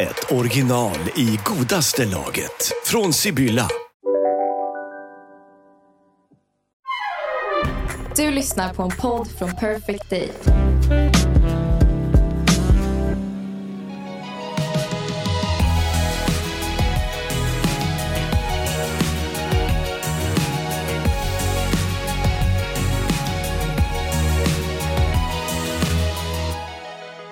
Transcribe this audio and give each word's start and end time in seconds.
ett 0.00 0.32
original 0.32 0.98
i 1.16 1.38
godaste 1.44 2.04
laget. 2.04 2.72
Från 2.84 3.12
Sibylla. 3.12 3.68
Du 8.16 8.30
lyssnar 8.30 8.74
på 8.74 8.82
en 8.82 8.90
podd 8.90 9.28
från 9.38 9.50
Perfect 9.56 10.10
Day. 10.10 10.28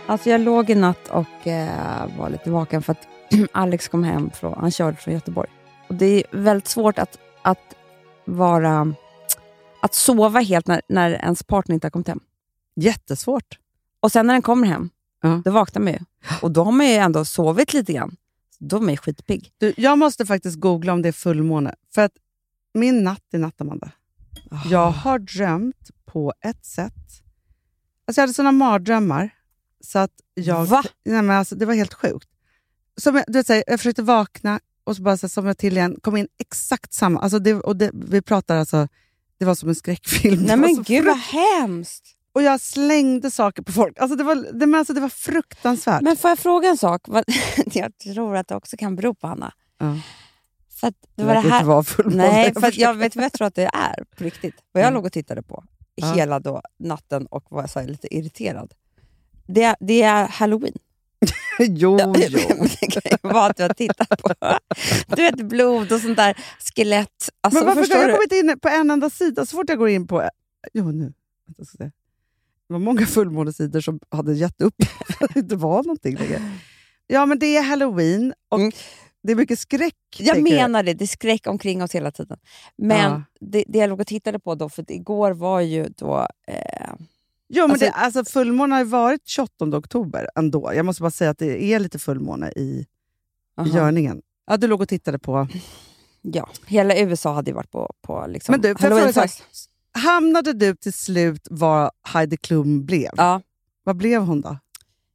Alltså 0.09 0.31
jag 0.31 0.41
låg 0.41 0.71
i 0.71 0.75
natt 0.75 1.09
och 1.09 1.47
eh, 1.47 2.19
var 2.19 2.31
lite 2.31 2.51
vaken 2.51 2.83
för 2.83 2.93
att 2.93 3.09
Alex 3.53 3.89
kom 3.89 4.05
hem, 4.05 4.31
från, 4.31 4.55
han 4.61 4.71
körde 4.71 4.97
från 4.97 5.15
Göteborg. 5.15 5.51
Och 5.89 5.95
Det 5.95 6.07
är 6.07 6.23
väldigt 6.33 6.69
svårt 6.69 6.99
att, 6.99 7.19
att, 7.43 7.75
vara, 8.25 8.95
att 9.83 9.95
sova 9.95 10.41
helt 10.41 10.67
när, 10.67 10.83
när 10.89 11.11
ens 11.11 11.43
partner 11.43 11.75
inte 11.75 11.85
har 11.87 11.91
kommit 11.91 12.09
hem. 12.09 12.21
Jättesvårt. 12.77 13.59
Och 14.01 14.13
sen 14.13 14.27
när 14.27 14.35
den 14.35 14.43
kommer 14.43 14.67
hem, 14.67 14.91
Ja. 15.23 15.43
då 15.45 15.51
vaknar 15.51 15.83
man 15.83 15.93
ju. 15.93 15.99
Och 16.43 16.51
då 16.51 16.65
har 16.65 16.73
man 16.73 16.87
ju 16.87 16.93
ändå 16.93 17.25
sovit 17.25 17.73
lite 17.75 17.93
grann. 17.93 18.17
Då 18.59 18.77
är 18.77 18.81
man 18.81 18.91
ju 18.91 18.97
skitpigg. 18.97 19.53
Du, 19.59 19.75
jag 19.77 19.99
måste 19.99 20.27
faktiskt 20.27 20.61
googla 20.61 20.93
om 20.93 21.03
det 21.03 21.09
är 21.09 21.13
fullmåne. 21.13 21.75
För 21.95 22.03
att 22.03 22.13
min 22.75 23.05
natt 23.05 23.25
i 23.33 23.39
natt, 23.39 23.61
Amanda. 23.61 23.91
Jag 24.71 24.91
har 24.91 25.19
drömt 25.19 25.91
på 26.07 26.33
ett 26.41 26.65
sätt. 26.67 26.93
Alltså 28.07 28.21
jag 28.21 28.23
hade 28.23 28.35
såna 28.35 28.53
mardrömmar. 28.53 29.31
Så 29.81 29.99
att 29.99 30.11
jag, 30.35 30.65
Va? 30.65 30.83
Nej, 31.05 31.23
men 31.23 31.37
alltså, 31.37 31.55
det 31.55 31.67
var 31.67 31.75
helt 31.75 31.95
sjukt. 31.95 32.29
Som 32.97 33.17
jag, 33.17 33.25
du 33.27 33.33
vet, 33.33 33.47
så 33.47 33.53
här, 33.53 33.65
jag 33.67 33.81
försökte 33.81 34.03
vakna 34.03 34.61
och 34.85 34.97
så 34.97 35.03
bara 35.03 35.17
så 35.17 35.27
här, 35.27 35.29
somnade 35.29 35.55
till 35.55 35.77
igen. 35.77 35.97
Kom 36.03 36.17
in 36.17 36.29
exakt 36.39 36.93
samma. 36.93 37.21
Alltså, 37.21 37.39
det, 37.39 37.55
och 37.55 37.77
det, 37.77 37.91
vi 37.95 38.23
pratar 38.23 38.57
alltså, 38.57 38.89
det 39.39 39.45
var 39.45 39.55
som 39.55 39.69
en 39.69 39.75
skräckfilm. 39.75 40.43
Nej 40.43 40.57
men 40.57 40.77
så 40.77 40.83
gud 40.83 41.05
vad 41.05 41.17
hemskt! 41.19 42.15
Och 42.33 42.43
jag 42.43 42.61
slängde 42.61 43.31
saker 43.31 43.63
på 43.63 43.73
folk. 43.73 43.99
Alltså, 43.99 44.17
det, 44.17 44.25
var, 44.25 44.35
det, 44.53 44.67
men 44.67 44.75
alltså, 44.79 44.93
det 44.93 45.01
var 45.01 45.09
fruktansvärt. 45.09 46.03
Men 46.03 46.17
får 46.17 46.29
jag 46.31 46.39
fråga 46.39 46.69
en 46.69 46.79
sak? 46.79 47.03
Jag 47.73 47.99
tror 47.99 48.37
att 48.37 48.49
det 48.49 48.55
också 48.55 48.77
kan 48.77 48.97
bero 48.97 49.15
på 49.15 49.27
Hanna. 49.27 49.53
ja. 49.79 49.97
För 50.81 50.89
att 50.89 50.95
det 51.17 51.25
var 51.25 51.35
det 51.35 51.41
här... 51.41 51.57
inte 51.57 51.67
vara 51.69 51.83
fullmåne. 51.85 52.29
Nej, 52.29 52.55
för 52.55 52.81
jag 52.81 52.95
vet 52.95 53.17
vad 53.17 53.25
jag 53.25 53.33
tror 53.33 53.47
att 53.47 53.55
det 53.55 53.71
är 53.75 54.05
på 54.17 54.25
riktigt. 54.25 54.55
Vad 54.73 54.83
jag 54.83 54.87
Mm. 54.89 54.95
låg 54.95 55.05
och 55.07 55.13
tittade 55.13 55.43
på 55.43 55.65
Ja. 55.95 56.13
hela 56.13 56.41
då, 56.41 56.63
natten 56.79 57.27
och 57.27 57.45
var 57.51 57.67
så 57.67 57.83
lite 57.83 58.15
irriterad. 58.17 58.73
Det, 59.49 59.63
är- 59.63 59.77
det 59.81 60.03
är 60.03 60.29
halloween. 60.29 60.75
jo, 61.59 61.99
jo. 62.01 62.15
det 62.81 62.87
kan 62.87 63.31
vara 63.33 63.47
att 63.47 63.57
du 63.57 63.63
har 63.63 63.75
tittat 63.75 64.23
på 64.23 64.35
du 65.17 65.23
vet, 65.23 65.37
blod 65.37 65.93
och 65.93 66.01
sånt 66.01 66.17
där 66.17 66.37
skelett. 66.75 67.29
Alltså, 67.41 67.59
men 67.61 67.67
varför 67.67 67.81
förstår 67.83 67.97
har 67.97 68.09
jag 68.09 68.17
kommit 68.17 68.33
in 68.33 68.59
på 68.61 68.69
en 68.69 68.91
enda 68.91 69.11
sida? 69.11 69.47
Så 69.47 69.57
fort 69.57 69.69
jag 69.69 69.79
går 69.79 69.89
in 69.89 70.07
på... 70.07 70.29
Jo, 70.73 70.91
nu. 70.93 71.13
Vänta, 71.47 71.65
ska 71.65 71.77
jag 71.85 71.89
se. 71.91 71.93
Det 72.69 72.73
var 72.75 72.79
många 72.81 73.07
fullmånesidor 73.07 73.81
som 73.81 74.01
hade 74.11 74.35
gett 74.35 74.61
upp 74.61 74.75
att 75.21 75.35
det 75.35 75.41
inte 75.41 75.57
var 75.57 75.83
någonting 75.83 76.17
längre. 76.17 76.43
Ja, 77.07 77.27
men 77.27 77.39
det 77.39 77.57
är 77.57 77.63
halloween 77.63 78.35
och 78.49 78.59
Mm. 78.61 78.73
det 79.23 79.33
är 79.33 79.37
mycket 79.37 79.59
skräck. 79.59 79.95
Jag 80.19 80.43
menar 80.43 80.83
det, 80.83 80.95
det 80.95 81.05
är 81.05 81.07
skräck 81.07 81.47
omkring 81.47 81.83
oss 81.83 81.95
hela 81.95 82.11
tiden. 82.11 82.39
Men 82.77 83.11
Ja. 83.11 83.23
det, 83.41 83.65
det 83.69 83.79
jag 83.79 83.91
låg 83.91 84.01
och 84.01 84.07
tittade 84.07 84.39
på 84.39 84.55
då, 84.55 84.69
för 84.69 84.93
igår 84.93 85.31
var 85.31 85.61
ju 85.61 85.89
då... 85.97 86.29
Eh, 86.49 86.91
Jo, 87.49 87.63
men 87.63 87.71
Alltså- 87.71 87.87
det, 87.87 87.93
alltså, 87.93 88.25
fullmåne 88.25 88.75
har 88.75 88.81
ju 88.81 88.89
varit 88.89 89.27
28 89.29 89.77
oktober 89.77 90.29
ändå. 90.37 90.73
Jag 90.75 90.87
måste 90.87 91.03
bara 91.03 91.11
säga 91.11 91.31
att 91.31 91.39
det 91.39 91.65
är 91.65 91.79
lite 91.79 91.99
fullmåne 91.99 92.49
i, 92.57 92.87
aha. 93.57 93.69
görningen. 93.77 94.23
Ja, 94.47 94.57
du 94.57 94.67
låg 94.67 94.81
och 94.81 94.89
tittade 94.89 95.19
på... 95.19 95.49
Ja, 96.23 96.49
hela 96.67 96.99
USA 96.99 97.35
hade 97.35 97.51
ju 97.51 97.55
varit 97.55 97.71
på, 97.71 97.93
på 98.03 98.27
liksom 98.29 98.53
Men 98.53 98.61
du, 98.61 98.69
jag 98.69 98.81
fråga. 98.81 99.29
Hamnade 99.93 100.53
du 100.53 100.75
till 100.77 100.93
slut 100.93 101.47
vad 101.51 101.91
Heidi 102.03 102.37
Klum 102.37 102.87
blev? 102.87 103.11
Ja, 103.17 103.43
Vad 103.85 103.97
blev 103.97 104.23
hon 104.23 104.41
då? 104.41 104.59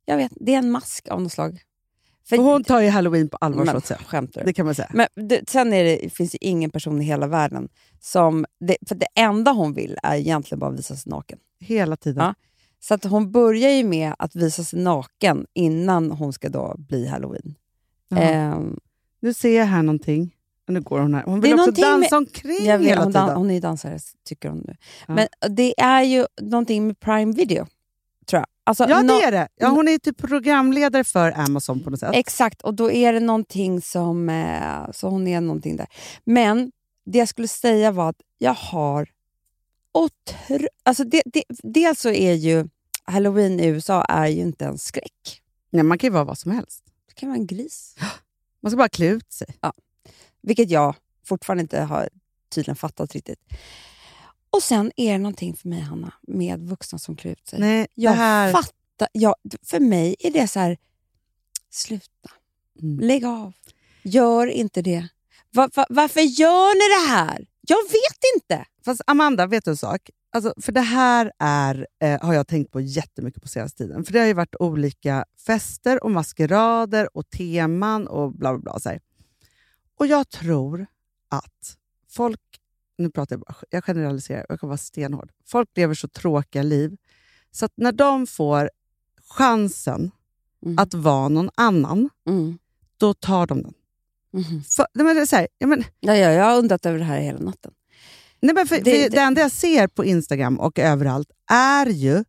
jag 0.06 0.18
vet. 0.18 0.32
Det 0.36 0.54
är 0.54 0.58
en 0.58 0.72
mask 0.72 1.08
av 1.08 1.22
något 1.22 1.32
slag. 1.32 1.62
För, 2.30 2.36
För 2.36 2.44
hon 2.44 2.64
tar 2.64 2.82
ju 2.82 2.90
halloween 2.90 3.30
på 3.30 3.38
allvar 3.38 3.66
så 3.66 3.72
men, 3.72 3.82
säga. 3.82 4.00
skämtar? 4.06 4.46
Det 4.46 4.54
kan 4.54 4.66
man 4.66 4.76
säga. 4.76 4.90
Men 4.94 5.08
det, 5.28 5.50
sen 5.50 5.74
är 5.74 5.84
det, 5.84 6.10
finns 6.14 6.32
det 6.32 6.46
ingen 6.46 6.70
person 6.70 7.02
i 7.02 7.06
hela 7.06 7.28
världen 7.28 7.70
som... 8.00 8.46
Det, 8.60 8.78
för 8.88 8.96
det 8.96 9.08
enda 9.16 9.52
hon 9.52 9.74
vill 9.74 9.98
är 10.04 10.16
egentligen 10.16 10.60
bara 10.60 10.72
att 10.72 10.80
visa 10.80 10.96
sig 10.96 11.10
naken. 11.10 11.40
Hela 11.64 11.96
tiden. 11.96 12.24
Ja. 12.24 12.34
Så 12.80 12.94
att 12.94 13.04
hon 13.04 13.32
börjar 13.32 13.70
ju 13.70 13.84
med 13.84 14.14
att 14.20 14.36
visa 14.36 14.64
sig 14.64 14.80
naken 14.80 15.46
innan 15.54 16.12
hon 16.12 16.34
ska 16.34 16.50
då 16.50 16.76
bli 16.78 17.08
halloween. 17.08 17.56
Ehm, 18.16 18.78
Nu 19.22 19.34
ser 19.34 19.58
jag 19.58 19.66
här 19.66 19.84
någonting. 19.84 20.36
Nu 20.68 20.82
går 20.82 21.00
hon 21.00 21.14
här. 21.14 21.24
Hon 21.24 21.42
vill 21.42 21.54
också 21.60 21.72
dansa 21.72 22.18
omkring 22.18 22.66
jag 22.66 22.78
vet, 22.78 22.88
hela 22.88 23.04
hon, 23.04 23.14
tiden. 23.14 23.28
dan, 23.28 23.38
hon 23.38 23.52
är 23.52 23.62
dansare, 23.62 24.00
tycker 24.26 24.50
hon 24.50 24.64
nu. 24.68 24.76
Ja. 25.08 25.14
Men 25.16 25.28
det 25.56 25.80
är 25.82 26.02
ju 26.04 26.26
någonting 26.42 26.88
med 26.88 27.00
Prime 27.00 27.34
Video, 27.34 27.66
tror 28.28 28.40
jag. 28.40 28.46
Alltså, 28.64 28.86
ja, 28.90 29.02
nå- 29.02 29.08
det 29.20 29.26
är 29.26 29.32
det. 29.32 29.48
Ja, 29.56 29.68
hon 29.68 29.88
är 29.88 29.98
typ 29.98 30.18
programledare 30.18 31.04
för 31.04 31.40
Amazon 31.40 31.80
på 31.84 31.90
något 31.90 32.00
sätt. 32.00 32.12
Exakt, 32.14 32.62
och 32.62 32.74
då 32.74 32.92
är 32.92 33.14
det 33.14 33.20
någonting 33.20 33.82
som... 33.82 34.30
Eh, 34.30 34.92
så 34.92 35.10
hon 35.10 35.28
är 35.28 35.42
någonting 35.42 35.78
där. 35.78 35.88
Men 36.24 36.72
det 37.06 37.18
jag 37.18 37.28
skulle 37.28 37.48
säga 37.48 37.92
var 37.92 38.10
att 38.10 38.22
jag 38.38 38.54
har... 38.54 39.08
Otro, 39.94 40.68
alltså 40.84 41.04
det, 41.04 41.22
det, 41.26 41.44
dels 41.64 42.00
så 42.00 42.10
är 42.10 42.34
ju 42.34 42.68
halloween 43.04 43.60
i 43.60 43.66
USA 43.66 44.04
är 44.04 44.28
ju 44.28 44.42
inte 44.42 44.66
en 44.66 44.78
skräck. 44.78 45.42
Nej, 45.70 45.84
man 45.84 45.98
kan 45.98 46.08
ju 46.08 46.12
vara 46.14 46.24
vad 46.24 46.38
som 46.38 46.52
helst. 46.52 46.84
Det 47.08 47.14
kan 47.14 47.30
vara 47.30 47.40
en 47.40 47.48
gris. 47.48 47.96
Man 48.62 48.72
ska 48.72 48.78
bara 48.78 48.90
klä 48.90 49.06
ut 49.06 49.34
sig. 49.34 49.48
Vilket 50.42 50.70
jag 50.70 50.96
fortfarande 51.26 51.62
inte 51.62 51.82
har 51.82 52.10
tydligen 52.50 52.76
fattat 52.76 53.14
riktigt. 53.14 53.40
Och 54.50 54.64
sen 54.64 54.92
är 54.96 55.12
det 55.12 55.18
någonting 55.18 55.56
för 55.56 55.70
mig, 55.70 55.80
Hanna, 55.80 56.14
med 56.22 56.60
vuxna 56.60 57.00
som 57.00 57.16
klär 57.16 57.32
ut 57.32 57.48
sig. 57.48 57.60
Nej, 57.60 57.88
jag 57.94 58.12
här... 58.12 58.52
fattar. 58.52 59.08
Ja, 59.12 59.36
för 59.64 59.80
mig 59.80 60.16
är 60.20 60.32
det 60.32 60.48
så 60.48 60.60
här, 60.60 60.78
sluta. 61.70 62.30
Mm. 62.82 63.00
Lägg 63.00 63.26
av. 63.26 63.54
Gör 64.04 64.48
inte 64.48 64.82
det. 64.82 65.08
Va, 65.52 65.70
va, 65.76 65.86
varför 65.90 66.22
gör 66.22 66.74
ni 66.76 67.06
det 67.06 67.12
här? 67.16 67.48
Jag 67.62 67.84
vet 67.84 68.20
inte. 68.36 68.66
Fast 68.86 69.02
Amanda, 69.08 69.48
vet 69.48 69.66
du 69.66 69.72
en 69.72 69.78
sak? 69.78 70.10
Alltså, 70.32 70.54
för 70.62 70.72
det 70.72 70.82
här 70.82 71.32
är, 71.40 71.88
eh, 72.00 72.22
har 72.22 72.34
jag 72.34 72.48
tänkt 72.48 72.72
på 72.72 72.82
jättemycket 72.82 73.42
på 73.42 73.48
senaste 73.48 73.78
tiden. 73.78 74.04
För 74.04 74.14
det 74.14 74.20
har 74.20 74.28
ju 74.28 74.34
varit 74.34 74.56
olika 74.60 75.26
fester 75.46 76.04
och 76.04 76.12
maskerader 76.12 77.18
och 77.18 77.30
teman 77.30 78.08
och 78.08 78.32
bla 78.32 78.52
bla 78.54 78.60
bla. 78.60 78.80
Så 78.80 78.90
här. 78.90 79.00
Och 80.00 80.08
jag 80.08 80.30
tror 80.30 80.86
att 81.30 81.78
folk, 82.10 82.42
nu 82.98 83.10
pratar 83.10 83.36
jag 83.36 83.40
bara, 83.42 83.56
jag 83.70 83.84
generaliserar, 83.84 84.46
jag 84.50 84.60
kan 84.60 84.70
vara 84.70 84.78
stenhård. 84.78 85.32
Folk 85.46 85.70
lever 85.76 85.94
så 85.94 86.08
tråkiga 86.08 86.64
liv 86.64 86.98
så 87.52 87.70
när 87.76 87.92
de 87.92 88.28
får 88.28 88.70
chansen 89.30 90.12
Mm. 90.66 90.80
att 90.80 90.94
vara 90.94 91.30
någon 91.30 91.50
annan, 91.56 92.10
Mm. 92.28 92.58
då 92.98 93.14
tar 93.14 93.48
de 93.48 93.62
den. 93.62 93.74
Mhm. 94.32 94.64
För, 94.64 94.88
men 94.94 95.06
det 95.16 95.22
är 95.22 95.26
så 95.26 95.36
här, 95.36 95.48
ja, 95.58 95.68
men, 95.68 95.84
Ja, 96.00 96.16
ja, 96.16 96.32
jag 96.32 96.46
har 96.46 96.58
undrat 96.60 96.86
över 96.86 97.00
det 97.00 97.06
här 97.06 97.20
hela 97.20 97.40
natten. 97.40 97.72
Nej, 98.44 98.56
men 98.56 98.68
för, 98.68 98.76
Det- 98.76 98.84
för 98.84 98.92
det- 98.92 99.10
det, 99.10 99.18
enda 99.22 99.42
jag 99.42 99.52
ser 99.52 99.88
på 99.88 100.06
Instagram 100.06 100.60
och 100.60 100.80
överallt 100.80 101.28
är 101.52 101.86
ju... 101.86 102.24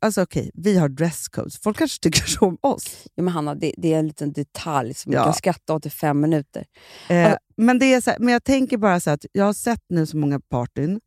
Alltså 0.00 0.22
okej, 0.22 0.50
vi 0.54 0.76
har 0.78 0.88
dresscodes. 0.88 1.58
Folk 1.58 1.76
kanske 1.78 2.02
tycker 2.02 2.20
så 2.26 2.46
om 2.46 2.58
oss. 2.60 3.06
Ja, 3.14 3.22
men 3.22 3.34
Hanna, 3.34 3.54
det, 3.54 3.74
det 3.76 3.94
är 3.94 3.98
en 3.98 4.06
liten 4.06 4.32
detalj 4.32 4.94
som 4.94 5.12
Ja. 5.12 5.18
man 5.18 5.26
kan 5.26 5.34
skratta 5.34 5.74
åt 5.74 5.86
i 5.86 5.90
fem 5.90 6.20
minuter. 6.20 6.64
Eh, 7.08 7.16
Ja. 7.16 7.38
men, 7.56 7.78
det 7.78 7.92
är 7.94 8.00
så 8.00 8.10
här, 8.10 8.18
men 8.18 8.32
jag 8.32 8.44
tänker 8.44 8.76
bara 8.76 9.00
så 9.00 9.10
att 9.10 9.24
jag 9.32 9.44
har 9.44 9.52
sett 9.52 9.82
nu 9.88 10.06
så 10.06 10.16
många 10.16 10.40
partyn. 10.40 11.00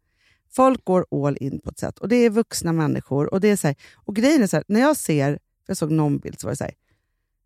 Folk 0.55 0.85
går 0.85 1.05
all 1.25 1.37
in 1.39 1.59
på 1.59 1.69
ett 1.69 1.79
sätt 1.79 1.99
och 1.99 2.07
det 2.09 2.15
är 2.15 2.29
vuxna 2.29 2.73
människor. 2.73 3.33
Och 3.33 3.41
det 3.41 3.47
är 3.47 3.55
så 3.57 3.67
här, 3.67 3.75
och 3.95 4.15
grejen 4.15 4.43
är 4.43 4.47
så 4.47 4.55
här, 4.55 4.63
när 4.67 4.79
jag 4.79 4.97
ser, 4.97 5.39
jag 5.67 5.77
såg 5.77 5.91
någon 5.91 6.17
bild 6.19 6.39
så 6.39 6.47
var 6.47 6.51
det 6.51 6.57
så 6.57 6.63
här, 6.63 6.73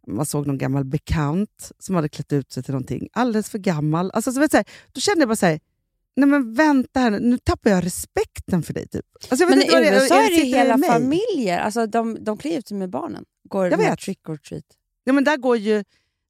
man 0.08 0.26
såg 0.26 0.48
någon 0.48 0.58
gammal 0.58 0.86
bekant 0.86 1.72
som 1.80 1.96
hade 1.96 2.10
klätt 2.10 2.34
ut 2.34 2.52
sig 2.52 2.64
till 2.64 2.74
någonting 2.74 3.08
alldeles 3.14 3.50
för 3.50 3.58
gammal. 3.60 4.12
Alltså, 4.14 4.32
så 4.32 4.40
vet, 4.40 4.52
så 4.52 4.58
här, 4.58 4.66
då 4.92 5.02
kände 5.02 5.22
jag 5.22 5.30
bara 5.30 5.36
så 5.36 5.46
här, 5.46 5.60
nej 6.16 6.30
men 6.30 6.54
vänta 6.54 7.00
här 7.00 7.12
nu, 7.12 7.20
nu 7.20 7.38
tappar 7.38 7.70
jag 7.70 7.86
respekten 7.86 8.64
för 8.64 8.74
dig. 8.74 8.88
Typ. 8.88 9.06
Alltså, 9.30 9.44
jag 9.44 9.50
Men 9.50 9.62
i 9.62 9.66
USA 9.66 10.16
är 10.16 10.30
det 10.30 10.36
sitter 10.36 10.44
ju 10.44 10.44
i 10.44 10.54
hela 10.56 10.78
familjer. 10.78 11.60
Alltså, 11.60 11.86
de, 11.88 12.24
de 12.24 12.38
klär 12.38 12.58
ut 12.58 12.68
sig 12.68 12.78
med 12.78 12.90
barnen. 12.90 13.26
Går 13.50 13.68
Jag 13.68 13.78
vet. 13.78 14.00
trick 14.00 14.30
or 14.30 14.38
treat. 14.38 14.66
Ja, 15.04 15.14
men 15.14 15.24
där 15.24 15.38
går 15.38 15.58
ju 15.58 15.84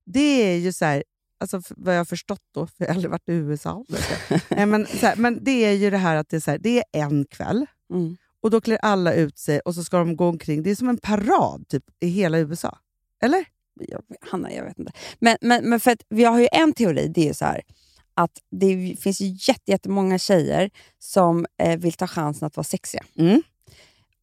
det 0.05 0.51
är 0.53 0.57
ju 0.57 0.73
så 0.73 0.85
här, 0.85 1.03
alltså 1.39 1.61
vad 1.69 1.93
jag 1.93 1.99
har 1.99 2.05
förstått 2.05 2.43
då, 2.53 2.67
för 2.67 2.75
jag 2.77 2.87
har 2.87 2.95
aldrig 2.95 3.11
varit 3.11 3.29
i 3.29 3.33
USA. 3.33 3.85
Nej, 4.49 4.65
men, 4.65 4.85
så 4.85 5.05
här, 5.05 5.15
men 5.15 5.43
det 5.43 5.65
är 5.65 5.71
ju 5.71 5.89
det 5.89 5.97
här 5.97 6.15
att 6.15 6.29
det 6.29 6.35
är, 6.35 6.39
så 6.39 6.51
här, 6.51 6.57
det 6.57 6.77
är 6.77 6.83
en 6.91 7.25
kväll 7.25 7.65
Mm. 7.93 8.17
och 8.41 8.51
då 8.51 8.61
klär 8.61 8.77
alla 8.77 9.13
ut 9.13 9.37
sig 9.37 9.59
och 9.59 9.75
så 9.75 9.83
ska 9.83 9.97
de 9.97 10.15
gå 10.15 10.27
omkring. 10.27 10.63
Det 10.63 10.71
är 10.71 10.75
som 10.75 10.89
en 10.89 10.97
parad 10.97 11.67
typ, 11.67 11.83
i 11.99 12.07
hela 12.07 12.39
USA. 12.39 12.77
Eller? 13.23 13.45
jag, 13.79 14.01
Hanna, 14.21 14.53
jag 14.53 14.63
vet 14.63 14.79
inte. 14.79 14.91
Men, 15.19 15.37
men, 15.41 15.69
men 15.69 15.79
för 15.79 15.91
att 15.91 16.01
vi 16.09 16.23
har 16.23 16.39
ju 16.39 16.47
en 16.51 16.73
teori, 16.73 17.07
det 17.07 17.29
är 17.29 17.33
så 17.33 17.45
här 17.45 17.61
att 18.13 18.31
det 18.51 18.95
finns 18.99 19.21
ju 19.21 19.25
jätte, 19.27 19.71
jättemånga 19.71 20.17
tjejer 20.17 20.69
som 20.99 21.45
eh, 21.63 21.77
vill 21.79 21.93
ta 21.93 22.07
chansen 22.07 22.45
att 22.45 22.57
vara 22.57 22.63
sexiga. 22.63 23.03
Mm. 23.17 23.41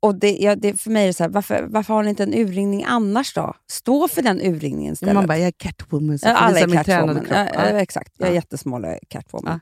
Och 0.00 0.14
det, 0.14 0.37
ja, 0.37 0.56
det, 0.56 0.81
för 0.81 0.90
mig 0.90 1.02
är 1.02 1.06
det 1.06 1.12
så 1.12 1.23
här, 1.25 1.31
varför, 1.31 1.67
varför 1.70 1.94
har 1.94 2.02
ni 2.02 2.11
inte 2.11 2.23
en 2.23 2.35
urringning 2.35 2.85
annars 2.85 3.35
då? 3.35 3.55
Stå 3.70 4.08
för 4.08 4.23
den 4.23 4.40
urringningen 4.40 4.93
istället. 4.93 5.14
Man 5.14 5.26
bara, 5.26 5.38
jag 5.38 5.46
är 5.49 5.52
Catwoman, 5.52 6.19
så 6.19 6.29
Ja, 6.29 6.35
alla 6.35 6.58
är 6.58 6.85
Catwoman. 6.85 7.26
Ja, 7.31 7.46
Ja. 7.55 7.61
exakt, 7.62 8.12
jag 8.19 8.29
är 8.29 8.32
jättesmal 8.32 8.85
och 8.85 8.99
Catwoman. 9.08 9.61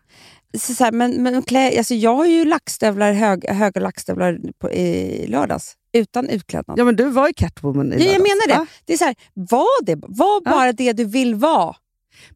Så, 0.59 0.75
så 0.75 0.85
här, 0.85 0.93
men, 0.93 1.23
men 1.23 1.43
klä, 1.43 1.79
alltså, 1.79 1.95
jag 1.95 2.15
har 2.15 2.27
ju 2.27 2.45
lackstövlar, 2.45 3.13
hög, 3.13 3.49
höga 3.49 3.81
lackstövlar 3.81 4.39
på, 4.59 4.73
i 4.73 5.27
lördags 5.27 5.75
utan 5.93 6.29
utklädnad. 6.29 6.79
Ja, 6.79 6.85
men 6.85 6.97
du 6.97 7.09
var 7.09 7.27
ju 7.27 7.35
Catwoman 7.35 7.93
i 7.93 7.97
Ja, 7.97 8.05
jag 8.05 8.07
lördags. 8.13 8.47
menar 8.47 8.61
det. 8.65 8.71
Det 8.85 8.93
är 8.93 8.97
så 8.97 9.05
här, 9.05 9.15
var, 9.35 9.85
det, 9.85 9.95
var 9.95 10.51
bara 10.51 10.73
det 10.73 10.93
du 10.93 11.05
vill 11.05 11.35
vara. 11.35 11.77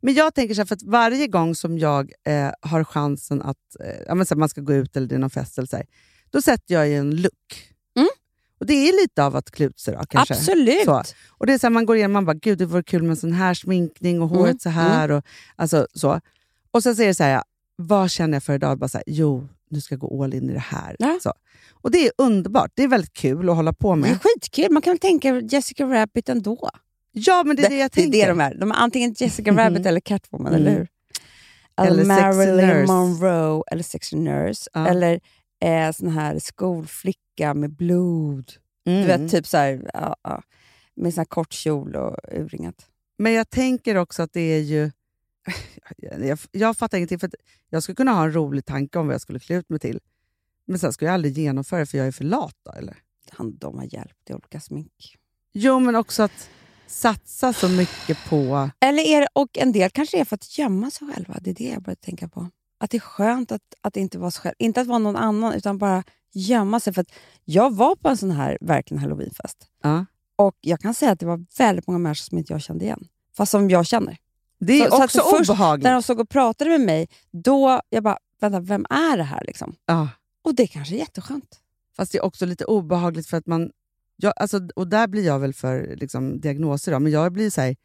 Men 0.01 0.15
jag 0.15 0.35
tänker 0.35 0.55
så 0.55 0.61
här, 0.61 0.67
för 0.67 0.75
att 0.75 0.83
varje 0.83 1.27
gång 1.27 1.55
som 1.55 1.79
jag 1.79 2.13
eh, 2.27 2.51
har 2.61 2.85
chansen 2.85 3.43
att 3.43 3.57
eh, 4.09 4.15
men 4.15 4.27
så 4.27 4.37
man 4.37 4.49
ska 4.49 4.61
gå 4.61 4.73
ut 4.75 4.97
eller 4.97 5.07
det 5.07 5.15
är 5.15 5.19
någon 5.19 5.31
fest, 5.31 5.59
eller 5.59 5.69
så 5.69 5.77
här, 5.77 5.87
då 6.31 6.43
sätter 6.43 6.75
jag 6.75 6.89
ju 6.89 6.97
en 6.97 7.17
look. 7.17 7.73
Mm. 7.97 8.09
Och 8.61 8.67
Det 8.67 8.75
är 8.75 9.03
lite 9.03 9.25
av 9.25 9.37
att 9.37 9.51
klä 9.51 9.67
ut 9.67 9.81
sig 9.81 9.95
då, 9.95 10.05
kanske. 10.09 10.35
Absolut. 10.35 10.85
Så. 10.85 11.03
Och 11.29 11.47
det 11.47 11.53
är 11.53 11.59
så 11.59 11.67
här, 11.67 11.71
Man 11.71 11.87
går 11.87 11.97
igenom 11.97 12.13
man 12.13 12.25
bara, 12.25 12.35
gud 12.35 12.59
det 12.59 12.67
vore 12.67 12.83
kul 12.83 13.03
med 13.03 13.11
en 13.11 13.17
sån 13.17 13.33
här 13.33 13.55
sminkning 13.55 14.23
och 14.23 14.29
håret 14.29 14.45
Mm, 14.51 14.59
så 14.59 14.69
här. 14.69 15.11
Och, 15.11 15.25
alltså, 15.57 15.87
så. 15.95 16.21
och 16.71 16.83
sen 16.83 16.97
säger 16.97 17.09
det 17.11 17.15
så 17.15 17.25
här, 17.25 17.43
vad 17.77 18.11
känner 18.11 18.35
jag 18.37 18.43
för 18.43 18.55
idag? 18.55 18.79
Bara 18.79 18.89
så 18.89 18.99
här, 18.99 19.05
jo, 19.07 19.49
nu 19.71 19.81
ska 19.81 19.93
jag 19.95 20.01
gå 20.01 20.25
all 20.25 20.35
in 20.35 20.51
i 20.51 20.53
det 20.53 20.59
här. 20.59 20.97
Ja. 20.99 21.19
Så. 21.23 21.33
Och 21.73 21.91
Det 21.91 22.07
är 22.07 22.13
underbart. 22.19 22.71
Det 22.75 22.83
är 22.83 22.89
väldigt 22.89 23.13
kul 23.13 23.49
att 23.51 23.57
hålla 23.57 23.73
på 23.73 23.95
Det 23.95 23.99
är 24.01 24.01
med. 24.01 24.19
skitkul. 24.23 24.71
Man 24.73 24.83
kan 24.83 24.99
tänka 24.99 25.41
Jessica 25.41 25.85
Rabbit 25.85 26.29
ändå. 26.29 26.71
Ja, 27.13 27.43
men 27.47 27.57
det 27.57 27.65
är 27.67 27.71
det, 27.71 27.77
jag 27.77 27.91
det 27.91 28.01
är 28.01 28.03
tänker. 28.03 28.21
det 28.21 28.29
de 28.29 28.41
är. 28.41 28.55
De 28.55 28.71
är 28.71 28.75
antingen 28.75 29.15
Jessica 29.19 29.53
Rabbit 29.53 29.87
eller 29.87 30.01
Catwoman, 30.01 30.55
Mm. 30.55 30.61
eller 30.67 30.79
hur? 30.79 30.89
Eller 31.77 32.05
Marilyn. 32.05 32.87
Monroe, 32.87 33.63
eller 33.73 33.83
Sexy 33.83 34.17
Nurse. 34.17 34.71
Ja. 34.73 34.89
Eller 34.89 35.21
eh, 35.61 35.93
sån 35.93 36.09
här 36.09 36.39
skolflicka 36.39 37.55
med 37.55 37.71
blod. 37.77 38.53
Mm. 38.87 39.01
Du 39.01 39.07
vet, 39.07 39.31
typ 39.31 39.47
så 39.47 39.57
här, 39.57 39.91
ja, 39.95 40.17
ja, 40.23 40.43
med 40.95 41.15
sån 41.15 41.21
här 41.21 41.25
kort 41.27 41.53
kjol 41.53 41.97
och 41.97 42.17
urringat. 42.33 42.87
Men 43.19 43.33
jag 43.33 43.51
tänker 43.51 43.95
också 43.97 44.23
att 44.23 44.33
det 44.33 44.41
är 44.41 44.61
ju... 44.61 44.91
Jag, 45.97 46.39
jag 46.53 46.77
fattar 46.77 46.99
ingenting. 46.99 47.19
För 47.19 47.27
att 47.27 47.35
jag 47.71 47.83
skulle 47.83 47.97
kunna 47.97 48.13
ha 48.13 48.25
en 48.25 48.33
rolig 48.35 48.65
tanke 48.65 48.99
om 48.99 49.07
vad 49.07 49.15
jag 49.15 49.21
skulle 49.21 49.39
klä 49.39 49.57
ut 49.57 49.69
mig 49.71 49.79
till. 49.79 50.01
Men 50.67 50.79
sen 50.79 50.93
ska 50.93 51.05
jag 51.05 51.15
aldrig 51.15 51.39
genomföra 51.39 51.81
det 51.81 51.87
för 51.87 51.99
jag 51.99 52.07
är 52.07 52.13
för 52.13 52.25
lat. 52.25 52.55
Då, 52.65 52.73
eller? 52.73 52.97
Han, 53.31 53.57
de 53.57 53.79
har 53.79 53.95
hjälpt 53.95 54.31
i 54.31 54.35
olika 54.35 54.61
smink. 54.61 55.17
Jo, 55.53 55.79
men 55.81 55.97
också 55.97 56.23
att 56.23 56.51
satsa 56.91 57.53
så 57.53 57.69
mycket 57.69 58.19
på... 58.29 58.71
Eller 58.81 59.03
är 59.03 59.21
det, 59.21 59.29
och 59.33 59.59
en 59.59 59.73
del 59.73 59.91
kanske 59.91 60.21
är 60.21 60.25
för 60.25 60.35
att 60.35 60.59
gömma 60.59 60.91
sig 60.91 61.09
själva. 61.09 61.37
Det 61.41 61.51
är 61.51 61.55
det 61.55 61.65
jag 61.69 61.83
började 61.83 62.01
tänka 62.01 62.29
på. 62.29 62.49
Att 62.81 62.91
det 62.91 62.97
är 62.97 63.01
skönt 63.01 63.53
att, 63.53 63.63
att 63.81 63.97
inte 63.97 64.19
vara 64.19 64.31
sig 64.31 64.43
själv. 64.43 64.55
Inte 64.59 64.81
att 64.81 64.87
vara 64.87 64.99
någon 64.99 65.17
annan, 65.17 65.53
utan 65.53 65.79
bara 65.79 66.05
gömma 66.33 66.81
sig. 66.81 66.93
För 66.93 67.01
att 67.01 67.13
jag 67.45 67.75
var 67.75 67.97
på 67.97 68.09
en 68.09 68.17
sån 68.17 68.31
här 68.31 68.59
verkligen 68.61 69.03
halloweenfest. 69.03 69.67
Ja. 69.83 70.07
Och 70.37 70.57
jag 70.61 70.81
kan 70.81 70.95
säga 70.95 71.13
att 71.13 71.21
det 71.21 71.27
var 71.27 71.45
väldigt 71.59 71.87
många 71.87 71.99
människor 71.99 72.23
som 72.25 72.39
inte 72.39 72.53
jag 72.53 72.63
kände 72.63 72.85
igen. 72.85 73.09
Fast 73.37 73.53
som 73.53 73.71
jag 73.71 73.87
känner. 73.87 74.17
Det 74.61 74.81
är 74.81 74.91
Så- 74.91 74.97
så 74.97 75.05
också 75.05 75.21
först 75.39 75.51
obehagligt. 75.51 75.85
När 75.85 75.93
de 75.93 76.03
såg 76.03 76.21
och 76.21 76.29
pratade 76.29 76.71
med 76.71 76.81
mig, 76.81 77.09
då 77.31 77.81
jag 77.91 78.03
bara, 78.03 78.19
vänta, 78.41 78.61
vem 78.61 78.87
är 78.91 79.17
det 79.17 79.23
här? 79.23 79.45
Liksom? 79.47 79.75
Ja. 79.87 80.09
Och 80.45 80.55
det 80.55 80.63
är 80.63 80.67
kanske 80.67 80.95
är 80.95 80.99
jätteskönt. 80.99 81.61
Fast 81.97 82.13
det 82.13 82.19
är 82.19 82.25
också 82.25 82.47
lite 82.47 82.65
obehagligt 82.65 83.27
för 83.27 83.37
att 83.37 83.47
man... 83.47 83.71
Jag, 84.23 84.33
alltså, 84.37 84.61
och 84.77 84.89
där 84.89 85.07
blir 85.09 85.27
jag 85.27 85.39
väl 85.39 85.55
för 85.55 85.97
liksom, 85.97 86.41
diagnoser, 86.41 86.93
då, 86.93 86.99
men 86.99 87.13
jag 87.13 87.33
blir 87.33 87.51
så 87.51 87.61
här, 87.61 87.77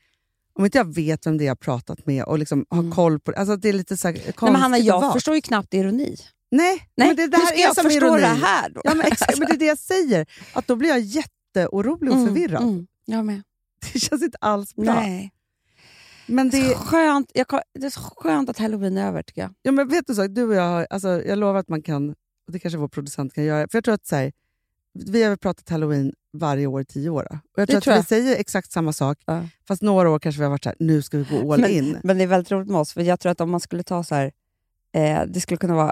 om 0.53 0.65
inte 0.65 0.77
jag 0.77 0.95
vet 0.95 1.25
vem 1.27 1.37
det 1.37 1.43
är 1.43 1.47
jag 1.47 1.59
pratat 1.59 2.05
med 2.05 2.23
och 2.23 2.39
liksom 2.39 2.65
har 2.69 2.79
Mm. 2.79 2.91
koll 2.91 3.19
på. 3.19 3.31
Alltså, 3.31 3.55
det 3.55 3.69
är 3.69 3.73
lite 3.73 3.97
så 3.97 4.07
här, 4.07 4.13
konstigt 4.13 4.41
Nej, 4.41 4.51
men 4.51 4.61
Hanna, 4.61 4.77
jag 4.77 5.01
vara. 5.01 5.13
förstår 5.13 5.35
ju 5.35 5.41
knappt 5.41 5.73
ironi. 5.73 6.17
Nej, 6.51 6.89
Nej, 6.97 7.07
men 7.07 7.15
det, 7.15 7.27
det 7.27 7.37
här 7.37 7.45
ska 7.45 7.55
är 7.55 7.61
jag 7.61 7.75
som 7.75 7.83
förstå 7.83 8.05
ironi. 8.05 8.21
det 8.21 8.27
här 8.27 8.69
då? 8.69 8.81
Ja, 8.83 8.93
men, 8.95 9.05
exakt, 9.05 9.39
men 9.39 9.47
det 9.47 9.53
är 9.53 9.57
det 9.57 9.65
jag 9.65 9.77
säger. 9.77 10.25
Att 10.53 10.67
då 10.67 10.75
blir 10.75 10.89
jag 10.89 10.99
jätteorolig 10.99 12.11
och 12.11 12.17
Mm, 12.17 12.27
förvirrad. 12.27 12.63
Mm, 12.63 12.87
jag 13.05 13.25
med. 13.25 13.41
Det 13.93 13.99
känns 13.99 14.23
inte 14.23 14.37
alls 14.41 14.75
bra. 14.75 14.93
Nej. 14.93 15.31
Men 16.27 16.49
Det 16.49 16.57
är, 16.57 16.73
skönt, 16.75 17.31
jag, 17.33 17.45
det 17.79 17.85
är 17.85 17.89
så 17.89 17.99
skönt 17.99 18.49
att 18.49 18.57
halloween 18.57 18.97
är 18.97 19.07
över 19.07 19.21
tycker 19.23 19.41
jag. 19.41 19.53
ja, 19.61 19.71
men 19.71 19.87
vet 19.87 20.07
du 20.07 20.15
så, 20.15 20.27
du 20.27 20.43
och 20.43 20.55
jag, 20.55 20.87
alltså, 20.89 21.07
jag 21.25 21.37
lovar 21.39 21.59
att 21.59 21.69
man 21.69 21.81
kan, 21.81 22.09
och 22.47 22.51
det 22.51 22.59
kanske 22.59 22.77
vår 22.77 22.87
producent 22.87 23.33
kan 23.33 23.43
göra, 23.43 23.67
för 23.71 23.77
jag 23.77 23.83
tror 23.83 23.93
att 23.95 24.07
så 24.07 24.15
här, 24.15 24.31
vi 24.95 25.23
har 25.23 25.35
pratat 25.35 25.69
halloween 25.69 26.13
varje 26.33 26.67
år 26.67 26.81
i 26.81 26.85
tio 26.85 27.09
år. 27.09 27.27
Då. 27.29 27.35
Och 27.35 27.61
jag 27.61 27.67
Det 27.67 27.71
tror 27.71 27.77
att 27.77 27.83
tror 27.83 27.93
vi 27.93 27.97
jag. 27.97 28.05
säger 28.07 28.35
exakt 28.39 28.71
samma 28.71 28.93
sak, 28.93 29.17
Ja. 29.25 29.43
fast 29.67 29.81
några 29.81 30.09
år 30.09 30.19
kanske 30.19 30.39
vi 30.39 30.43
har 30.43 30.51
varit 30.51 30.63
så 30.63 30.69
här, 30.69 30.75
nu 30.79 31.01
ska 31.01 31.17
vi 31.17 31.23
gå 31.41 31.53
all 31.53 31.61
Men- 31.61 31.69
in. 31.71 31.97
Men 32.03 32.17
det 32.17 32.23
är 32.23 32.27
väldigt 32.27 32.51
roligt 32.51 32.69
med 32.69 32.79
oss, 32.81 32.93
för 32.93 33.01
jag 33.01 33.19
tror 33.19 33.31
att 33.31 33.41
om 33.41 33.51
man 33.51 33.59
skulle 33.59 33.83
ta 33.83 34.03
så 34.03 34.15
här, 34.15 34.31
eh, 34.95 35.21
det 35.27 35.41
skulle 35.41 35.57
kunna 35.57 35.75
vara 35.75 35.91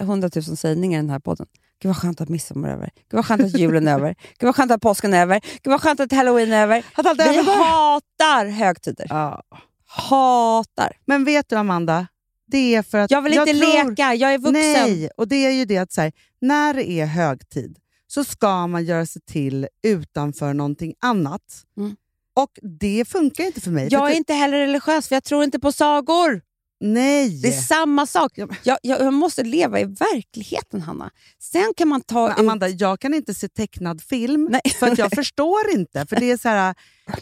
hundratusen 0.00 0.56
sägningar 0.56 0.98
i 0.98 1.02
den 1.02 1.10
här 1.10 1.18
podden. 1.18 1.46
Gud 1.82 1.88
vad 1.88 1.96
skönt 1.96 2.20
att 2.20 2.28
midsommar 2.28 2.68
är 2.68 2.72
över. 2.72 2.90
Gud 2.94 3.16
vad 3.16 3.26
skönt 3.26 3.42
att 3.42 3.58
julen 3.58 3.88
är 3.88 3.94
över. 3.94 4.14
Gud 4.38 4.46
vad 4.46 4.56
skönt 4.56 4.70
att 4.72 4.80
påsken 4.80 5.14
är 5.14 5.22
över. 5.22 5.40
Gud 5.62 5.70
vad 5.70 5.80
skönt 5.82 6.00
att 6.00 6.12
halloween 6.12 6.52
är 6.52 6.62
över. 6.62 6.84
Att 6.94 7.06
allt 7.06 7.18
Vi 7.20 7.24
över. 7.38 7.64
hatar 7.64 8.46
högtider. 8.46 9.06
Ja. 9.10 9.42
Hatar. 9.86 10.92
Men 11.06 11.24
vet 11.24 11.48
du 11.48 11.56
Amanda, 11.56 12.06
det 12.46 12.74
är 12.74 12.82
för 12.82 12.98
att 12.98 13.10
Jag 13.10 13.22
vill 13.22 13.32
inte 13.32 13.44
tror, 13.52 13.88
leka, 13.90 14.14
jag 14.14 14.34
är 14.34 14.38
vuxen. 14.38 14.52
Nej, 14.62 15.10
och 15.16 15.28
det 15.28 15.36
är 15.46 15.50
ju 15.50 15.64
det 15.64 15.78
att 15.78 15.92
så 15.92 16.00
här, 16.00 16.12
när 16.40 16.74
det 16.74 16.90
är 16.90 17.06
högtid 17.06 17.78
så 18.08 18.24
ska 18.24 18.66
man 18.66 18.84
göra 18.84 19.06
sig 19.06 19.22
till 19.22 19.68
utanför 19.82 20.54
någonting 20.54 20.94
annat. 21.00 21.64
Mm. 21.76 21.96
Och 22.34 22.58
det 22.62 23.04
funkar 23.08 23.44
inte 23.44 23.60
för 23.60 23.70
mig. 23.70 23.90
för 23.90 23.92
Jag 23.92 24.04
att 24.04 24.12
är 24.12 24.16
inte 24.16 24.34
heller 24.34 24.58
religiös, 24.58 25.08
för 25.08 25.16
jag 25.16 25.24
tror 25.24 25.44
inte 25.44 25.58
på 25.58 25.72
sagor. 25.72 26.42
Nej! 26.80 27.40
Det 27.42 27.48
är 27.48 27.52
samma 27.52 28.06
sak. 28.06 28.32
Jag, 28.38 28.50
jag, 28.62 28.78
jag 28.82 29.12
måste 29.12 29.42
leva 29.42 29.80
i 29.80 29.84
verkligheten, 29.84 30.80
Hanna. 30.80 31.10
Sen 31.38 31.72
kan 31.76 31.88
man 31.88 32.00
ta 32.00 32.22
Men 32.22 32.32
ut... 32.32 32.38
Amanda, 32.38 32.68
jag 32.68 33.00
kan 33.00 33.14
inte 33.14 33.34
se 33.34 33.48
tecknad 33.48 34.02
film 34.02 34.48
Nej. 34.50 34.60
för 34.78 34.86
att 34.86 34.98
jag 34.98 35.10
förstår 35.14 35.70
inte. 35.74 36.06
För 36.06 36.16
det 36.16 36.30
är 36.30 36.36
så 36.36 36.48
här, 36.48 36.74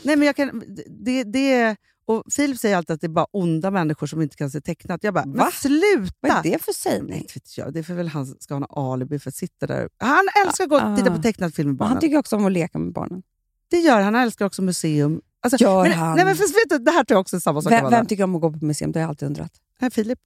nej 0.02 0.16
men 0.16 0.26
jag 0.26 0.36
kan, 0.36 0.62
det, 1.04 1.24
det, 1.24 1.76
och 2.06 2.22
Filip 2.32 2.58
säger 2.58 2.76
alltid 2.76 2.94
att 2.94 3.00
det 3.00 3.06
är 3.06 3.08
bara 3.08 3.26
onda 3.30 3.70
människor 3.70 4.06
som 4.06 4.22
inte 4.22 4.36
kan 4.36 4.50
se 4.50 4.60
tecknat. 4.60 5.04
Jag 5.04 5.14
bara, 5.14 5.26
men 5.26 5.38
Va? 5.38 5.50
sluta! 5.52 6.12
Vad 6.20 6.30
är 6.30 6.42
det 6.42 6.58
för 6.64 6.72
sägning? 6.72 7.26
jag. 7.56 7.72
Det 7.72 7.78
är 7.78 7.82
för 7.82 7.94
väl 7.94 8.08
han 8.08 8.26
ska 8.26 8.54
ha 8.54 8.60
en 8.60 8.66
alibi 8.92 9.18
för 9.18 9.30
att 9.30 9.34
sitta 9.34 9.66
där. 9.66 9.88
Han 9.98 10.24
älskar 10.46 10.64
att 10.64 10.70
gå 10.70 10.76
och 10.76 10.96
titta 10.96 11.12
Ah. 11.12 11.16
på 11.16 11.22
tecknad 11.22 11.54
film 11.54 11.68
med 11.68 11.72
Men 11.72 11.76
barnen. 11.76 11.92
Han 11.92 12.00
tycker 12.00 12.18
också 12.18 12.36
om 12.36 12.46
att 12.46 12.52
leka 12.52 12.78
med 12.78 12.92
barnen. 12.92 13.22
Det 13.70 13.78
gör 13.78 13.94
han. 14.00 14.14
Han 14.14 14.22
älskar 14.22 14.46
också 14.46 14.62
museum. 14.62 15.20
Alltså, 15.40 15.64
Gör 15.64 15.82
men, 15.82 15.92
han? 15.92 16.16
Nej, 16.16 16.24
men 16.24 16.36
fast 16.36 16.54
vet 16.54 16.68
du, 16.70 16.78
det 16.78 16.90
här 16.90 17.04
tror 17.04 17.14
jag 17.16 17.20
också 17.20 17.36
är 17.36 17.40
samma 17.40 17.62
sak. 17.62 17.72
Vem, 17.72 17.90
vem 17.90 18.06
tycker 18.06 18.24
om 18.24 18.34
att 18.34 18.40
gå 18.40 18.52
på 18.52 18.64
museum? 18.64 18.92
Det 18.92 18.98
har 18.98 19.02
jag 19.02 19.08
alltid 19.08 19.26
undrat. 19.26 19.52
Nej, 19.80 19.90
Filip. 19.90 20.18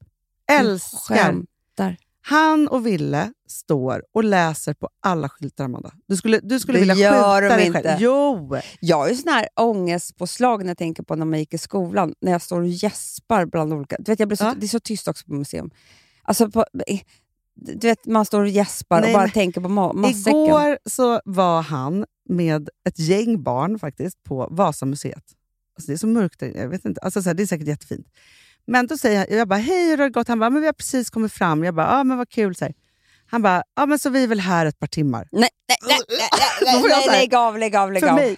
Älskar. 0.51 1.15
Skämtar. 1.15 1.97
Han 2.21 2.67
och 2.67 2.85
Ville 2.87 3.33
står 3.47 4.03
och 4.13 4.23
läser 4.23 4.73
på 4.73 4.89
alla 4.99 5.29
skyltar, 5.29 5.65
Amanda. 5.65 5.91
Du 6.07 6.15
skulle, 6.17 6.39
du 6.39 6.59
skulle 6.59 6.77
Det 6.77 6.79
vilja 6.79 6.95
gör 6.95 7.41
skjuta 7.41 7.55
de 7.55 7.57
dig 7.57 7.67
inte. 7.67 7.81
själv. 7.83 7.97
Jo! 8.01 8.57
Jag 8.79 8.97
har 8.97 9.09
ju 9.09 9.15
sån 9.15 9.31
här 9.33 9.47
ångestpåslag 9.55 10.61
när 10.63 10.67
jag 10.69 10.77
tänker 10.77 11.03
på 11.03 11.15
när 11.15 11.25
man 11.25 11.39
gick 11.39 11.53
i 11.53 11.57
skolan, 11.57 12.13
när 12.21 12.31
jag 12.31 12.41
står 12.41 12.61
och 12.61 12.67
gäspar 12.67 13.45
bland 13.45 13.73
olika... 13.73 13.95
Du 13.99 14.11
vet, 14.11 14.19
jag 14.19 14.27
blir 14.27 14.37
så, 14.37 14.43
Ja. 14.43 14.53
Det 14.57 14.65
är 14.65 14.67
så 14.67 14.79
tyst 14.79 15.07
också 15.07 15.25
på 15.27 15.33
museum. 15.33 15.71
Alltså 16.23 16.51
på, 16.51 16.65
du 17.55 17.87
vet, 17.87 18.05
man 18.05 18.25
står 18.25 18.41
och 18.41 18.47
gäspar 18.49 19.01
Nej, 19.01 19.09
och 19.09 19.13
bara 19.13 19.23
men- 19.23 19.31
tänker 19.31 19.61
på 19.61 19.67
ma- 19.69 19.93
matsäcken. 19.93 20.35
Igår 20.45 20.77
så 20.89 21.21
var 21.25 21.61
han 21.61 22.05
med 22.29 22.69
ett 22.89 22.99
gäng 22.99 23.43
barn 23.43 23.79
faktiskt 23.79 24.23
på 24.23 24.47
Vasamuseet. 24.51 25.23
Alltså 25.77 25.87
det 25.91 25.93
är 25.93 25.97
så 25.97 26.07
mörkt 26.07 26.39
där 26.39 26.47
inne, 26.47 26.59
jag 26.59 26.69
vet 26.69 26.85
inte. 26.85 27.01
Alltså 27.01 27.21
så 27.23 27.29
här, 27.29 27.33
det 27.33 27.43
är 27.43 27.47
säkert 27.47 27.67
jättefint. 27.67 28.07
Men 28.67 28.87
då 28.87 28.97
säger 28.97 29.17
han, 29.17 29.37
jag 29.37 29.47
bara, 29.47 29.59
hej 29.59 29.89
hur 29.89 29.97
har 29.97 30.03
det 30.03 30.09
gått? 30.09 30.27
Han 30.27 30.39
bara, 30.39 30.49
men 30.49 30.61
vi 30.61 30.67
har 30.67 30.73
precis 30.73 31.09
kommit 31.09 31.33
fram. 31.33 31.63
Jag 31.63 31.75
bara, 31.75 31.87
ja 31.97 32.03
men 32.03 32.17
vad 32.17 32.29
kul. 32.29 32.55
Så 32.55 32.65
här. 32.65 32.73
Han 33.25 33.41
bara, 33.41 33.63
ja 33.75 33.85
men 33.85 33.99
så 33.99 34.09
vi 34.09 34.23
är 34.23 34.27
väl 34.27 34.39
här 34.39 34.65
ett 34.65 34.79
par 34.79 34.87
timmar. 34.87 35.27
Nej, 35.31 35.49
nej, 35.67 35.77
nej, 35.87 35.97
nej, 36.61 36.81
nej, 36.81 36.91
jag 36.91 37.03
nej, 37.07 37.19
lägg 37.19 37.35
av, 37.35 37.57
lägg 37.57 37.75
av, 37.75 37.91
lägg 37.91 38.03
av. 38.05 38.15
mig, 38.15 38.37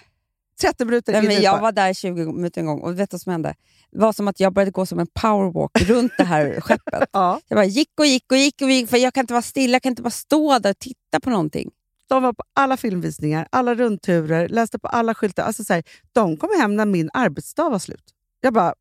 30 0.60 0.84
minuter 0.84 1.12
Nej, 1.12 1.22
men 1.22 1.42
jag 1.42 1.60
var 1.60 1.72
där 1.72 1.90
i 1.90 1.94
20 1.94 2.32
minuter 2.32 2.60
en 2.60 2.66
gång 2.66 2.80
och 2.80 2.98
vet 2.98 3.10
du 3.10 3.14
vad 3.14 3.20
som 3.20 3.32
hände? 3.32 3.54
Det 3.92 3.98
var 3.98 4.12
som 4.12 4.28
att 4.28 4.40
jag 4.40 4.52
började 4.52 4.70
gå 4.70 4.86
som 4.86 4.98
en 4.98 5.06
powerwalk 5.06 5.70
runt 5.82 6.12
det 6.18 6.24
här 6.24 6.60
skeppet. 6.60 7.08
Ja, 7.12 7.40
Jag 7.48 7.56
bara 7.56 7.64
gick 7.64 7.90
och 7.98 8.06
gick 8.06 8.32
och 8.32 8.36
gick 8.38 8.62
och 8.62 8.70
gick, 8.70 8.90
för 8.90 8.96
jag 8.96 9.14
kan 9.14 9.20
inte 9.20 9.32
vara 9.34 9.42
stilla, 9.42 9.72
jag 9.72 9.82
kan 9.82 9.90
inte 9.90 10.02
bara 10.02 10.10
stå 10.10 10.58
där 10.58 10.70
och 10.70 10.78
titta 10.78 11.20
på 11.22 11.30
någonting. 11.30 11.70
de 12.08 12.22
var 12.22 12.32
på 12.32 12.42
alla 12.54 12.76
filmvisningar, 12.76 13.48
alla 13.50 13.74
rundturer, 13.74 14.48
läste 14.48 14.78
på 14.78 14.88
alla 14.88 15.14
skyltar. 15.14 15.42
Alltså 15.44 15.64
så 15.64 15.72
här, 15.74 15.82
de 16.12 16.36
kom 16.36 16.48
hem 16.60 16.76
när 16.76 16.86
min 16.86 17.10
arbetsdag 17.12 17.68
var 17.68 17.78
slut. 17.78 18.04
Jag 18.40 18.52
bara, 18.52 18.74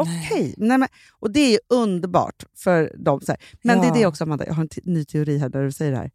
okej. 0.00 0.54
Nej, 0.56 0.78
men- 0.78 0.88
Och 1.20 1.30
det 1.30 1.40
är 1.40 1.50
ju 1.50 1.58
underbart 1.68 2.44
för 2.56 2.92
dem. 2.98 3.20
Så 3.20 3.32
här. 3.32 3.40
Men 3.62 3.78
det 3.80 3.84
är 3.86 3.88
Ja. 3.88 3.94
det 3.94 4.06
också, 4.06 4.24
Amanda, 4.24 4.46
jag 4.46 4.54
har 4.54 4.62
en 4.62 4.68
ny 4.84 5.04
teori 5.04 5.38
här 5.38 5.48
där 5.48 5.62
du 5.64 5.72
säger 5.72 5.90
det 5.92 5.98
här. 5.98 6.10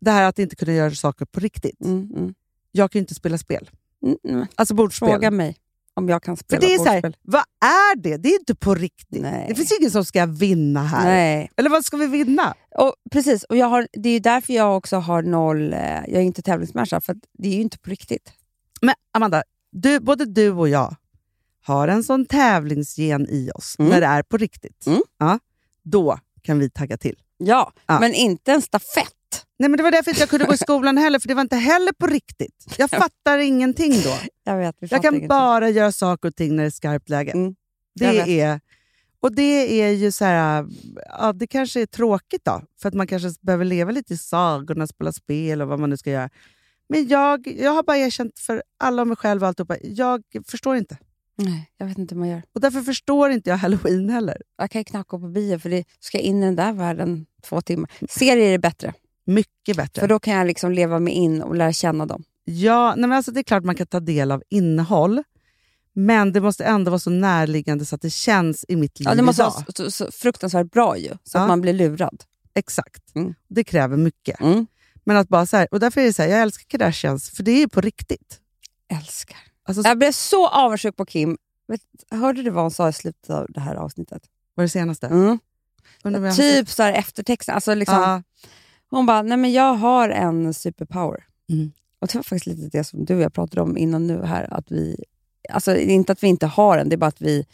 Det 0.00 0.10
här 0.10 0.22
att 0.28 0.38
inte 0.38 0.56
kunna 0.56 0.72
göra 0.72 0.90
saker 0.90 1.24
på 1.24 1.40
riktigt. 1.40 1.80
Mm, 1.84 2.10
mm. 2.16 2.34
Jag 2.72 2.90
kan 2.92 2.98
ju 2.98 3.02
inte 3.02 3.14
spela 3.14 3.38
spel. 3.38 3.70
Mm, 4.06 4.16
mm. 4.28 4.46
Alltså 4.54 4.74
bordspel. 4.74 5.08
Fråga 5.08 5.30
mig. 5.30 5.56
om 5.94 6.08
jag 6.08 6.22
kan 6.22 6.36
För 6.36 6.44
spela 6.44 6.60
det 6.60 6.74
är 6.74 6.78
så 6.78 6.84
här, 6.84 7.02
bordspel. 7.02 7.16
vad 7.22 7.42
är 7.64 7.96
det? 7.96 8.16
Det 8.16 8.28
är 8.28 8.38
inte 8.38 8.54
på 8.54 8.74
riktigt. 8.74 9.22
Nej. 9.22 9.46
Det 9.48 9.54
finns 9.54 9.78
ingen 9.80 9.90
som 9.90 10.04
ska 10.04 10.26
vinna 10.26 10.82
här. 10.82 11.04
Nej. 11.04 11.50
Eller 11.56 11.70
vad 11.70 11.84
ska 11.84 11.96
vi 11.96 12.06
vinna? 12.06 12.54
Och, 12.78 12.94
precis, 13.10 13.44
och 13.44 13.56
jag 13.56 13.66
har, 13.66 13.88
det 13.92 14.08
är 14.08 14.12
ju 14.12 14.18
därför 14.18 14.52
jag 14.52 14.76
också 14.76 14.96
har 14.96 15.22
noll... 15.22 15.72
Eh, 15.72 15.78
jag 15.80 16.12
är 16.12 16.20
inte 16.20 16.42
tävlingsmänniska, 16.42 17.00
för 17.00 17.16
det 17.38 17.48
är 17.48 17.52
ju 17.54 17.60
inte 17.60 17.78
på 17.78 17.90
riktigt. 17.90 18.32
Men 18.82 18.94
Amanda, 19.12 19.42
du, 19.70 20.00
både 20.00 20.24
du 20.24 20.50
och 20.50 20.68
jag 20.68 20.96
har 21.66 21.88
en 21.88 22.04
sån 22.04 22.26
tävlingsgen 22.26 23.26
i 23.30 23.50
oss 23.54 23.76
Mm. 23.78 23.90
när 23.90 24.00
det 24.00 24.06
är 24.06 24.22
på 24.22 24.36
riktigt. 24.36 24.86
Mm. 24.86 25.02
Ja, 25.18 25.38
då 25.82 26.18
kan 26.42 26.58
vi 26.58 26.70
tagga 26.70 26.96
till. 26.96 27.16
Ja, 27.38 27.72
Ja. 27.86 28.00
men 28.00 28.14
inte 28.14 28.52
en 28.52 28.62
stafett. 28.62 29.12
Nej, 29.58 29.68
men 29.70 29.76
Det 29.76 29.82
var 29.82 29.90
därför 29.90 30.10
inte 30.10 30.22
jag 30.22 30.28
kunde 30.30 30.44
gå 30.44 30.54
i 30.54 30.58
skolan 30.58 30.96
heller, 30.98 31.18
för 31.18 31.28
det 31.28 31.34
var 31.34 31.42
inte 31.42 31.56
heller 31.56 31.92
på 31.92 32.06
riktigt. 32.06 32.64
Jag 32.78 32.90
fattar 32.90 33.38
ingenting 33.38 33.92
då. 33.92 34.16
Jag 34.44 34.56
vet, 34.58 34.76
Jag 34.78 34.90
kan 34.90 35.00
ingenting. 35.14 35.28
bara 35.28 35.68
göra 35.68 35.92
saker 35.92 36.28
och 36.28 36.36
ting 36.36 36.56
när 36.56 36.62
det 36.62 36.68
är 36.68 36.70
skarpt 36.70 37.08
läge. 37.08 37.30
Mm. 37.32 37.54
Det 37.94 38.40
är, 38.40 38.60
och 39.20 39.34
det 39.34 39.82
är 39.82 39.90
ju 39.90 40.12
så 40.12 40.24
här, 40.24 40.66
ja, 41.18 41.32
det 41.32 41.46
kanske 41.46 41.80
är 41.82 41.86
tråkigt 41.86 42.44
då, 42.44 42.62
för 42.82 42.88
att 42.88 42.94
man 42.94 43.06
kanske 43.06 43.28
behöver 43.40 43.64
leva 43.64 43.90
lite 43.90 44.14
i 44.14 44.18
sagorna, 44.18 44.86
spela 44.86 45.12
spel 45.12 45.62
och 45.62 45.68
vad 45.68 45.80
man 45.80 45.90
nu 45.90 45.96
ska 45.96 46.10
göra. 46.10 46.30
Men 46.88 47.08
jag, 47.08 47.46
jag 47.46 47.70
har 47.72 47.82
bara 47.82 47.96
erkänt 47.98 48.38
för 48.38 48.62
alla 48.78 49.02
och 49.02 49.08
mig 49.08 49.16
själv 49.16 49.42
och 49.42 49.48
alltihopa, 49.48 49.76
jag 49.82 50.22
förstår 50.46 50.76
inte. 50.76 50.98
Nej, 51.38 51.70
jag 51.78 51.86
vet 51.86 51.98
inte 51.98 52.14
hur 52.14 52.20
man 52.20 52.28
gör. 52.28 52.42
Och 52.52 52.60
därför 52.60 52.82
förstår 52.82 53.30
inte 53.30 53.50
jag 53.50 53.56
halloween 53.56 54.10
heller. 54.10 54.42
Jag 54.58 54.70
kan 54.70 54.80
ju 54.80 54.84
knappt 54.84 55.08
gå 55.10 55.18
på 55.18 55.28
bio, 55.28 55.58
för 55.58 55.70
det 55.70 55.84
ska 56.00 56.18
jag 56.18 56.24
in 56.24 56.42
i 56.42 56.46
den 56.46 56.56
där 56.56 56.72
världen 56.72 57.26
två 57.42 57.60
timmar. 57.60 57.90
Serier 58.10 58.54
är 58.54 58.58
bättre, 58.58 58.92
Mycket 59.24 59.76
bättre. 59.76 60.00
för 60.00 60.08
då 60.08 60.18
kan 60.18 60.34
jag 60.34 60.46
liksom 60.46 60.72
leva 60.72 60.98
mig 60.98 61.12
in 61.14 61.42
och 61.42 61.54
lära 61.54 61.72
känna 61.72 62.06
dem. 62.06 62.24
Ja, 62.44 62.94
nej 62.96 63.08
men 63.08 63.12
alltså 63.16 63.32
det 63.32 63.40
är 63.40 63.44
klart 63.44 63.64
man 63.64 63.74
kan 63.74 63.86
ta 63.86 64.00
del 64.00 64.30
av 64.32 64.42
innehåll, 64.48 65.22
men 65.92 66.32
det 66.32 66.40
måste 66.40 66.64
ändå 66.64 66.90
vara 66.90 66.98
så 66.98 67.10
närliggande 67.10 67.84
så 67.84 67.94
att 67.94 68.02
det 68.02 68.10
känns 68.10 68.64
i 68.68 68.76
mitt 68.76 68.98
liv 69.00 69.08
Ja, 69.08 69.14
det 69.14 69.22
måste 69.22 69.42
idag. 69.42 69.52
vara 69.52 69.64
så, 69.76 69.90
så, 69.90 70.10
fruktansvärt 70.12 70.70
bra 70.70 70.98
ju, 70.98 71.08
så 71.08 71.38
Ja. 71.38 71.40
att 71.42 71.48
man 71.48 71.60
blir 71.60 71.72
lurad. 71.72 72.24
Exakt. 72.54 73.14
Mm. 73.14 73.34
Det 73.48 73.64
kräver 73.64 73.96
mycket. 73.96 74.40
Mm. 74.40 74.66
Men 75.04 75.16
att 75.16 75.28
bara 75.28 75.46
så 75.46 75.56
här, 75.56 75.68
och 75.70 75.80
därför 75.80 76.00
är 76.00 76.04
det 76.04 76.12
så 76.12 76.22
här, 76.22 76.28
jag 76.28 76.40
älskar 76.42 76.64
Kardashians, 76.68 77.30
för 77.30 77.42
det 77.42 77.50
är 77.50 77.58
ju 77.58 77.68
på 77.68 77.80
riktigt. 77.80 78.40
Älskar. 79.00 79.38
Alltså, 79.66 79.82
så- 79.82 79.88
Jag 79.88 79.98
blev 79.98 80.12
så 80.12 80.48
avundsjuk 80.48 80.96
på 80.96 81.04
Kim. 81.06 81.36
Vet, 81.68 81.80
hörde 82.10 82.42
du 82.42 82.50
vad 82.50 82.64
hon 82.64 82.70
sa 82.70 82.88
i 82.88 82.92
slutet 82.92 83.30
av 83.30 83.46
det 83.48 83.60
här 83.60 83.74
avsnittet? 83.74 84.22
var 84.54 84.62
det 84.64 84.68
senaste? 84.68 85.06
Mm. 85.06 85.38
Har 86.02 86.10
Typ 86.32 86.68
så 86.70 86.82
här 86.82 86.92
eftertexten. 86.92 87.54
Alltså 87.54 87.74
liksom, 87.74 87.94
Ja. 87.98 88.22
Hon 88.90 89.06
bara, 89.06 89.22
nej 89.22 89.38
men 89.38 89.52
jag 89.52 89.74
har 89.74 90.08
en 90.08 90.54
superpower. 90.54 91.24
Mm. 91.50 91.72
Och 91.98 92.06
Det 92.08 92.14
var 92.14 92.22
faktiskt 92.22 92.46
lite 92.46 92.78
det 92.78 92.84
som 92.84 93.04
du 93.04 93.14
och 93.14 93.20
jag 93.20 93.32
pratade 93.32 93.60
om 93.62 93.76
innan 93.78 94.06
nu 94.06 94.22
här. 94.24 94.54
Att 94.54 94.70
vi, 94.72 95.04
alltså 95.50 95.76
inte 95.76 96.12
att 96.12 96.22
vi 96.22 96.26
inte 96.26 96.46
har 96.46 96.76
den, 96.78 96.88
det 96.88 96.94
är 96.94 96.98
bara 96.98 97.06
att 97.06 97.20
vi 97.20 97.46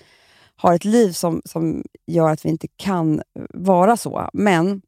har 0.56 0.74
ett 0.74 0.84
liv 0.84 1.12
som, 1.12 1.42
som 1.44 1.84
gör 2.06 2.30
att 2.30 2.44
vi 2.44 2.48
inte 2.48 2.68
kan 2.76 3.22
vara 3.54 3.96
så. 3.96 4.30
Men 4.32 4.82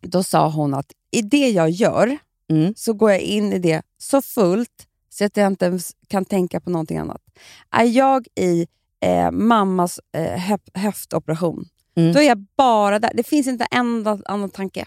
då 0.00 0.22
sa 0.22 0.48
hon 0.50 0.74
att 0.74 0.92
i 1.10 1.22
det 1.22 1.50
jag 1.50 1.70
gör 1.70 2.18
Mm. 2.50 2.74
så 2.76 2.92
går 2.92 3.10
jag 3.10 3.20
in 3.20 3.52
i 3.52 3.58
det 3.58 3.82
så 3.98 4.22
fullt 4.22 4.86
så 5.10 5.24
att 5.24 5.36
jag 5.36 5.46
inte 5.46 5.64
ens 5.64 5.92
kan 6.08 6.24
tänka 6.24 6.60
på 6.60 6.70
någonting 6.70 6.98
annat. 6.98 7.22
Är 7.70 7.84
jag 7.84 8.26
i 8.34 8.66
eh, 9.00 9.30
mammas 9.30 10.00
eh, 10.14 10.38
höf- 10.38 10.70
höftoperation, 10.74 11.64
Mm. 11.96 12.12
då 12.12 12.18
är 12.20 12.22
jag 12.24 12.46
bara 12.56 12.98
där. 12.98 13.10
Det 13.14 13.22
finns 13.22 13.46
inte 13.46 13.66
en 13.70 13.78
enda 13.80 14.18
annan 14.24 14.50
tanke. 14.50 14.86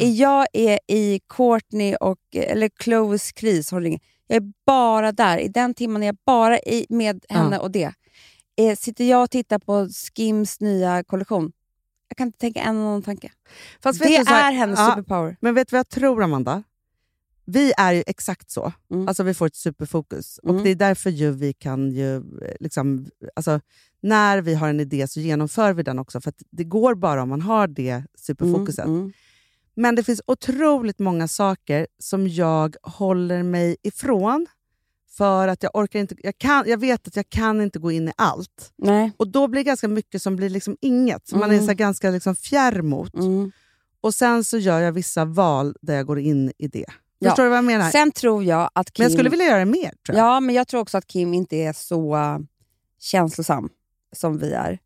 Är 0.00 0.10
jag 0.20 0.46
är 0.52 0.78
i 0.88 1.20
Courtney 1.28 1.94
och, 2.00 2.18
eller 2.32 2.70
Chloes 2.82 3.32
kris, 3.32 3.72
jag 3.72 4.36
är 4.36 4.52
bara 4.66 5.12
där. 5.12 5.38
I 5.38 5.48
den 5.48 5.74
timmen 5.74 6.02
är 6.02 6.06
jag 6.06 6.16
bara 6.26 6.58
i, 6.58 6.86
med 6.88 7.24
henne 7.28 7.56
Ja. 7.56 7.62
och 7.62 7.70
det. 7.70 7.92
Eh, 8.58 8.76
sitter 8.76 9.04
jag 9.04 9.22
och 9.22 9.30
tittar 9.30 9.58
på 9.58 9.88
Skims 9.88 10.60
nya 10.60 11.04
kollektion, 11.04 11.52
jag 12.08 12.16
kan 12.16 12.26
inte 12.26 12.38
tänka 12.38 12.60
en 12.60 12.76
annan 12.76 13.02
tanke. 13.02 13.30
Fast 13.82 13.98
Det 14.02 14.24
så 14.26 14.30
här- 14.32 14.52
är 14.52 14.56
hennes 14.56 14.78
ja, 14.78 14.90
superpower. 14.90 15.36
Men 15.40 15.54
vet 15.54 15.68
du 15.68 15.74
vad 15.74 15.78
jag 15.78 15.88
tror, 15.88 16.22
Amanda? 16.22 16.62
Vi 17.46 17.72
är 17.76 17.92
ju 17.92 18.02
exakt 18.06 18.50
så. 18.50 18.72
Mm. 18.90 19.08
Alltså 19.08 19.22
Vi 19.22 19.34
får 19.34 19.46
ett 19.46 19.56
superfokus. 19.56 20.40
Mm. 20.42 20.56
Och 20.56 20.62
Det 20.62 20.70
är 20.70 20.74
därför 20.74 21.10
ju 21.10 21.30
vi 21.30 21.52
kan 21.52 21.90
ju... 21.90 22.22
Liksom, 22.60 23.06
alltså, 23.36 23.60
när 24.02 24.40
vi 24.42 24.54
har 24.54 24.68
en 24.68 24.80
idé 24.80 25.08
så 25.08 25.20
genomför 25.20 25.72
vi 25.72 25.82
den 25.82 25.98
också. 25.98 26.20
För 26.20 26.32
det 26.50 26.64
går 26.64 26.94
bara 26.94 27.22
om 27.22 27.28
man 27.28 27.42
har 27.42 27.66
det 27.68 28.04
superfokuset. 28.18 28.84
Mm, 28.84 28.98
mm. 28.98 29.12
Men 29.74 29.94
det 29.94 30.02
finns 30.04 30.22
otroligt 30.26 30.98
många 30.98 31.28
saker 31.28 31.86
som 31.98 32.28
jag 32.28 32.76
håller 32.82 33.42
mig 33.42 33.76
ifrån. 33.82 34.46
För 35.16 35.48
att 35.48 35.62
jag 35.62 35.70
orkar 35.76 36.00
inte... 36.00 36.14
Jag, 36.22 36.38
kan, 36.38 36.64
jag 36.66 36.78
vet 36.78 37.06
att 37.08 37.16
jag 37.16 37.28
kan 37.30 37.60
inte 37.60 37.78
gå 37.78 37.92
in 37.92 38.08
i 38.08 38.12
allt. 38.16 38.72
Nej. 38.76 39.12
Och 39.16 39.28
Då 39.28 39.48
blir 39.48 39.60
det 39.60 39.64
ganska 39.64 39.88
mycket 39.88 40.22
som 40.22 40.36
blir 40.36 40.50
liksom 40.50 40.76
inget. 40.80 41.28
Som 41.28 41.38
man 41.40 41.50
är 41.50 41.54
Mm. 41.54 41.66
så 41.66 41.74
ganska 41.74 42.10
liksom 42.10 42.34
fjärr 42.34 42.82
mot. 42.82 43.14
Mm. 43.14 43.52
Och 44.00 44.14
Sen 44.14 44.44
så 44.44 44.58
gör 44.58 44.80
jag 44.80 44.92
vissa 44.92 45.24
val 45.24 45.76
där 45.82 45.94
jag 45.94 46.06
går 46.06 46.18
in 46.18 46.52
i 46.58 46.68
det. 46.68 46.86
Ja. 47.18 47.30
Förstår 47.30 47.42
du 47.42 47.48
vad 47.48 47.58
jag 47.58 47.64
menar? 47.64 47.90
Sen 47.90 48.12
tror 48.12 48.44
jag 48.44 48.70
att 48.72 48.92
Kim... 48.92 49.02
Men 49.02 49.10
jag 49.10 49.12
skulle 49.18 49.30
vilja 49.30 49.46
göra 49.46 49.64
mer. 49.64 49.92
tror 50.06 50.18
jag. 50.18 50.26
Ja, 50.26 50.40
men 50.40 50.54
jag 50.54 50.68
tror 50.68 50.80
också 50.80 50.98
att 50.98 51.06
Kim 51.06 51.34
inte 51.34 51.56
är 51.56 51.72
så 51.72 52.16
uh, 52.16 52.38
känslosam 52.98 53.68
som 54.12 54.38
vi 54.38 54.52
är. 54.52 54.78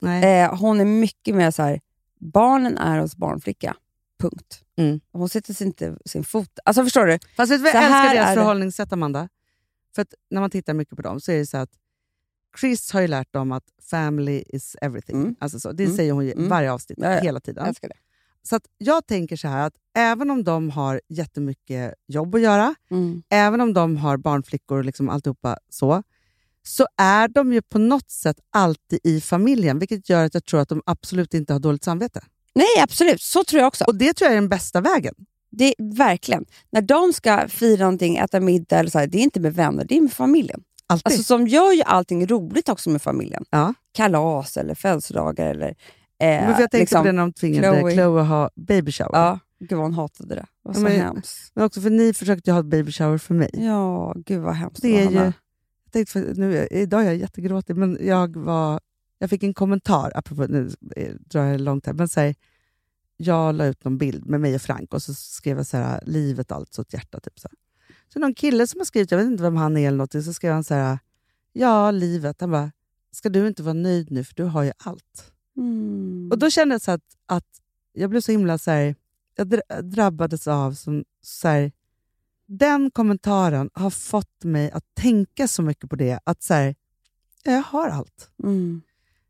Nej. 0.00 0.40
Eh, 0.42 0.54
hon 0.56 0.80
är 0.80 0.84
mycket 0.84 1.34
mer 1.34 1.50
så 1.50 1.62
här, 1.62 1.80
barnen 2.20 2.78
är 2.78 2.98
hos 2.98 3.16
barnflicka. 3.16 3.76
Punkt. 4.20 4.60
Mm. 4.76 5.00
Hon 5.12 5.28
sätter 5.28 5.54
sig 5.54 5.66
inte 5.66 5.96
sin 6.04 6.24
fot... 6.24 6.58
Alltså 6.64 6.82
förstår 6.84 7.06
du? 7.06 7.18
Fast 7.36 7.52
vet 7.52 7.60
du 7.62 7.68
jag 7.68 7.76
älskar 7.76 8.14
deras 8.14 8.28
det. 8.28 8.34
förhållningssätt, 8.34 8.92
Amanda? 8.92 9.28
För 9.94 10.06
när 10.30 10.40
man 10.40 10.50
tittar 10.50 10.74
mycket 10.74 10.96
på 10.96 11.02
dem 11.02 11.20
så 11.20 11.32
är 11.32 11.36
det 11.38 11.46
så 11.46 11.56
att 11.56 11.70
Chris 12.60 12.92
har 12.92 13.00
ju 13.00 13.06
lärt 13.08 13.32
dem 13.32 13.52
att 13.52 13.64
family 13.90 14.44
is 14.46 14.76
everything. 14.82 15.16
Mm. 15.16 15.36
Alltså 15.38 15.60
så, 15.60 15.72
det 15.72 15.84
Mm. 15.84 15.96
säger 15.96 16.12
hon 16.12 16.24
i 16.24 16.32
Mm. 16.32 16.48
varje 16.48 16.72
avsnitt, 16.72 16.98
ja. 17.02 17.10
hela 17.20 17.40
tiden. 17.40 17.62
Jag 17.62 17.68
älskar 17.68 17.88
det. 17.88 17.94
Så 18.48 18.60
jag 18.78 19.06
tänker 19.06 19.36
så 19.36 19.48
här 19.48 19.66
att 19.66 19.72
även 19.96 20.30
om 20.30 20.44
de 20.44 20.70
har 20.70 21.00
jättemycket 21.08 21.94
jobb 22.08 22.34
att 22.34 22.40
göra, 22.40 22.74
Mm. 22.90 23.22
även 23.30 23.60
om 23.60 23.72
de 23.74 23.96
har 23.96 24.16
barnflickor 24.16 24.78
och 24.78 24.84
liksom 24.84 25.08
alltihopa 25.08 25.58
så, 25.68 26.02
så 26.66 26.86
är 26.96 27.28
de 27.28 27.52
ju 27.52 27.62
på 27.62 27.78
något 27.78 28.10
sätt 28.10 28.36
alltid 28.50 28.98
i 29.04 29.20
familjen, 29.20 29.78
vilket 29.78 30.08
gör 30.08 30.24
att 30.24 30.34
jag 30.34 30.44
tror 30.44 30.60
att 30.60 30.68
de 30.68 30.82
absolut 30.86 31.34
inte 31.34 31.52
har 31.52 31.60
dåligt 31.60 31.84
samvete. 31.84 32.20
Nej, 32.54 32.82
absolut. 32.82 33.22
Så 33.22 33.44
tror 33.44 33.60
jag 33.60 33.66
också. 33.68 33.84
Och 33.84 33.94
det 33.94 34.12
tror 34.12 34.26
jag 34.26 34.32
är 34.36 34.40
den 34.40 34.48
bästa 34.48 34.80
vägen. 34.80 35.14
Det 35.50 35.64
är, 35.64 35.96
verkligen. 35.96 36.44
När 36.72 36.82
de 36.82 37.12
ska 37.12 37.48
fira 37.48 37.80
någonting, 37.84 38.16
äta 38.16 38.40
middag, 38.40 38.78
eller 38.78 38.90
så 38.90 38.98
här, 38.98 39.06
det 39.06 39.18
är 39.18 39.22
inte 39.22 39.40
med 39.40 39.54
vänner, 39.54 39.84
det 39.84 39.96
är 39.96 40.00
med 40.00 40.12
familjen. 40.12 40.62
Alltid. 40.86 41.06
Alltså, 41.06 41.22
som 41.22 41.46
gör 41.48 41.72
ju 41.72 41.82
allting 41.82 42.26
roligt 42.26 42.68
också 42.68 42.90
med 42.90 43.02
familjen. 43.02 43.44
Ja. 43.50 43.74
Kalas 43.92 44.56
eller 44.56 44.74
födelsedagar. 44.74 45.46
Eller, 45.50 45.74
eh, 46.24 46.48
jag 46.48 46.56
tänkte 46.56 46.78
liksom, 46.78 47.02
på 47.02 47.06
det 47.06 47.12
när 47.12 47.22
de 47.22 47.32
tvingade 47.32 47.78
Chloe. 47.78 47.92
Chloe, 47.92 48.22
att 48.22 48.28
ha 48.28 48.50
baby 48.54 48.92
shower. 48.92 49.10
Ja, 49.12 49.38
gud 49.58 49.78
vad 49.78 49.86
hon 49.86 49.94
hatade 49.94 50.34
det. 50.34 50.40
Det 50.40 50.46
var 50.62 50.74
så 50.74 50.80
men- 50.80 50.92
hemskt. 50.92 51.52
Men 51.54 51.64
också 51.64 51.80
för 51.80 51.90
ni 51.90 52.14
försökte 52.14 52.50
ju 52.50 52.54
ha 52.54 52.60
ett 52.60 52.66
baby 52.66 52.92
shower 52.92 53.18
för 53.18 53.34
mig. 53.34 53.50
Ja, 53.52 54.14
gud 54.16 54.40
vad 54.40 54.54
hemskt 54.54 54.82
Det 54.82 55.02
är 55.02 55.10
ju, 55.10 55.32
jag 55.92 56.08
för, 56.08 56.34
nu, 56.34 56.68
idag 56.70 57.00
är 57.00 57.04
jag 57.04 57.16
jättegråtig, 57.16 57.76
men 57.76 57.98
jag, 58.00 58.36
var, 58.36 58.80
jag 59.18 59.30
fick 59.30 59.42
en 59.42 59.54
kommentar, 59.54 60.12
apropå, 60.14 60.46
nu 60.48 60.70
eh, 60.96 61.14
drar 61.20 61.44
jag 61.44 61.60
långt 61.60 61.86
här, 61.86 61.92
men 61.92 62.08
så 62.08 62.20
här, 62.20 62.34
jag 63.16 63.54
la 63.54 63.66
ut 63.66 63.84
någon 63.84 63.98
bild 63.98 64.26
med 64.26 64.40
mig 64.40 64.54
och 64.54 64.62
Frank 64.62 64.94
och 64.94 65.02
så 65.02 65.14
skrev 65.14 65.56
jag 65.56 65.66
så 65.66 65.76
här, 65.76 66.02
livet 66.06 66.52
alltså 66.52 66.82
ett 66.82 66.92
hjärta. 66.92 67.20
Typ 67.20 67.38
så. 67.38 67.48
så 68.12 68.18
någon 68.18 68.34
kille 68.34 68.66
som 68.66 68.80
har 68.80 68.84
skrivit, 68.84 69.10
jag 69.10 69.18
vet 69.18 69.26
inte 69.26 69.42
vem 69.42 69.56
han 69.56 69.76
är 69.76 69.88
eller 69.88 69.98
något, 69.98 70.12
så 70.12 70.32
skrev 70.32 70.52
han 70.52 70.64
så 70.64 70.74
här, 70.74 70.98
ja 71.52 71.90
livet. 71.90 72.40
Han 72.40 72.50
bara, 72.50 72.72
ska 73.12 73.28
du 73.28 73.48
inte 73.48 73.62
vara 73.62 73.74
nöjd 73.74 74.10
nu 74.10 74.24
för 74.24 74.34
du 74.34 74.44
har 74.44 74.62
ju 74.62 74.72
allt. 74.78 75.33
Mm. 75.56 76.28
Och 76.32 76.38
då 76.38 76.50
kände 76.50 76.74
jag 76.74 76.82
så 76.82 76.90
att, 76.90 77.04
att 77.26 77.60
jag 77.92 78.10
blev 78.10 78.20
så 78.20 78.32
himla 78.32 78.58
så 78.58 78.70
här, 78.70 78.94
jag 79.36 79.46
dra- 79.46 79.82
drabbades 79.82 80.48
av 80.48 80.72
som 80.72 81.04
så 81.22 81.48
här, 81.48 81.72
den 82.46 82.90
kommentaren 82.90 83.70
har 83.74 83.90
fått 83.90 84.44
mig 84.44 84.70
att 84.70 84.84
tänka 84.94 85.48
så 85.48 85.62
mycket 85.62 85.90
på 85.90 85.96
det, 85.96 86.18
att 86.24 86.42
så 86.42 86.54
här, 86.54 86.74
ja, 87.44 87.52
jag 87.52 87.62
har 87.62 87.88
allt. 87.88 88.30
Mm. 88.42 88.82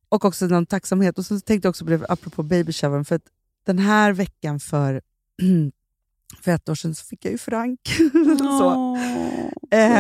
Och 0.09 0.25
också 0.25 0.47
någon 0.47 0.67
tacksamhet. 0.67 1.19
Och 1.19 1.27
så 1.27 1.41
tänkte 1.41 1.67
jag 1.67 1.71
också 1.71 1.85
på 1.85 1.91
det, 1.91 2.07
apropå 2.09 2.43
baby 2.43 2.73
showern, 2.73 3.05
för 3.05 3.17
att 3.17 3.27
den 3.65 3.79
här 3.79 4.13
veckan 4.13 4.61
för, 4.61 5.03
för 6.41 6.51
ett 6.51 6.69
år 6.69 6.75
sedan 6.75 6.95
så 6.95 7.05
fick 7.05 7.25
jag 7.25 7.33
ju 7.33 7.39
Frank. 7.39 7.81
så. 8.39 8.75
Åh, 8.75 9.25
Eh, 9.71 9.93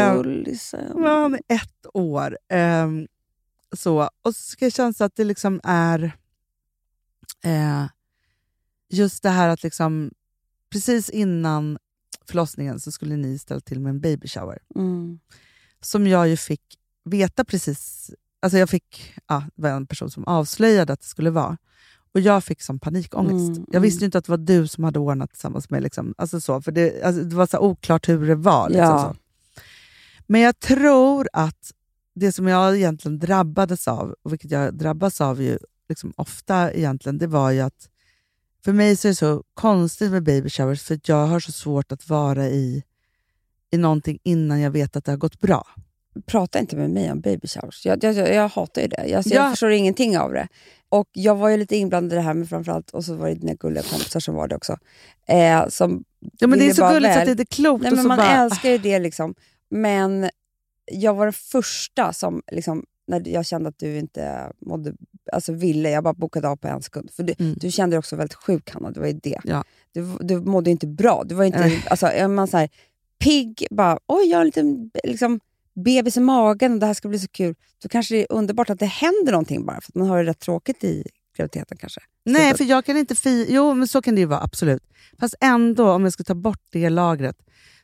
han 1.05 1.35
är 1.35 1.41
ett 1.49 1.87
år. 1.95 2.39
Ehm, 2.49 3.07
så. 3.79 4.11
Och 4.23 4.37
så 4.37 4.43
ska 4.43 4.65
jag 4.65 4.73
känna 4.73 4.95
att 4.99 5.17
det 5.17 5.25
liksom 5.25 5.61
är 5.65 6.17
eh, 7.45 7.87
just 8.91 9.23
det 9.23 9.31
här 9.31 9.49
att 9.49 9.63
liksom 9.63 10.11
precis 10.71 11.11
innan 11.11 11.79
förlossningen 12.27 12.81
så 12.81 12.93
skulle 12.93 13.17
ni 13.17 13.39
ställa 13.39 13.61
till 13.61 13.81
med 13.81 13.91
en 13.91 14.01
baby 14.01 14.29
shower. 14.29 14.59
Mm. 14.75 15.19
Som 15.81 16.07
jag 16.07 16.29
ju 16.29 16.37
fick 16.37 16.79
veta 17.05 17.45
precis... 17.45 18.11
Alltså 18.41 18.59
jag 18.59 18.71
fick, 18.71 19.15
ja, 19.29 19.45
det 19.55 19.63
var 19.63 19.71
en 19.71 19.87
person 19.87 20.11
som 20.11 20.25
avslöjade 20.25 20.93
att 20.93 21.01
det 21.01 21.07
skulle 21.07 21.31
vara. 21.31 21.57
Och 22.13 22.21
jag 22.21 22.45
fick 22.45 22.63
som 22.63 22.79
panikångest. 22.79 23.59
Mm, 23.59 23.67
jag 23.73 23.81
visste 23.81 24.01
ju 24.01 24.07
inte 24.07 24.19
att 24.19 24.25
det 24.25 24.33
var 24.33 24.39
du 24.39 24.69
som 24.69 24.85
hade 24.85 24.99
ordnat 24.99 25.31
tillsammans 25.31 25.71
med 25.71 25.83
liksom, 25.83 26.15
alltså 26.19 26.41
så, 26.41 26.63
för 26.63 26.73
det, 26.73 27.03
alltså 27.03 27.23
det 27.23 27.37
var 27.37 27.47
så 27.47 27.59
oklart 27.59 28.09
hur 28.09 28.29
det 28.29 28.35
var. 28.35 28.69
Liksom 28.69 28.85
Ja. 28.85 29.15
Men 30.27 30.41
jag 30.41 30.61
tror 30.61 31.29
att 31.33 31.73
det 32.15 32.33
som 32.33 32.47
jag 32.49 32.77
egentligen 32.77 33.19
drabbades 33.19 33.89
av, 33.89 34.15
och 34.23 34.33
vilket 34.33 34.51
jag 34.51 34.75
drabbas 34.75 35.21
av 35.21 35.43
ju 35.43 35.59
liksom 35.89 36.13
ofta 36.17 36.73
egentligen, 36.73 37.19
det 37.19 37.27
var 37.27 37.51
ju 37.51 37.61
att 37.61 37.89
för 38.65 38.73
mig 38.73 38.97
så 38.97 39.09
är 39.09 39.11
det 39.11 39.17
så 39.17 39.43
konstigt 39.55 40.11
med 40.11 40.23
baby 40.23 40.51
showers, 40.51 40.83
för 40.83 40.95
att 40.95 41.09
jag 41.09 41.27
har 41.27 41.41
så 41.41 41.53
svårt 41.53 41.93
att 41.93 42.09
vara 42.09 42.47
i, 42.49 42.83
i 43.71 43.77
någonting 43.77 44.19
innan 44.23 44.61
jag 44.61 44.71
vet 44.71 44.97
att 44.97 45.05
det 45.05 45.13
har 45.13 45.17
gått 45.17 45.41
bra. 45.41 45.67
Prata 46.27 46.59
inte 46.59 46.77
med 46.77 46.91
mig 46.91 47.13
om 47.13 47.21
baby 47.21 47.49
showers. 47.49 47.87
Jag, 47.87 48.05
jag, 48.05 48.15
jag, 48.15 48.35
jag 48.35 48.49
hatar 48.49 48.83
ju 48.83 48.89
det. 48.89 49.05
Jag, 49.07 49.27
Ja. 49.27 49.35
jag 49.35 49.51
förstår 49.53 49.71
ingenting 49.71 50.19
av 50.19 50.33
det. 50.33 50.49
Och 50.89 51.09
Jag 51.13 51.35
var 51.37 51.49
ju 51.49 51.57
lite 51.57 51.77
inblandad 51.77 52.13
i 52.13 52.17
det 52.17 52.23
här 52.23 52.35
med 52.35 52.49
framförallt, 52.49 52.91
och 52.91 53.05
så 53.05 53.15
var 53.15 53.29
det 53.29 53.35
dina 53.35 53.55
gulliga 53.55 53.83
kompisar 53.83 54.21
som 54.21 54.35
var 54.35 54.49
det 54.49 54.57
också. 54.57 54.79
Eh, 55.29 55.69
som 55.69 56.05
Ja, 56.39 56.47
men 56.47 56.59
det 56.59 56.69
är 56.71 56.75
så 56.75 56.89
gulligt 56.89 57.15
så 57.15 57.21
att 57.21 57.29
väl. 57.29 57.37
det 57.37 57.43
är 57.43 57.45
klokt. 57.45 57.83
Nej, 57.83 57.91
och 57.91 57.97
men 57.97 58.03
så 58.05 58.09
man 58.09 58.17
bara, 58.19 58.45
älskar 58.45 58.71
ju 58.71 58.79
det. 58.79 58.99
liksom. 58.99 59.35
Men 59.71 60.31
jag 60.93 61.15
var 61.15 61.27
den 61.27 61.33
första 61.33 62.13
som, 62.13 62.43
liksom, 62.53 62.85
när 63.07 63.29
jag 63.29 63.47
kände 63.47 63.69
att 63.69 63.79
du 63.79 63.99
inte 63.99 64.53
mådde, 64.67 64.95
alltså 65.33 65.53
ville, 65.53 65.91
jag 65.91 66.05
bara 66.05 66.15
bokade 66.15 66.49
av 66.49 66.57
på 66.57 66.69
en 66.69 66.83
sekund. 66.83 67.11
För 67.13 67.23
du, 67.23 67.35
Mm. 67.39 67.55
du 67.61 67.71
kände 67.71 67.95
dig 67.95 67.99
också 67.99 68.17
väldigt 68.17 68.35
sjuk, 68.35 68.71
Hanna. 68.71 68.91
Det 68.91 69.01
var 69.01 69.07
ju 69.07 69.13
det. 69.23 69.41
Ja. 69.45 69.65
Du, 69.93 70.17
du 70.21 70.41
mådde 70.41 70.71
inte 70.71 70.87
bra. 70.87 71.23
Du 71.27 71.35
var 71.35 71.45
inte, 71.45 71.83
alltså, 71.91 72.29
man 72.29 72.49
så 72.49 72.57
här, 72.57 72.69
pigg, 73.19 73.67
bara 73.71 73.99
oj, 74.07 74.27
jag 74.31 74.37
har 74.37 74.41
en 74.41 74.47
liten 74.47 74.91
liksom, 75.05 75.41
bebis 75.85 76.17
i 76.17 76.21
magen 76.21 76.73
och 76.73 76.79
det 76.79 76.87
här 76.87 76.95
ska 76.95 77.09
bli 77.09 77.19
så 77.19 77.29
kul. 77.29 77.55
Då 77.83 77.89
kanske 77.89 78.15
det 78.15 78.21
är 78.21 78.27
underbart 78.33 78.71
att 78.71 78.79
det 78.79 78.87
händer 78.87 79.33
någonting 79.33 79.67
bara, 79.67 79.81
för 79.81 79.91
att 79.91 79.95
man 79.95 80.09
har 80.09 80.19
det 80.19 80.31
rätt 80.31 80.39
tråkigt 80.41 80.85
i 80.85 81.05
graviditeten 81.37 81.77
kanske. 81.77 82.01
Nej, 82.25 82.43
Sluta. 82.43 82.57
för 82.57 82.65
jag 82.65 82.85
kan 82.85 82.97
inte 82.97 83.15
fi... 83.15 83.47
Jo, 83.49 83.75
men 83.75 83.89
så 83.89 84.03
kan 84.03 84.15
det 84.15 84.21
ju 84.21 84.27
vara, 84.27 84.41
absolut. 84.41 84.83
Fast 85.21 85.35
ändå, 85.41 85.91
om 85.91 86.05
jag 86.05 86.13
ska 86.13 86.25
ta 86.25 86.35
bort 86.35 86.63
det 86.73 86.91
lagret, 86.91 87.37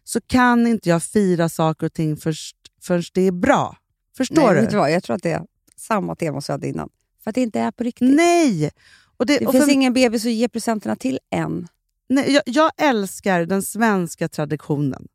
så 0.05 0.21
kan 0.21 0.67
inte 0.67 0.89
jag 0.89 1.03
fira 1.03 1.49
saker 1.49 1.87
och 1.87 1.93
ting 1.93 2.17
först, 2.17 2.57
förrän 2.81 3.03
det 3.15 3.23
är 3.23 3.33
bra. 3.33 3.77
Förstår 4.17 4.55
Nej, 4.55 4.67
du? 4.71 4.77
vad? 4.77 4.93
Jag 4.93 5.03
tror 5.03 5.17
att 5.17 5.23
det 5.23 5.31
är 5.31 5.43
samma 5.77 6.15
tema 6.15 6.41
som 6.41 6.53
jag 6.53 6.59
hade 6.59 6.69
innan. 6.69 6.89
För 7.25 7.31
att 7.31 7.35
det 7.35 7.41
inte 7.41 7.61
är 7.61 7.71
på 7.71 7.85
riktigt. 7.85 8.15
Nej! 8.17 8.71
Och 9.17 9.27
det, 9.27 9.39
Det 9.39 9.47
och 9.47 9.53
finns 9.53 9.65
för, 9.65 9.73
ingen 9.73 9.93
bebis 9.93 10.27
att 10.27 10.33
ge 10.33 10.49
presenterna 10.49 10.97
till 10.97 11.19
än. 11.31 11.69
nej 12.09 12.33
jag, 12.33 12.43
jag 12.47 12.71
älskar 12.77 13.47
den 13.47 13.63
svenska 13.63 14.29
traditionen. 14.29 15.09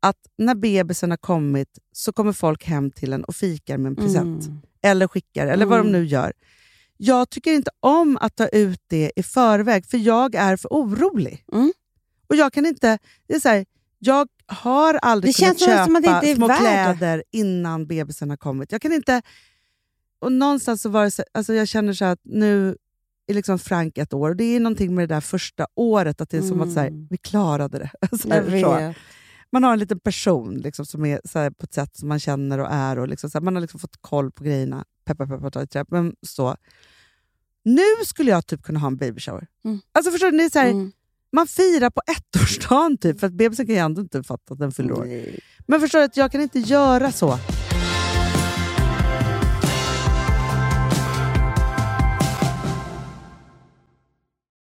Att 0.00 0.18
när 0.38 0.54
bebisen 0.54 1.10
har 1.10 1.16
kommit 1.16 1.78
så 1.92 2.12
kommer 2.12 2.32
folk 2.32 2.64
hem 2.64 2.90
till 2.90 3.12
en 3.12 3.24
och 3.24 3.36
fikar 3.36 3.78
med 3.78 3.90
en 3.90 3.96
present. 3.96 4.46
Mm. 4.46 4.60
Eller 4.82 5.08
skickar, 5.08 5.46
eller 5.46 5.66
vad 5.66 5.78
de 5.78 5.92
nu 5.92 6.04
gör. 6.04 6.32
Jag 6.96 7.30
tycker 7.30 7.52
inte 7.52 7.70
om 7.80 8.18
att 8.20 8.36
ta 8.36 8.48
ut 8.48 8.80
det 8.86 9.12
i 9.16 9.22
förväg, 9.22 9.86
för 9.86 9.98
jag 9.98 10.34
är 10.34 10.56
för 10.56 10.68
orolig. 10.68 11.44
Mm. 11.52 11.72
Och 12.26 12.36
jag 12.36 12.52
kan 12.52 12.66
inte... 12.66 12.98
Det 13.26 13.34
är 13.34 13.40
så 13.40 13.48
här, 13.48 13.66
jag 14.06 14.28
har 14.46 14.94
aldrig 14.94 15.34
Det 15.34 15.38
kunnat 15.38 15.58
känns 15.58 15.68
nästan 15.68 15.84
som 15.86 15.96
att 15.96 16.02
det 16.02 16.08
köpa 16.08 16.36
små 16.36 16.48
kläder 16.48 17.22
innan 17.30 17.86
bebisen 17.86 18.30
har 18.30 18.36
kommit. 18.36 18.72
Jag 18.72 18.82
kan 18.82 18.92
inte... 18.92 19.22
Och 20.18 20.32
någonstans 20.32 20.82
så 20.82 20.88
var 20.88 21.04
det 21.04 21.10
så, 21.10 21.22
alltså 21.34 21.54
jag 21.54 21.68
känner 21.68 21.92
så 21.92 22.04
att 22.04 22.20
nu 22.22 22.76
är 23.26 23.34
liksom 23.34 23.58
Frank 23.58 23.98
ett 23.98 24.12
år 24.14 24.30
och 24.30 24.36
det 24.36 24.44
är 24.44 24.60
någonting 24.60 24.94
med 24.94 25.08
det 25.08 25.14
där 25.14 25.20
första 25.20 25.66
året, 25.74 26.20
att 26.20 26.30
det 26.30 26.36
är 26.36 26.42
som 26.42 26.60
att 26.60 26.72
så 26.72 26.80
här, 26.80 26.86
Mm. 26.86 27.06
vi 27.10 27.16
klarade 27.16 27.78
det. 27.78 28.18
Så. 28.18 28.28
Man 29.52 29.62
har 29.64 29.72
en 29.72 29.78
liten 29.78 30.00
person 30.00 30.54
liksom, 30.54 30.86
som 30.86 31.04
är 31.04 31.20
så 31.24 31.38
här, 31.38 31.50
på 31.50 31.64
ett 31.64 31.74
sätt 31.74 31.96
som 31.96 32.08
man 32.08 32.20
känner 32.20 32.58
och 32.58 32.68
är. 32.70 32.98
Och 32.98 33.08
liksom, 33.08 33.30
så 33.30 33.38
här, 33.38 33.42
man 33.44 33.54
har 33.56 33.60
liksom 33.60 33.80
fått 33.80 33.96
koll 34.00 34.30
på 34.30 34.44
grejerna. 34.44 34.84
Peppa, 35.04 35.26
peppa, 35.26 35.50
ta 35.50 35.62
i. 35.62 35.66
Men 35.88 36.16
så. 36.22 36.56
Nu 37.62 37.82
skulle 38.04 38.30
jag 38.30 38.46
typ 38.46 38.62
kunna 38.62 38.78
ha 38.80 38.86
en 38.86 38.96
baby 38.96 39.20
shower. 39.20 39.46
Mm. 39.64 39.80
Alltså 39.92 40.10
förstår 40.10 40.30
du, 40.30 40.38
det 40.38 40.44
är 40.44 40.50
så 40.50 40.58
här, 40.58 40.70
Mm. 40.70 40.92
Man 41.34 41.46
firar 41.46 41.90
på 41.90 42.00
ettårsdagen 42.06 42.98
typ, 42.98 43.20
för 43.20 43.26
att 43.26 43.32
bebisen 43.32 43.66
kan 43.66 43.74
ju 43.74 43.80
ändå 43.80 44.00
inte 44.00 44.22
fatta 44.22 44.52
att 44.52 44.58
den 44.58 44.72
fyller 44.72 44.92
år. 44.92 45.04
Nej. 45.04 45.40
Men 45.66 45.80
förstår 45.80 45.98
du 45.98 46.04
att 46.04 46.16
jag 46.16 46.32
kan 46.32 46.40
inte 46.40 46.58
göra 46.58 47.12
så. 47.12 47.38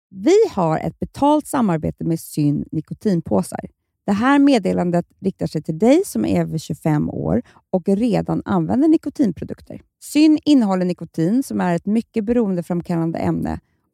Vi 0.09 0.35
har 0.51 0.79
ett 0.79 0.99
betalt 0.99 1.47
samarbete 1.47 2.03
med 2.03 2.19
Syn 2.19 2.65
nikotinpåsar. 2.71 3.69
Det 4.05 4.11
här 4.11 4.39
meddelandet 4.39 5.05
riktar 5.19 5.47
sig 5.47 5.63
till 5.63 5.79
dig 5.79 6.01
som 6.05 6.25
är 6.25 6.41
över 6.41 6.57
25 6.57 7.09
år 7.09 7.41
och 7.69 7.87
redan 7.87 8.41
använder 8.45 8.87
nikotinprodukter. 8.87 9.81
Syn 10.03 10.39
innehåller 10.45 10.85
nikotin 10.85 11.43
som 11.43 11.61
är 11.61 11.75
ett 11.75 11.85
mycket 11.85 12.25
beroendeframkallande 12.25 13.19
ämne 13.19 13.59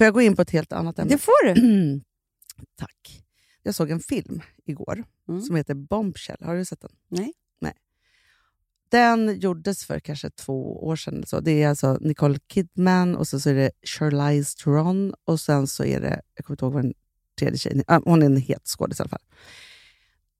Får 0.00 0.04
jag 0.04 0.14
gå 0.14 0.20
in 0.20 0.36
på 0.36 0.42
ett 0.42 0.50
helt 0.50 0.72
annat 0.72 0.98
ämne? 0.98 1.12
Det 1.14 1.18
får 1.18 1.54
du. 1.54 2.00
Tack. 2.78 3.22
Jag 3.62 3.74
såg 3.74 3.90
en 3.90 4.00
film 4.00 4.40
igår 4.66 5.04
Mm. 5.28 5.42
som 5.42 5.56
heter 5.56 5.74
Bombshell. 5.74 6.36
Har 6.40 6.54
du 6.56 6.64
sett 6.64 6.80
den? 6.80 6.90
Nej. 7.08 7.32
Nej. 7.60 7.72
Den 8.88 9.40
gjordes 9.40 9.84
för 9.84 10.00
kanske 10.00 10.30
två 10.30 10.84
år 10.86 10.96
sedan. 10.96 11.24
Så. 11.26 11.40
Det 11.40 11.62
är 11.62 11.68
alltså 11.68 11.98
Nicole 12.00 12.38
Kidman 12.52 13.16
och 13.16 13.28
så, 13.28 13.40
så 13.40 13.50
är 13.50 13.54
det 13.54 13.70
Charlize 13.86 14.56
Theron 14.58 15.14
och 15.24 15.40
sen 15.40 15.66
så 15.66 15.84
är 15.84 16.00
det, 16.00 16.20
jag 16.34 16.44
kommer 16.44 16.54
inte 16.54 16.64
ihåg 16.64 16.72
vad 16.72 16.82
den 16.84 16.94
tredje 17.38 17.58
tjejen 17.58 17.78
är. 17.78 17.84
Ah, 17.86 18.02
Hon 18.04 18.22
är 18.22 18.26
en 18.26 18.36
het 18.36 18.66
skådis 18.66 19.00
i 19.00 19.02
alla 19.02 19.08
fall. 19.10 19.24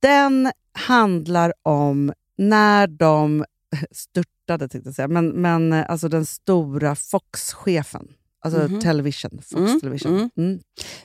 Den 0.03 0.53
handlar 0.73 1.53
om 1.63 2.13
när 2.37 2.87
de 2.87 3.45
störtade, 3.91 4.69
tänkte 4.69 4.89
jag 4.89 4.95
säga, 4.95 5.09
men, 5.09 5.29
men 5.29 5.73
alltså 5.73 6.09
den 6.09 6.27
stora 6.27 6.95
Fox-chefen. 6.95 8.09
Alltså 8.43 8.61
Mhm. 8.69 8.81
television, 8.81 9.31
Fox 9.43 9.53
Mm, 9.53 9.81
Television. 9.81 10.13
mm. 10.15 10.31
Mm. 10.37 10.61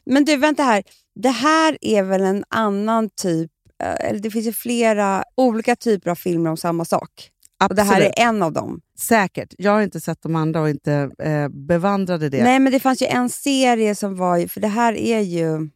Men 0.06 0.26
du, 0.26 0.38
vänta 0.38 0.64
här. 0.64 0.84
Det 1.16 1.30
här 1.30 1.78
är 1.82 2.04
väl 2.04 2.22
en 2.22 2.44
annan 2.50 3.10
typ, 3.10 3.52
eh, 3.84 4.10
eller 4.10 4.20
det 4.20 4.32
finns 4.32 4.46
ju 4.48 4.54
flera 4.54 5.24
olika 5.38 5.76
typer 5.76 6.12
av 6.12 6.16
filmer 6.16 6.50
om 6.50 6.58
samma 6.58 6.86
sak. 6.86 7.32
Och 7.70 7.76
det 7.76 7.84
här 7.84 8.02
är 8.02 8.06
Absolut. 8.10 8.28
en 8.30 8.44
av 8.44 8.54
dem. 8.54 8.82
Säkert. 9.00 9.54
Jag 9.58 9.72
har 9.72 9.82
inte 9.82 10.02
sett 10.02 10.22
de 10.22 10.36
andra 10.36 10.62
och 10.62 10.70
inte 10.70 11.10
eh, 11.20 11.48
bevandrade 11.50 12.30
det. 12.30 12.44
Nej, 12.44 12.60
men 12.60 12.72
det 12.74 12.80
fanns 12.80 13.02
ju 13.02 13.06
en 13.06 13.30
serie 13.30 13.96
som 13.96 14.16
var, 14.16 14.48
för 14.48 14.62
det 14.62 14.68
här 14.68 14.94
är 14.94 15.20
ju... 15.20 15.70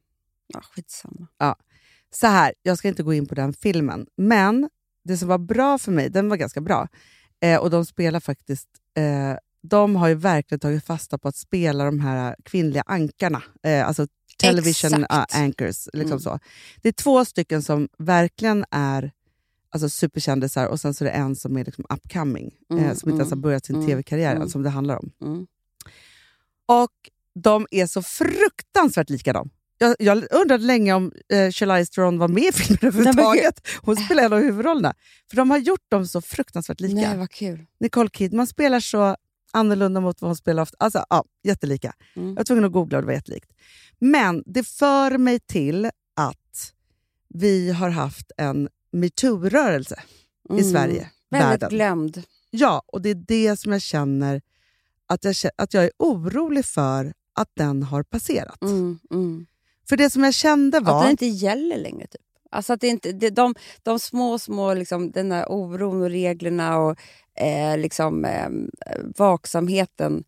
Ja, 0.48 0.62
skitsamma. 0.62 1.28
Så 2.12 2.28
här, 2.28 2.54
jag 2.62 2.78
ska 2.78 2.88
inte 2.88 3.04
gå 3.04 3.14
in 3.14 3.26
på 3.28 3.36
den 3.36 3.54
filmen, 3.54 4.06
men 4.18 4.70
det 5.04 5.18
som 5.18 5.28
var 5.28 5.38
bra 5.38 5.78
för 5.78 5.92
mig, 5.92 6.10
den 6.10 6.30
var 6.30 6.38
ganska 6.38 6.62
bra. 6.62 6.88
Eh, 7.42 7.60
och 7.60 7.70
de 7.70 7.86
spelar 7.86 8.20
faktiskt... 8.20 8.68
Eh, 8.98 9.38
de 9.62 9.96
har 9.96 10.08
ju 10.08 10.16
verkligen 10.16 10.60
tagit 10.60 10.86
fasta 10.86 11.18
på 11.18 11.28
att 11.28 11.36
spela 11.36 11.86
de 11.86 12.00
här 12.00 12.36
kvinnliga 12.44 12.84
ankarna. 12.86 13.44
Eh, 13.64 13.88
alltså 13.88 14.08
television 14.38 15.04
uh, 15.04 15.26
anchors. 15.34 15.88
Liksom 15.94 16.12
Mm. 16.12 16.20
så. 16.20 16.40
Det 16.82 16.88
är 16.90 16.94
två 16.94 17.26
stycken 17.26 17.62
som 17.62 17.90
verkligen 17.98 18.66
är 18.72 19.12
alltså, 19.70 19.90
superkändisar 19.90 20.66
och 20.66 20.80
sen 20.80 20.94
så 20.94 21.06
är 21.06 21.10
det 21.10 21.16
en 21.16 21.36
som 21.36 21.58
är 21.58 21.66
liksom 21.66 21.86
upcoming, 21.90 22.52
Mm, 22.72 22.86
eh, 22.86 22.94
som 22.96 23.10
inte 23.10 23.20
ens 23.20 23.32
har 23.32 23.36
mm, 23.36 23.42
börjat 23.42 23.66
sin 23.66 23.76
mm, 23.76 23.88
tv-karriär, 23.88 24.36
mm. 24.36 24.50
som 24.50 24.64
det 24.64 24.70
handlar 24.70 24.96
om. 24.96 25.12
Mm. 25.22 25.48
Och 26.66 26.92
de 27.44 27.68
är 27.72 27.88
så 27.88 28.02
fruktansvärt 28.02 29.10
lika 29.10 29.34
dem. 29.34 29.50
Jag, 29.78 29.96
jag 30.00 30.24
undrade 30.32 30.64
länge 30.64 30.94
om 30.94 31.12
eh, 31.34 31.52
Charlize 31.52 31.94
Theron 31.94 32.18
var 32.18 32.28
med 32.28 32.44
i 32.44 32.52
filmen 32.52 32.80
överhuvudtaget. 32.82 33.68
Hon 33.82 33.96
spelar 33.96 34.24
en 34.24 34.34
av 34.34 34.40
huvudrollerna. 34.40 34.94
För 35.30 35.38
de 35.38 35.52
har 35.52 35.58
gjort 35.58 35.86
dem 35.90 36.08
så 36.08 36.22
fruktansvärt 36.22 36.80
lika. 36.80 36.96
Nej, 36.96 37.18
vad 37.18 37.32
kul. 37.32 37.66
Nicole 37.80 38.10
Kidman 38.10 38.48
spelar 38.48 38.80
så 38.80 39.16
annorlunda 39.54 40.00
mot 40.02 40.22
vad 40.22 40.30
hon 40.30 40.36
spelar 40.36 40.64
ofta. 40.64 40.76
Alltså, 40.80 41.06
ja, 41.10 41.24
jättelika. 41.44 41.94
Mm. 42.16 42.30
Jag 42.30 42.36
var 42.36 42.44
tvungen 42.44 42.66
att 42.66 42.72
googla 42.72 42.98
och 42.98 43.02
det 43.02 43.06
var 43.08 43.14
jättelikt. 43.14 43.52
Men 44.00 44.44
det 44.46 44.64
för 44.68 45.18
mig 45.18 45.40
till 45.40 45.86
att 46.16 46.74
vi 47.34 47.72
har 47.72 47.90
haft 47.90 48.32
en 48.38 48.70
metoo-rörelse 48.92 50.00
i 50.50 50.54
Mm. 50.54 50.72
Sverige, 50.72 51.10
Väldigt 51.30 51.50
världen. 51.64 51.70
glömd. 51.70 52.24
Ja, 52.52 52.84
och 52.88 53.02
det 53.02 53.10
är 53.10 53.16
det 53.16 53.58
som 53.60 53.72
jag 53.72 53.82
känner 53.82 54.42
att 55.08 55.24
jag, 55.24 55.36
att 55.56 55.74
jag 55.74 55.84
är 55.84 55.92
orolig 55.98 56.66
för 56.66 57.14
att 57.34 57.50
den 57.54 57.84
har 57.84 58.04
passerat. 58.04 58.62
Mm, 58.62 59.00
mm. 59.12 59.46
För 59.90 59.98
det 59.98 60.10
som 60.10 60.24
jag 60.24 60.34
kände 60.34 60.78
Att 60.78 60.84
var... 60.84 61.04
det 61.06 61.12
inte 61.12 61.26
gäller 61.26 61.78
längre. 61.78 62.08
Typ. 62.08 62.22
Alltså 62.50 62.74
att 62.74 62.82
det 62.82 62.88
inte, 62.88 63.12
det, 63.12 63.30
de, 63.30 63.56
de 63.84 64.00
små, 64.00 64.40
små, 64.40 64.74
liksom, 64.74 65.12
den 65.12 65.30
där 65.30 65.46
oron 65.52 66.02
och 66.02 66.10
reglerna 66.10 66.78
och 66.78 66.96
eh, 67.42 67.78
liksom, 67.78 68.26
eh, 68.26 68.50
vaksamheten. 69.18 70.24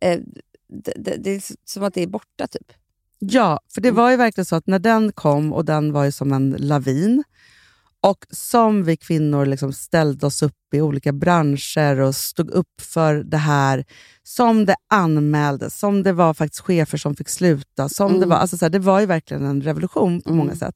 Eh, 0.00 0.20
det, 0.68 0.92
det, 0.96 1.16
det 1.16 1.30
är 1.30 1.42
som 1.64 1.82
att 1.82 1.94
det 1.94 2.02
är 2.02 2.06
borta. 2.06 2.46
typ. 2.46 2.72
Ja, 3.18 3.60
för 3.74 3.80
det 3.80 3.90
var 3.90 4.10
ju 4.10 4.16
verkligen 4.16 4.44
så 4.46 4.56
att 4.56 4.66
när 4.66 4.78
den 4.78 5.12
kom, 5.12 5.52
och 5.52 5.64
den 5.64 5.92
var 5.92 6.04
ju 6.04 6.12
som 6.12 6.32
en 6.32 6.50
lavin, 6.58 7.24
och 8.00 8.26
som 8.30 8.84
vi 8.84 8.96
kvinnor 8.96 9.46
liksom 9.46 9.72
ställde 9.72 10.26
oss 10.26 10.42
upp 10.42 10.74
i 10.74 10.80
olika 10.80 11.12
branscher 11.12 12.00
och 12.00 12.16
stod 12.16 12.50
upp 12.50 12.80
för 12.80 13.14
det 13.14 13.36
här, 13.36 13.84
som 14.22 14.64
det 14.66 14.76
anmäldes, 14.88 15.78
som 15.78 16.02
det 16.02 16.12
var 16.12 16.34
faktiskt 16.34 16.60
chefer 16.60 16.98
som 16.98 17.16
fick 17.16 17.28
sluta. 17.28 17.88
Som 17.88 18.10
det, 18.12 18.16
Mm. 18.16 18.28
var, 18.28 18.36
alltså 18.36 18.58
så 18.58 18.64
här, 18.64 18.70
det 18.70 18.78
var 18.78 19.00
ju 19.00 19.06
verkligen 19.06 19.44
en 19.44 19.62
revolution 19.62 20.20
på 20.20 20.30
Mm. 20.30 20.38
många 20.38 20.56
sätt. 20.56 20.74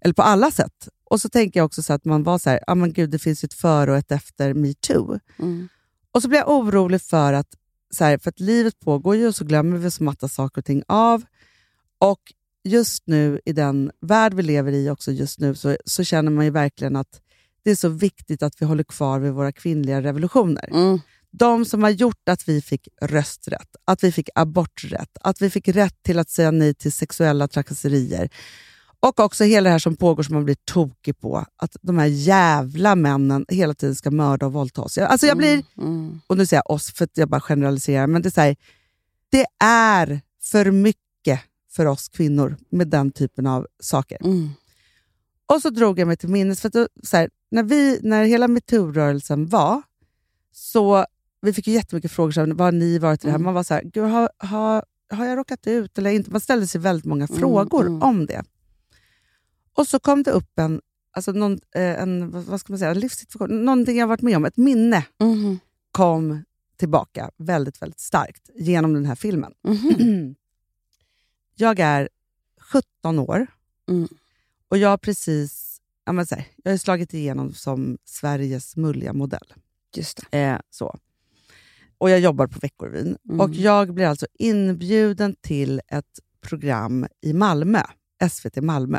Eller 0.00 0.14
på 0.14 0.22
alla 0.22 0.50
sätt. 0.50 0.88
Och 1.10 1.20
så 1.20 1.28
tänker 1.28 1.60
jag 1.60 1.64
också 1.64 1.82
så 1.82 1.92
att 1.92 2.04
man 2.04 2.22
var 2.22 2.38
så 2.38 2.50
här, 2.50 2.60
ah, 2.66 2.74
men 2.74 2.92
gud, 2.92 3.10
det 3.10 3.18
finns 3.18 3.44
ett 3.44 3.54
före 3.54 3.90
och 3.90 3.96
ett 3.96 4.12
efter 4.12 4.54
metoo. 4.54 5.18
Mm. 5.38 5.68
Och 6.12 6.22
så 6.22 6.28
blir 6.28 6.38
jag 6.38 6.48
orolig 6.48 7.02
för 7.02 7.32
att, 7.32 7.48
så 7.94 8.04
här, 8.04 8.18
för 8.18 8.30
att 8.30 8.40
livet 8.40 8.80
pågår 8.80 9.16
ju 9.16 9.26
och 9.26 9.34
så 9.34 9.44
glömmer 9.44 9.76
vi 9.76 9.90
så 9.90 10.04
matta 10.04 10.28
saker 10.28 10.60
och 10.60 10.64
ting 10.64 10.82
av. 10.88 11.24
Och 11.98 12.20
just 12.64 13.02
nu, 13.06 13.40
i 13.44 13.52
den 13.52 13.90
värld 14.00 14.34
vi 14.34 14.42
lever 14.42 14.72
i 14.72 14.90
också 14.90 15.12
just 15.12 15.40
nu, 15.40 15.54
så, 15.54 15.76
så 15.84 16.04
känner 16.04 16.30
man 16.30 16.44
ju 16.44 16.50
verkligen 16.50 16.96
att 16.96 17.20
det 17.64 17.70
är 17.70 17.76
så 17.76 17.88
viktigt 17.88 18.42
att 18.42 18.62
vi 18.62 18.66
håller 18.66 18.84
kvar 18.84 19.18
vid 19.18 19.32
våra 19.32 19.52
kvinnliga 19.52 20.02
revolutioner. 20.02 20.68
Mm. 20.72 21.00
De 21.30 21.64
som 21.64 21.82
har 21.82 21.90
gjort 21.90 22.28
att 22.28 22.48
vi 22.48 22.62
fick 22.62 22.88
rösträtt, 23.02 23.76
att 23.84 24.04
vi 24.04 24.12
fick 24.12 24.28
aborträtt, 24.34 25.18
att 25.20 25.42
vi 25.42 25.50
fick 25.50 25.68
rätt 25.68 26.02
till 26.02 26.18
att 26.18 26.30
säga 26.30 26.50
nej 26.50 26.74
till 26.74 26.92
sexuella 26.92 27.48
trakasserier. 27.48 28.30
Och 29.00 29.20
också 29.20 29.44
hela 29.44 29.64
det 29.68 29.72
här 29.72 29.78
som 29.78 29.96
pågår 29.96 30.22
som 30.22 30.34
man 30.34 30.44
blir 30.44 30.56
tokig 30.64 31.18
på. 31.20 31.44
Att 31.56 31.76
de 31.82 31.98
här 31.98 32.06
jävla 32.06 32.94
männen 32.96 33.44
hela 33.48 33.74
tiden 33.74 33.94
ska 33.94 34.10
mörda 34.10 34.46
och 34.46 34.52
våldta 34.52 34.82
oss. 34.82 34.98
Alltså 34.98 35.26
jag 35.26 35.36
blir 35.36 35.62
Mm. 35.78 36.20
och 36.26 36.36
nu 36.36 36.46
säger 36.46 36.62
jag 36.66 36.74
oss 36.74 36.92
för 36.92 37.04
att 37.04 37.16
jag 37.16 37.28
bara 37.28 37.40
generaliserar, 37.40 38.06
men 38.06 38.22
det 38.22 38.28
är, 38.28 38.30
så 38.30 38.40
här, 38.40 38.56
det 39.30 39.46
är 39.64 40.20
för 40.42 40.70
mycket 40.70 41.40
för 41.72 41.86
oss 41.86 42.08
kvinnor 42.08 42.56
med 42.70 42.88
den 42.88 43.10
typen 43.12 43.46
av 43.46 43.66
saker. 43.80 44.18
Mm. 44.24 44.50
Och 45.46 45.62
så 45.62 45.70
drog 45.70 45.98
jag 45.98 46.08
mig 46.08 46.16
till 46.16 46.28
minnes, 46.28 46.60
för 46.60 46.68
att 46.68 46.88
så 47.02 47.16
här, 47.16 47.30
när, 47.50 47.62
vi, 47.62 48.00
när 48.02 48.24
hela 48.24 48.48
metoo-rörelsen 48.48 49.46
var, 49.46 49.82
så 50.52 51.04
vi 51.40 51.52
fick 51.52 51.66
ju 51.66 51.72
jättemycket 51.72 52.12
frågor, 52.12 52.32
här, 52.32 52.46
vad 52.54 52.74
ni 52.74 52.98
varit 52.98 53.24
i 53.24 53.26
det 53.26 53.30
här? 53.30 53.36
Mm. 53.38 53.44
Man 53.44 53.54
var 53.54 53.62
så 53.62 53.74
här, 53.74 53.82
Gud, 53.82 54.04
har, 54.04 54.30
har, 54.38 54.84
har 55.10 55.24
jag 55.24 55.38
råkat 55.38 55.66
ut 55.66 55.98
eller 55.98 56.10
inte? 56.10 56.30
Man 56.30 56.40
ställde 56.40 56.66
sig 56.66 56.80
väldigt 56.80 57.04
många 57.04 57.24
Mm, 57.24 57.38
frågor 57.40 57.86
mm. 57.86 58.02
om 58.02 58.26
det. 58.26 58.42
Och 59.76 59.86
så 59.88 59.98
kom 59.98 60.22
det 60.22 60.30
upp 60.30 60.58
en, 60.58 60.80
alltså 61.10 61.32
någon, 61.32 61.52
eh, 61.74 62.02
en, 62.02 62.30
vad 62.30 62.60
ska 62.60 62.72
man 62.72 62.78
säga, 62.78 62.90
en 62.90 63.00
livssituation, 63.00 63.64
någonting 63.64 63.98
jag 63.98 64.06
varit 64.06 64.22
med 64.22 64.36
om, 64.36 64.44
ett 64.44 64.56
minne 64.56 65.06
Mhm. 65.20 65.58
kom 65.92 66.44
tillbaka 66.76 67.30
väldigt, 67.36 67.82
väldigt 67.82 68.00
starkt 68.00 68.50
genom 68.54 68.94
den 68.94 69.06
här 69.06 69.14
filmen. 69.14 69.52
Mhm. 69.68 70.34
Jag 71.58 71.78
är 71.80 72.08
17 72.60 73.18
år 73.18 73.46
Mm. 73.88 74.08
och 74.68 74.78
jag 74.78 74.88
har 74.88 74.96
precis 74.98 75.80
ja, 76.04 76.12
men 76.12 76.26
så 76.26 76.34
här, 76.34 76.46
jag 76.64 76.72
har 76.72 76.76
slagit 76.78 77.14
igenom 77.14 77.52
som 77.54 77.98
Sveriges 78.04 78.76
mulliga 78.76 79.12
modell. 79.12 79.54
Just. 79.96 80.20
Eh, 80.30 80.56
så. 80.70 80.98
Och 81.98 82.10
jag 82.10 82.20
jobbar 82.20 82.46
på 82.46 82.58
Veckorevyn. 82.58 83.16
Mm. 83.28 83.40
Och 83.40 83.54
jag 83.54 83.94
blir 83.94 84.06
alltså 84.06 84.26
inbjuden 84.38 85.36
till 85.40 85.80
ett 85.88 86.20
program 86.40 87.06
i 87.20 87.32
Malmö, 87.32 87.82
SVT 88.30 88.56
Malmö. 88.60 88.98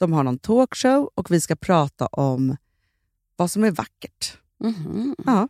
De 0.00 0.12
har 0.12 0.22
någon 0.24 0.38
talkshow 0.38 1.10
och 1.14 1.30
vi 1.30 1.40
ska 1.40 1.56
prata 1.56 2.06
om 2.06 2.56
vad 3.36 3.50
som 3.50 3.64
är 3.64 3.70
vackert. 3.70 4.38
Mhm. 4.60 5.14
Ja. 5.26 5.48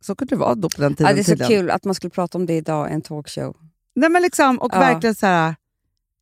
Så 0.00 0.14
kunde 0.14 0.34
det 0.34 0.38
vara 0.38 0.54
då 0.54 0.68
på 0.70 0.82
den 0.82 0.94
tiden. 0.94 1.10
Ja, 1.10 1.14
det 1.14 1.20
är 1.20 1.24
så 1.24 1.30
tydligen. 1.30 1.50
kul 1.50 1.70
att 1.70 1.84
man 1.84 1.94
skulle 1.94 2.10
prata 2.10 2.38
om 2.38 2.46
det 2.46 2.56
idag 2.56 2.90
i 2.90 2.92
en 2.92 3.02
talkshow. 3.02 3.56
Nej, 3.94 4.10
men 4.10 4.22
liksom, 4.22 4.58
och 4.58 4.70
Ja. 4.74 4.78
verkligen 4.78 5.14
så 5.14 5.26
här, 5.26 5.54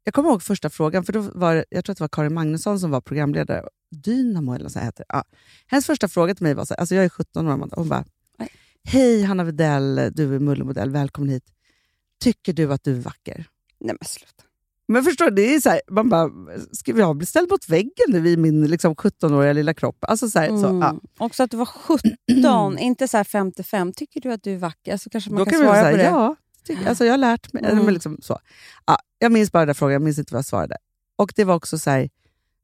Jag 0.04 0.14
kommer 0.14 0.28
ihåg 0.30 0.42
första 0.42 0.70
frågan, 0.70 1.04
för 1.04 1.12
då 1.12 1.20
var 1.20 1.64
jag 1.70 1.84
tror 1.84 1.92
att 1.92 1.98
det 1.98 2.02
var 2.02 2.08
Karin 2.08 2.34
Magnusson 2.34 2.80
som 2.80 2.90
var 2.90 3.00
programledare. 3.00 3.68
Dynamo 3.90 4.54
eller 4.54 4.68
så 4.68 4.78
heter 4.78 5.04
det. 5.08 5.14
Ja. 5.16 5.24
Hennes 5.66 5.86
första 5.86 6.08
fråga 6.08 6.34
till 6.34 6.42
mig 6.42 6.54
var, 6.54 6.64
så 6.64 6.74
här, 6.74 6.80
alltså 6.80 6.94
jag 6.94 7.04
är 7.04 7.08
17 7.08 7.48
år, 7.48 7.68
hon 7.76 7.88
bara. 7.88 8.04
Hej 8.84 9.22
Hanna 9.22 9.44
Widell, 9.44 10.10
du 10.14 10.34
är 10.34 10.38
mullemodell, 10.38 10.90
välkommen 10.90 11.30
hit. 11.30 11.44
Tycker 12.20 12.52
du 12.52 12.72
att 12.72 12.84
du 12.84 12.96
är 12.96 13.00
vacker? 13.00 13.44
Nej 13.78 13.96
men 14.00 14.06
sluta. 14.08 14.42
Men 14.88 15.02
förstår 15.04 15.24
du, 15.24 15.30
det 15.30 15.54
är 15.54 15.60
så 15.60 15.70
här, 15.70 15.80
man 15.90 16.08
bara, 16.08 16.30
ska 16.72 16.92
vi 16.92 17.02
ha 17.02 17.14
bli 17.14 17.26
ställd 17.26 17.50
mot 17.50 17.68
väggen 17.68 18.06
nu 18.08 18.28
i 18.28 18.36
min 18.36 18.66
liksom, 18.66 18.94
17-åriga 18.94 19.52
lilla 19.52 19.74
kropp? 19.74 19.96
Alltså 20.00 20.28
så 20.30 20.38
här, 20.38 20.48
så, 20.48 20.66
Mm. 20.66 20.78
ja. 20.80 21.00
Också 21.18 21.42
att 21.42 21.50
du 21.50 21.56
var 21.56 21.66
17, 21.66 22.78
inte 22.78 23.08
så 23.08 23.16
här 23.16 23.24
55. 23.24 23.92
Tycker 23.92 24.20
du 24.20 24.32
att 24.32 24.42
du 24.42 24.52
är 24.52 24.58
vacker? 24.58 24.92
Alltså 24.92 25.10
kanske 25.10 25.30
man 25.30 25.38
Då 25.38 25.44
kan, 25.44 25.52
kan 25.52 25.60
svara 25.62 25.82
väl 25.82 25.90
på 25.92 25.96
det. 25.96 26.02
ja, 26.04 26.36
tycker, 26.64 26.88
alltså 26.88 27.04
jag 27.04 27.12
har 27.12 27.18
lärt 27.18 27.52
mig. 27.52 27.64
Mm. 27.64 27.84
Men 27.84 27.94
liksom, 27.94 28.18
så. 28.22 28.38
Ja, 28.86 28.98
jag 29.18 29.32
minns 29.32 29.52
bara 29.52 29.58
den 29.60 29.66
där 29.66 29.74
frågan, 29.74 29.92
jag 29.92 30.02
minns 30.02 30.18
inte 30.18 30.34
vad 30.34 30.38
jag 30.38 30.44
svarade. 30.46 30.76
Och 31.16 31.32
det 31.36 31.44
var 31.44 31.54
också 31.54 31.78
så 31.78 31.90
här, 31.90 32.08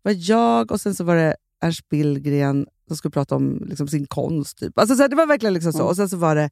var 0.02 0.14
jag 0.30 0.72
och 0.72 0.80
sen 0.80 0.94
så 0.94 1.04
var 1.04 1.16
det 1.16 1.36
Ernst 1.60 1.88
Billgren 1.88 2.66
som 2.86 2.96
skulle 2.96 3.12
prata 3.12 3.34
om 3.36 3.62
liksom, 3.66 3.88
sin 3.88 4.06
konst. 4.06 4.58
Typ. 4.58 4.78
Alltså, 4.78 4.96
så 4.96 5.02
här, 5.02 5.08
det 5.08 5.16
var 5.16 5.26
verkligen 5.26 5.54
liksom 5.54 5.72
så. 5.72 5.78
Mm. 5.78 5.88
Och 5.88 5.96
sen 5.96 6.08
så 6.08 6.16
var 6.16 6.34
det, 6.34 6.50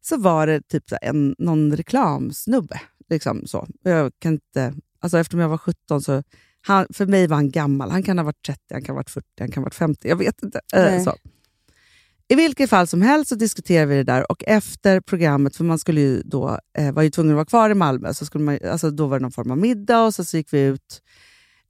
så 0.00 0.16
var 0.16 0.46
det 0.46 0.68
typ 0.68 0.88
så 0.88 0.96
en, 1.02 1.34
någon 1.38 1.76
reklamsnubbe. 1.76 2.80
Liksom, 3.10 3.46
så. 3.46 3.66
Jag 3.82 4.12
kan 4.18 4.32
inte, 4.32 4.74
alltså, 5.06 5.18
eftersom 5.18 5.40
jag 5.40 5.48
var 5.48 5.58
17 5.58 6.02
så 6.02 6.22
han, 6.60 6.86
för 6.94 7.06
mig 7.06 7.26
var 7.26 7.36
han 7.36 7.50
gammal. 7.50 7.90
Han 7.90 8.02
kan 8.02 8.18
ha 8.18 8.24
varit 8.24 8.46
30, 8.46 8.60
han 8.72 8.82
kan 8.82 8.92
ha 8.92 8.96
varit 8.96 9.10
40, 9.10 9.26
han 9.38 9.50
kan 9.50 9.62
ha 9.62 9.64
varit 9.64 9.74
50. 9.74 10.08
Jag 10.08 10.16
vet 10.16 10.42
inte. 10.42 10.60
Nej. 10.74 11.04
så. 11.04 11.14
I 12.28 12.34
vilket 12.34 12.70
fall 12.70 12.86
som 12.86 13.02
helst 13.02 13.28
så 13.28 13.34
diskuterade 13.34 13.86
vi 13.86 13.96
det 13.96 14.02
där 14.02 14.30
och 14.30 14.44
efter 14.46 15.00
programmet, 15.00 15.56
för 15.56 15.64
man 15.64 15.78
skulle 15.78 16.00
ju 16.00 16.22
då, 16.22 16.60
eh, 16.78 16.92
var 16.92 17.02
ju 17.02 17.10
tvungen 17.10 17.32
att 17.32 17.36
vara 17.36 17.44
kvar 17.44 17.70
i 17.70 17.74
Malmö, 17.74 18.14
så 18.14 18.26
skulle 18.26 18.44
man, 18.44 18.58
alltså 18.70 18.90
då 18.90 19.06
var 19.06 19.18
det 19.18 19.22
någon 19.22 19.32
form 19.32 19.50
av 19.50 19.58
middag 19.58 20.04
och 20.04 20.14
så, 20.14 20.24
så 20.24 20.36
gick 20.36 20.52
vi 20.52 20.60
ut 20.60 21.02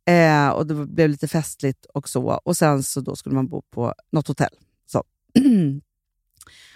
eh, 0.08 0.48
och 0.48 0.66
det 0.66 0.74
blev 0.74 1.08
lite 1.08 1.28
festligt 1.28 1.86
och 1.94 2.08
så. 2.08 2.40
Och 2.44 2.56
sen 2.56 2.82
så 2.82 3.00
då 3.00 3.16
skulle 3.16 3.34
man 3.34 3.48
bo 3.48 3.62
på 3.62 3.94
något 4.12 4.28
hotell. 4.28 4.54
Så. 4.86 4.98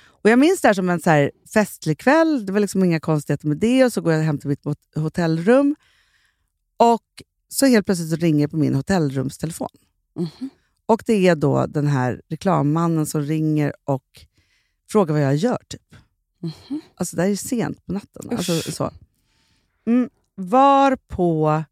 och 0.07 0.31
Jag 0.31 0.39
minns 0.39 0.61
det 0.61 0.69
här 0.69 0.75
som 0.75 0.91
en 0.91 1.01
så 1.01 1.31
festlig 1.55 1.99
kväll, 1.99 2.47
det 2.47 2.53
var 2.53 2.61
liksom 2.61 2.85
inga 2.85 3.01
konstigheter 3.01 3.49
med 3.49 3.57
det 3.57 3.85
och 3.85 3.93
så 3.93 4.01
går 4.01 4.13
jag 4.13 4.23
hem 4.23 4.39
till 4.39 4.49
mitt 4.49 4.65
hot- 4.65 4.95
hotellrum 4.97 5.77
och 6.81 7.23
så 7.49 7.67
helt 7.67 7.87
plötsligt 7.87 8.11
så 8.11 8.17
ringer 8.17 8.47
det 8.47 8.51
på 8.51 8.57
min 8.57 8.75
hotellrumstelefon. 8.75 9.69
Mhm. 10.15 10.51
Och 10.87 11.03
det 11.07 11.29
är 11.29 11.35
då 11.37 11.67
den 11.67 11.87
här 11.87 12.23
reklammannen 12.29 13.07
som 13.07 13.23
ringer 13.23 13.73
och 13.85 14.27
frågar 14.91 15.13
vad 15.15 15.23
jag 15.23 15.37
gör. 15.37 15.59
typ. 15.69 15.95
Mhm. 16.39 16.81
Alltså 16.95 17.17
det 17.17 17.23
här 17.23 17.27
är 17.27 17.31
ju 17.31 17.37
sent 17.37 17.87
på 17.87 17.93
natten. 17.93 18.27
Usch. 18.33 18.51
Alltså, 18.51 18.73
så. 18.73 18.91
Mm, 19.87 20.11
var 20.35 20.97
på, 20.97 21.63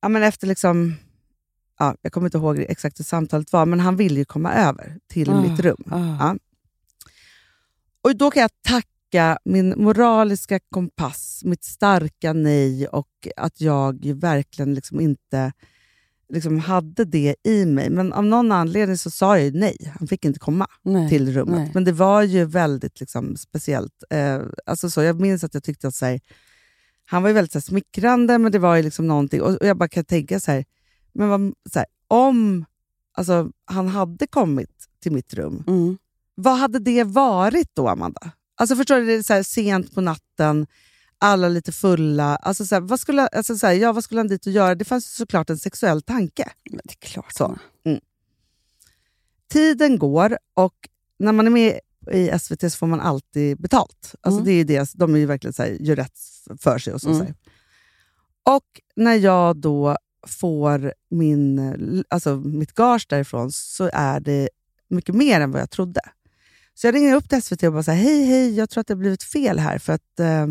ja, 0.00 0.08
men 0.08 0.22
efter 0.22 0.46
liksom, 0.46 0.94
ja, 1.78 1.96
jag 2.02 2.12
kommer 2.12 2.26
inte 2.26 2.38
ihåg 2.38 2.58
exakt 2.58 2.98
hur 2.98 3.04
samtalet 3.04 3.52
var, 3.52 3.66
men 3.66 3.80
han 3.80 3.96
ville 3.96 4.18
ju 4.18 4.24
komma 4.24 4.52
över 4.54 4.98
till 5.08 5.30
Ah, 5.30 5.42
mitt 5.42 5.60
rum. 5.60 5.84
ah. 5.90 5.98
Ja. 6.20 6.36
Och 8.02 8.16
då 8.16 8.30
kan 8.30 8.40
jag 8.42 8.50
tacka 9.12 9.38
min 9.44 9.74
moraliska 9.76 10.60
kompass, 10.70 11.42
mitt 11.44 11.64
starka 11.64 12.32
nej 12.32 12.86
och 12.86 13.08
att 13.36 13.60
jag 13.60 14.14
verkligen 14.14 14.74
liksom 14.74 15.00
inte 15.00 15.52
liksom 16.28 16.58
hade 16.58 17.04
det 17.04 17.34
i 17.44 17.64
mig. 17.66 17.90
Men 17.90 18.12
av 18.12 18.24
någon 18.24 18.52
anledning 18.52 18.98
så 18.98 19.10
sa 19.10 19.38
jag 19.38 19.44
ju 19.44 19.60
nej. 19.60 19.76
Han 19.98 20.08
fick 20.08 20.24
inte 20.24 20.38
komma 20.38 20.66
Nej. 20.82 21.08
till 21.08 21.32
rummet. 21.32 21.54
nej. 21.58 21.70
Men 21.74 21.84
det 21.84 21.92
var 21.92 22.22
ju 22.22 22.44
väldigt 22.44 23.00
liksom, 23.00 23.36
speciellt. 23.36 24.04
Eh, 24.10 24.40
alltså 24.66 24.90
så, 24.90 25.02
jag 25.02 25.20
minns 25.20 25.44
att 25.44 25.54
jag 25.54 25.62
tyckte 25.62 25.88
att 25.88 25.94
så 25.94 26.06
här, 26.06 26.20
han 27.06 27.22
var 27.22 27.28
ju 27.28 27.34
väldigt 27.34 27.52
så 27.52 27.58
här, 27.58 27.62
smickrande, 27.62 28.38
men 28.38 28.52
det 28.52 28.58
var 28.58 28.76
ju 28.76 28.82
liksom 28.82 29.06
någonting. 29.06 29.42
Och, 29.42 29.54
och 29.60 29.66
jag 29.66 29.76
bara 29.76 29.88
kan 29.88 30.04
tänka 30.04 30.40
så 30.40 30.50
här, 30.52 30.64
men 31.12 31.28
vad, 31.28 31.52
så 31.72 31.78
här, 31.78 31.86
om 32.08 32.64
alltså, 33.12 33.50
han 33.64 33.88
hade 33.88 34.26
kommit 34.26 34.88
till 35.02 35.12
mitt 35.12 35.34
rum, 35.34 35.64
Mm. 35.66 35.98
vad 36.34 36.58
hade 36.58 36.78
det 36.78 37.04
varit 37.04 37.70
då, 37.74 37.88
Amanda? 37.88 38.30
Alltså 38.54 38.76
förstår 38.76 38.96
du, 38.96 39.06
det 39.06 39.12
är 39.12 39.22
så 39.22 39.32
här, 39.32 39.42
sent 39.42 39.94
på 39.94 40.00
natten, 40.00 40.66
alla 41.18 41.48
lite 41.48 41.72
fulla. 41.72 42.36
Alltså, 42.36 42.66
så 42.66 42.74
här, 42.74 42.82
vad, 42.82 43.00
skulle, 43.00 43.26
alltså, 43.26 43.56
så 43.58 43.66
här, 43.66 43.74
ja, 43.74 43.92
vad 43.92 44.04
skulle 44.04 44.20
han 44.20 44.28
dit 44.28 44.46
och 44.46 44.52
göra? 44.52 44.74
Det 44.74 44.84
fanns 44.84 45.14
såklart 45.14 45.50
en 45.50 45.58
sexuell 45.58 46.02
tanke. 46.02 46.52
Men 46.70 46.80
det 46.84 46.92
är 46.92 47.06
klart. 47.08 47.32
Så. 47.32 47.44
Hanna. 47.44 47.58
Tiden 49.48 49.98
går 49.98 50.38
och 50.54 50.74
när 51.18 51.32
man 51.32 51.46
är 51.46 51.50
med 51.50 51.80
i 52.12 52.38
SVT 52.38 52.60
så 52.60 52.70
får 52.78 52.86
man 52.86 53.00
alltid 53.00 53.60
betalt. 53.60 54.14
Alltså 54.20 54.40
Mm. 54.40 54.44
det 54.44 54.50
är 54.52 54.56
ju 54.56 54.64
det, 54.64 54.90
de 54.94 55.14
är 55.14 55.18
ju 55.18 55.26
verkligen 55.26 55.52
så 55.52 55.62
här, 55.62 55.70
gör 55.70 55.96
rätt 55.96 56.18
för 56.60 56.78
sig. 56.78 56.92
och 56.94 57.00
så, 57.00 57.10
Mm. 57.10 57.26
så. 57.26 57.32
Och 58.54 58.64
när 58.96 59.14
jag 59.14 59.56
då 59.56 59.96
får 60.26 60.94
min, 61.10 62.04
alltså 62.08 62.36
mitt 62.36 62.72
gage 62.74 63.06
därifrån 63.08 63.52
så 63.52 63.90
är 63.92 64.20
det 64.20 64.48
mycket 64.88 65.14
mer 65.14 65.40
än 65.40 65.50
vad 65.50 65.60
jag 65.60 65.70
trodde. 65.70 66.00
Så 66.74 66.86
jag 66.86 66.94
ringer 66.94 67.14
upp 67.14 67.28
till 67.28 67.42
SVT 67.42 67.62
och 67.62 67.72
bara 67.72 67.82
säger 67.82 68.02
hej, 68.02 68.24
hej, 68.24 68.54
jag 68.54 68.70
tror 68.70 68.80
att 68.80 68.86
det 68.86 68.94
har 68.94 68.98
blivit 68.98 69.22
fel 69.22 69.58
här 69.58 69.78
för 69.78 69.92
att 69.92 70.20
eh, 70.20 70.46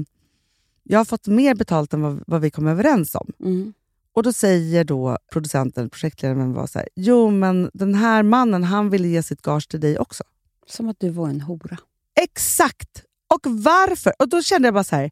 jag 0.84 1.00
har 1.00 1.06
fått 1.06 1.28
mer 1.28 1.56
betalt 1.56 1.94
än 1.94 2.02
vad, 2.02 2.24
vad 2.28 2.42
vi 2.42 2.52
kom 2.52 2.68
överens 2.68 3.16
om. 3.16 3.32
Mm. 3.40 3.74
Och 4.14 4.24
då 4.24 4.34
säger 4.34 4.84
då 4.84 5.18
producenten, 5.32 5.90
projektledaren, 5.90 6.54
var 6.54 6.68
så 6.68 6.80
här, 6.80 6.90
jo 6.96 7.30
men 7.30 7.70
den 7.74 7.96
här 7.96 8.24
mannen 8.24 8.64
han 8.64 8.90
ville 8.90 9.08
ge 9.08 9.24
sitt 9.24 9.42
gage 9.42 9.70
till 9.70 9.80
dig 9.80 10.00
också. 10.00 10.24
Som 10.68 10.90
att 10.90 11.00
du 11.00 11.10
var 11.10 11.30
en 11.30 11.42
hora. 11.42 11.78
Exakt! 12.22 13.04
Och 13.34 13.42
varför? 13.46 14.14
Och 14.20 14.30
då 14.30 14.42
kände 14.42 14.68
jag 14.68 14.74
bara 14.74 14.84
så 14.84 14.96
här, 14.96 15.12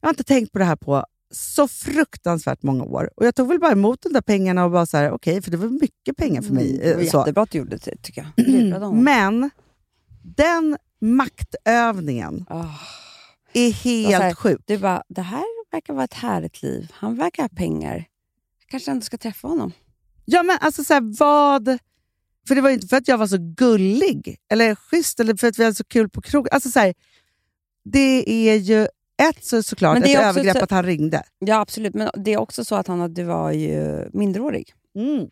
jag 0.00 0.06
har 0.06 0.12
inte 0.12 0.24
tänkt 0.24 0.52
på 0.52 0.58
det 0.58 0.64
här 0.64 0.76
på 0.76 1.06
så 1.30 1.68
fruktansvärt 1.68 2.62
många 2.62 2.84
år. 2.84 3.10
Och 3.16 3.26
jag 3.26 3.34
tog 3.34 3.48
väl 3.48 3.60
bara 3.60 3.72
emot 3.72 4.02
de 4.02 4.12
där 4.12 4.20
pengarna 4.20 4.64
och 4.64 4.70
bara 4.70 4.86
så 4.86 4.96
här, 4.96 5.10
okej, 5.10 5.42
för 5.42 5.50
det 5.50 5.56
var 5.56 5.68
mycket 5.68 6.16
pengar 6.16 6.42
för 6.42 6.54
mig. 6.54 6.74
Mm, 6.74 6.88
det 6.88 6.94
var 6.94 7.10
så. 7.10 7.18
jättebra 7.18 7.42
att 7.42 7.50
du 7.50 7.58
gjorde 7.58 7.76
det, 7.76 7.96
tycker 8.02 8.26
jag. 8.36 8.44
Honom. 8.72 9.04
Men 9.04 9.50
den 10.24 10.76
maktövningen 11.00 12.46
Ah. 12.50 12.64
är 13.52 13.70
så 13.72 13.88
helt 13.88 14.22
här, 14.22 14.34
sjuk. 14.34 14.60
Du 14.66 14.78
bara, 14.78 15.02
det 15.08 15.22
här 15.22 15.44
verkar 15.72 15.94
vara 15.94 16.04
ett 16.04 16.14
härligt 16.14 16.62
liv. 16.62 16.88
Han 16.92 17.16
verkar 17.16 17.42
ha 17.42 17.48
pengar. 17.48 17.94
Jag 18.60 18.68
kanske 18.68 18.90
ändå 18.90 19.02
ska 19.04 19.18
träffa 19.18 19.48
honom. 19.48 19.72
Ja, 20.24 20.42
men 20.42 20.58
alltså 20.60 20.84
så 20.84 20.94
här, 20.94 21.18
vad... 21.18 21.78
För 22.48 22.54
det 22.54 22.60
var 22.60 22.70
inte 22.70 22.86
för 22.86 22.96
att 22.96 23.08
jag 23.08 23.18
var 23.18 23.26
så 23.26 23.36
gullig 23.56 24.36
eller 24.48 24.74
schysst 24.74 25.20
eller 25.20 25.36
för 25.36 25.46
att 25.48 25.58
vi 25.58 25.64
hade 25.64 25.74
så 25.74 25.84
kul 25.84 26.08
på 26.08 26.20
krogen. 26.22 26.48
Alltså 26.52 26.70
så 26.70 26.80
här, 26.80 26.94
det 27.84 28.48
är 28.50 28.54
ju 28.56 28.82
ett 29.22 29.44
så 29.44 29.62
såklart 29.62 29.98
ett 29.98 30.18
övergrepp 30.18 30.56
så- 30.56 30.64
att 30.64 30.70
han 30.70 30.84
ringde. 30.84 31.22
Ja, 31.38 31.60
absolut. 31.60 31.94
Men 31.94 32.10
det 32.16 32.32
är 32.32 32.38
också 32.38 32.64
så 32.64 32.74
att 32.74 32.86
han, 32.86 33.14
du 33.14 33.24
var 33.24 33.52
ju 33.52 34.08
minderårig. 34.12 34.72
Mm. 34.96 35.26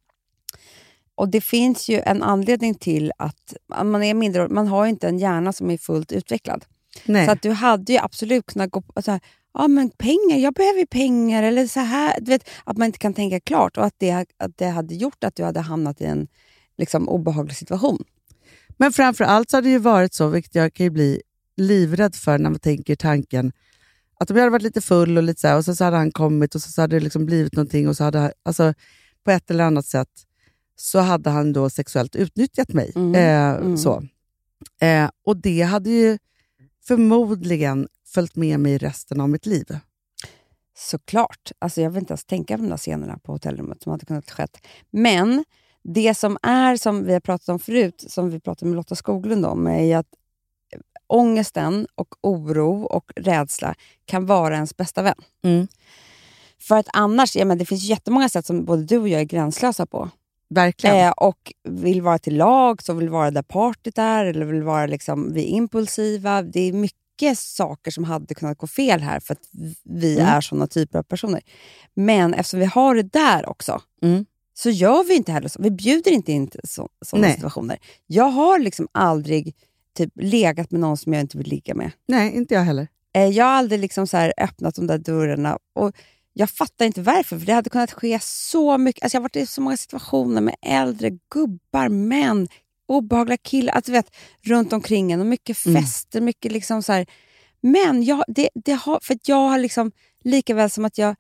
Och 1.14 1.28
det 1.28 1.40
finns 1.40 1.88
ju 1.88 2.00
en 2.00 2.22
anledning 2.22 2.74
till 2.74 3.12
att 3.18 3.54
man 3.74 4.02
är 4.02 4.14
minderårig. 4.14 4.50
Man 4.50 4.66
har 4.66 4.84
ju 4.84 4.90
inte 4.90 5.08
en 5.08 5.18
hjärna 5.18 5.52
som 5.52 5.70
är 5.70 5.78
fullt 5.78 6.12
utvecklad. 6.12 6.64
Nej. 7.04 7.26
Så 7.26 7.32
att 7.32 7.42
du 7.42 7.50
hade 7.50 7.92
ju 7.92 7.98
absolut 7.98 8.46
kunnat 8.46 8.70
gå 8.70 8.80
på 8.80 9.02
så 9.02 9.10
här, 9.10 9.20
ja 9.54 9.68
men 9.68 9.90
pengar, 9.90 10.36
jag 10.36 10.54
behöver 10.54 10.86
pengar. 10.86 11.42
Eller 11.42 11.66
så 11.66 11.80
här, 11.80 12.20
du 12.20 12.30
vet, 12.30 12.48
att 12.64 12.76
man 12.76 12.86
inte 12.86 12.98
kan 12.98 13.14
tänka 13.14 13.40
klart 13.40 13.76
och 13.76 13.84
att 13.84 13.94
det, 13.98 14.12
att 14.12 14.56
det 14.56 14.66
hade 14.66 14.94
gjort 14.94 15.24
att 15.24 15.36
du 15.36 15.44
hade 15.44 15.60
hamnat 15.60 16.00
i 16.00 16.04
en 16.04 16.28
liksom, 16.78 17.08
obehaglig 17.08 17.56
situation. 17.56 18.04
Men 18.76 18.92
framför 18.92 19.24
allt 19.24 19.50
så 19.50 19.56
har 19.56 19.62
det 19.62 19.70
ju 19.70 19.78
varit 19.78 20.14
så, 20.14 20.28
vilket 20.28 20.54
jag 20.54 20.74
kan 20.74 20.84
ju 20.84 20.90
bli 20.90 21.22
livrädd 21.56 22.14
för 22.14 22.38
när 22.38 22.50
man 22.50 22.60
tänker 22.60 22.96
tanken, 22.96 23.52
att 24.20 24.30
om 24.30 24.36
jag 24.36 24.42
hade 24.42 24.52
varit 24.52 24.62
lite 24.62 24.80
full 24.80 25.16
och 25.16 25.22
lite 25.22 25.40
så 25.40 25.48
här, 25.48 25.56
och 25.56 25.64
så, 25.64 25.74
så 25.74 25.84
hade 25.84 25.96
han 25.96 26.10
kommit 26.10 26.54
och 26.54 26.62
så, 26.62 26.70
så 26.70 26.80
hade 26.80 26.96
det 26.96 27.00
liksom 27.00 27.26
blivit 27.26 27.52
någonting 27.52 27.88
och 27.88 27.96
så 27.96 28.04
hade, 28.04 28.32
alltså, 28.42 28.74
på 29.24 29.30
ett 29.30 29.50
eller 29.50 29.64
annat 29.64 29.86
sätt 29.86 30.08
så 30.76 30.98
hade 30.98 31.30
han 31.30 31.52
då 31.52 31.70
sexuellt 31.70 32.16
utnyttjat 32.16 32.72
mig. 32.72 32.92
Mm, 32.96 33.14
Eh, 33.14 33.56
mm. 33.56 33.76
Så. 33.76 34.02
Eh, 34.80 35.10
och 35.24 35.36
det 35.36 35.62
hade 35.62 35.90
ju 35.90 36.18
förmodligen 36.86 37.88
följt 38.06 38.36
med 38.36 38.60
mig 38.60 38.78
resten 38.78 39.20
av 39.20 39.28
mitt 39.28 39.46
liv. 39.46 39.78
Såklart. 40.78 41.52
Alltså 41.58 41.80
jag 41.80 41.90
vill 41.90 42.00
inte 42.00 42.12
ens 42.12 42.24
tänka 42.24 42.56
på 42.56 42.62
de 42.62 42.70
där 42.70 42.76
scenerna 42.76 43.18
på 43.18 43.32
hotellrummet 43.32 43.82
som 43.82 43.92
hade 43.92 44.06
kunnat 44.06 44.30
skett. 44.30 44.66
Men 44.90 45.44
det 45.82 46.14
som 46.14 46.38
är, 46.42 46.76
som 46.76 47.04
vi 47.04 47.12
har 47.12 47.20
pratat 47.20 47.48
om 47.48 47.58
förut, 47.58 48.04
som 48.08 48.30
vi 48.30 48.40
pratade 48.40 48.68
med 48.68 48.76
Lotta 48.76 48.94
Skoglund 48.94 49.46
om, 49.46 49.66
är 49.66 49.96
att 49.96 50.06
ångesten 51.06 51.86
och 51.94 52.14
oro 52.20 52.82
och 52.82 53.12
rädsla 53.16 53.74
kan 54.04 54.26
vara 54.26 54.54
ens 54.54 54.76
bästa 54.76 55.02
vän. 55.02 55.14
Mm. 55.44 55.68
För 56.60 56.76
att 56.76 56.88
annars, 56.92 57.36
ja, 57.36 57.44
men 57.44 57.58
det 57.58 57.64
finns 57.66 57.84
jättemånga 57.84 58.28
sätt 58.28 58.46
som 58.46 58.64
både 58.64 58.84
du 58.84 58.98
och 58.98 59.08
jag 59.08 59.20
är 59.20 59.24
gränslösa 59.24 59.86
på. 59.86 60.10
Verkligen. 60.54 60.96
Eh, 60.96 61.10
och 61.10 61.52
vill 61.68 62.02
vara 62.02 62.18
till 62.18 62.36
lag, 62.36 62.82
så 62.82 62.92
vill 62.94 63.08
vara 63.08 63.30
där 63.30 63.42
partyt 63.42 63.98
är, 63.98 64.24
eller 64.24 64.46
vill 64.46 64.62
vara 64.62 64.86
liksom, 64.86 65.32
vi 65.32 65.42
är 65.42 65.46
impulsiva. 65.48 66.42
Det 66.42 66.60
är 66.60 66.72
mycket 66.72 67.38
saker 67.38 67.90
som 67.90 68.04
hade 68.04 68.34
kunnat 68.34 68.58
gå 68.58 68.66
fel 68.66 69.00
här 69.00 69.20
för 69.20 69.32
att 69.34 69.48
vi 69.84 70.14
Mm. 70.18 70.26
är 70.28 70.40
såna 70.40 70.66
typer 70.66 70.98
av 70.98 71.02
personer. 71.02 71.40
Men 71.94 72.34
eftersom 72.34 72.60
vi 72.60 72.66
har 72.66 72.94
det 72.94 73.02
där 73.12 73.48
också, 73.48 73.82
Mm. 74.02 74.24
så 74.54 74.70
gör 74.70 75.04
vi 75.04 75.16
inte 75.16 75.32
heller 75.32 75.48
så. 75.48 75.62
Vi 75.62 75.70
bjuder 75.70 76.10
inte 76.10 76.32
in 76.32 76.50
sådana 77.02 77.26
situationer. 77.34 77.78
Jag 78.06 78.24
har 78.28 78.58
liksom 78.58 78.88
aldrig 78.92 79.54
typ, 79.96 80.12
legat 80.16 80.70
med 80.70 80.80
någon 80.80 80.96
som 80.96 81.12
jag 81.12 81.20
inte 81.20 81.38
vill 81.38 81.46
ligga 81.48 81.74
med. 81.74 81.90
Nej, 82.08 82.32
inte 82.36 82.54
jag 82.54 82.62
heller. 82.62 82.88
Eh, 83.14 83.26
jag 83.26 83.44
har 83.44 83.52
aldrig 83.52 83.80
liksom 83.80 84.06
så 84.06 84.16
öppnat 84.16 84.74
de 84.74 84.86
där 84.86 84.98
dörrarna. 84.98 85.58
Och 85.74 85.92
jag 86.32 86.50
fattar 86.50 86.86
inte 86.86 87.02
varför, 87.02 87.38
för 87.38 87.46
det 87.46 87.52
hade 87.52 87.70
kunnat 87.70 87.92
ske 87.92 88.18
så 88.22 88.78
mycket. 88.78 89.02
Alltså 89.04 89.16
jag 89.16 89.20
har 89.20 89.24
varit 89.24 89.36
i 89.36 89.46
så 89.46 89.60
många 89.60 89.76
situationer 89.76 90.40
med 90.40 90.54
äldre 90.62 91.10
gubbar, 91.32 91.88
män, 91.88 92.48
obehagliga 92.88 93.36
killar 93.36 93.72
alltså 93.72 93.92
vet, 93.92 94.16
runt 94.42 94.72
omkring 94.72 95.12
en. 95.12 95.20
Och 95.20 95.26
mycket 95.26 95.66
Mm. 95.66 95.82
fester, 95.82 96.20
mycket 96.20 96.52
liksom 96.52 96.82
så 96.82 96.92
här. 96.92 97.06
Men 97.60 98.02
jag, 98.04 98.24
det, 98.28 98.48
det 98.54 98.72
har, 98.72 98.98
för 99.02 99.18
jag 99.24 99.48
har 99.48 99.58
liksom, 99.58 99.92
lika 100.24 100.54
väl 100.54 100.70
som 100.70 100.84
att 100.84 100.98
jag 100.98 101.16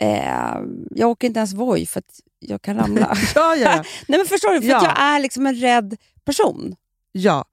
eh, 0.00 0.60
jag 0.90 1.10
åker 1.10 1.26
inte 1.26 1.38
ens 1.40 1.52
Voi 1.54 1.86
för 1.86 1.98
att 1.98 2.20
jag 2.38 2.62
kan 2.62 2.76
ramla. 2.76 3.16
Ja, 3.34 3.56
ja. 3.56 3.84
Nej 4.08 4.18
men 4.18 4.26
förstår 4.26 4.54
du? 4.54 4.60
För 4.60 4.68
Ja. 4.68 4.76
att 4.76 4.82
jag 4.84 5.00
är 5.00 5.20
liksom 5.20 5.46
en 5.46 5.54
rädd 5.54 5.96
person. 6.24 6.76
ja. 7.12 7.44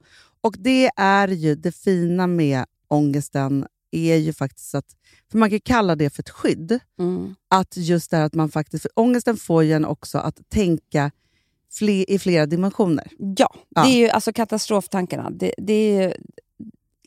Och 0.41 0.55
det 0.59 0.91
är 0.97 1.27
ju 1.27 1.55
det 1.55 1.71
fina 1.71 2.27
med 2.27 2.65
ångesten, 2.87 3.65
är 3.91 4.15
ju 4.15 4.33
faktiskt 4.33 4.75
att, 4.75 4.85
för 5.31 5.37
man 5.37 5.49
kan 5.49 5.59
kalla 5.59 5.95
det 5.95 6.09
för 6.09 6.23
ett 6.23 6.29
skydd, 6.29 6.79
att 7.47 7.77
just 7.77 8.11
det 8.11 8.23
att 8.23 8.33
man 8.33 8.49
faktiskt, 8.49 8.81
för 8.81 8.91
ångesten 8.95 9.37
får 9.37 9.63
ju 9.63 9.73
en 9.73 9.85
också 9.85 10.17
att 10.17 10.49
tänka 10.49 11.11
fle, 11.73 12.03
i 12.07 12.19
flera 12.19 12.45
dimensioner. 12.45 13.07
Ja, 13.37 13.55
Ja. 13.69 13.83
det 13.83 13.89
är 13.89 13.97
ju 13.97 14.09
alltså 14.09 14.33
katastroftankarna. 14.33 15.29
Det, 15.29 15.53
det 15.57 15.73
är 15.73 16.01
ju, 16.03 16.13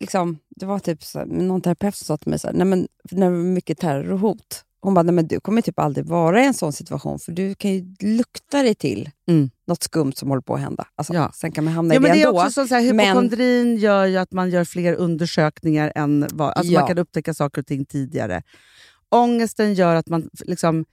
liksom, 0.00 0.38
det 0.48 0.66
var 0.66 0.78
typ 0.78 1.04
så, 1.04 1.18
här, 1.18 1.26
någon 1.26 1.60
terapeut 1.60 1.94
som 1.96 2.04
sa 2.04 2.16
till 2.16 2.30
mig 2.30 2.38
så 2.38 2.46
här, 2.46 2.54
nej 2.54 2.66
men, 2.66 2.88
när 3.10 3.26
det 3.30 3.36
var 3.36 3.42
mycket 3.44 3.78
terror 3.78 4.12
och 4.12 4.18
hot. 4.20 4.64
Hon 4.80 4.94
bara, 4.94 5.02
nej 5.02 5.14
men 5.14 5.26
du 5.26 5.40
kommer 5.40 5.62
typ 5.62 5.78
aldrig 5.78 6.06
vara 6.06 6.42
i 6.42 6.46
en 6.46 6.54
sån 6.54 6.72
situation 6.72 7.18
för 7.18 7.32
du 7.32 7.54
kan 7.54 7.70
ju 7.74 7.94
lukta 8.00 8.62
dig 8.62 8.74
till 8.74 9.10
Mm. 9.28 9.50
något 9.66 9.82
skumt 9.82 10.12
som 10.12 10.28
håller 10.28 10.42
på 10.42 10.54
att 10.54 10.60
hända. 10.60 10.86
Alltså, 10.96 11.14
Ja. 11.14 11.30
Sen 11.34 11.52
kan 11.52 11.64
man 11.64 11.74
hamna 11.74 11.94
Ja, 11.94 11.98
i 11.98 12.00
men 12.02 12.10
det 12.10 12.16
det 12.16 12.22
är 12.22 12.26
ändå. 12.28 12.42
också 12.44 12.66
så, 12.66 12.74
här, 12.74 12.92
men- 12.92 13.06
hypokondrin 13.06 13.76
gör 13.76 14.04
ju 14.06 14.16
att 14.16 14.32
man 14.32 14.50
gör 14.50 14.64
fler 14.64 14.94
undersökningar 14.94 15.92
än 15.94 16.26
vad, 16.32 16.52
alltså 16.52 16.72
Ja. 16.72 16.80
man 16.80 16.88
kan 16.88 16.98
upptäcka 16.98 17.34
saker 17.34 17.60
och 17.62 17.66
ting 17.66 17.84
tidigare. 17.84 18.42
Ångesten 19.08 19.74
gör 19.74 19.94
att 19.94 20.08
man, 20.08 20.28
liksom, 20.44 20.84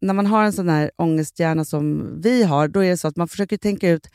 när 0.00 0.14
man 0.14 0.26
har 0.26 0.44
en 0.44 0.52
sån 0.52 0.68
här 0.68 0.90
ångesthjärna 0.96 1.64
som 1.64 2.08
vi 2.22 2.42
har, 2.42 2.68
då 2.68 2.84
är 2.84 2.90
det 2.90 2.96
så 2.96 3.08
att 3.08 3.16
man 3.16 3.28
försöker 3.28 3.56
tänka 3.56 3.90
ut 3.90 4.06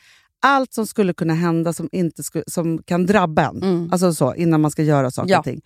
allt 0.41 0.73
som 0.73 0.87
skulle 0.87 1.13
kunna 1.13 1.33
hända 1.33 1.73
som, 1.73 1.89
inte 1.91 2.23
sku, 2.23 2.43
som 2.47 2.83
kan 2.83 3.05
drabba 3.05 3.41
en. 3.49 3.63
Mm. 3.63 3.89
Alltså 3.91 4.13
så, 4.13 4.35
innan 4.35 4.61
man 4.61 4.71
ska 4.71 4.83
göra 4.83 5.11
saker 5.11 5.37
och 5.37 5.43
ting. 5.43 5.61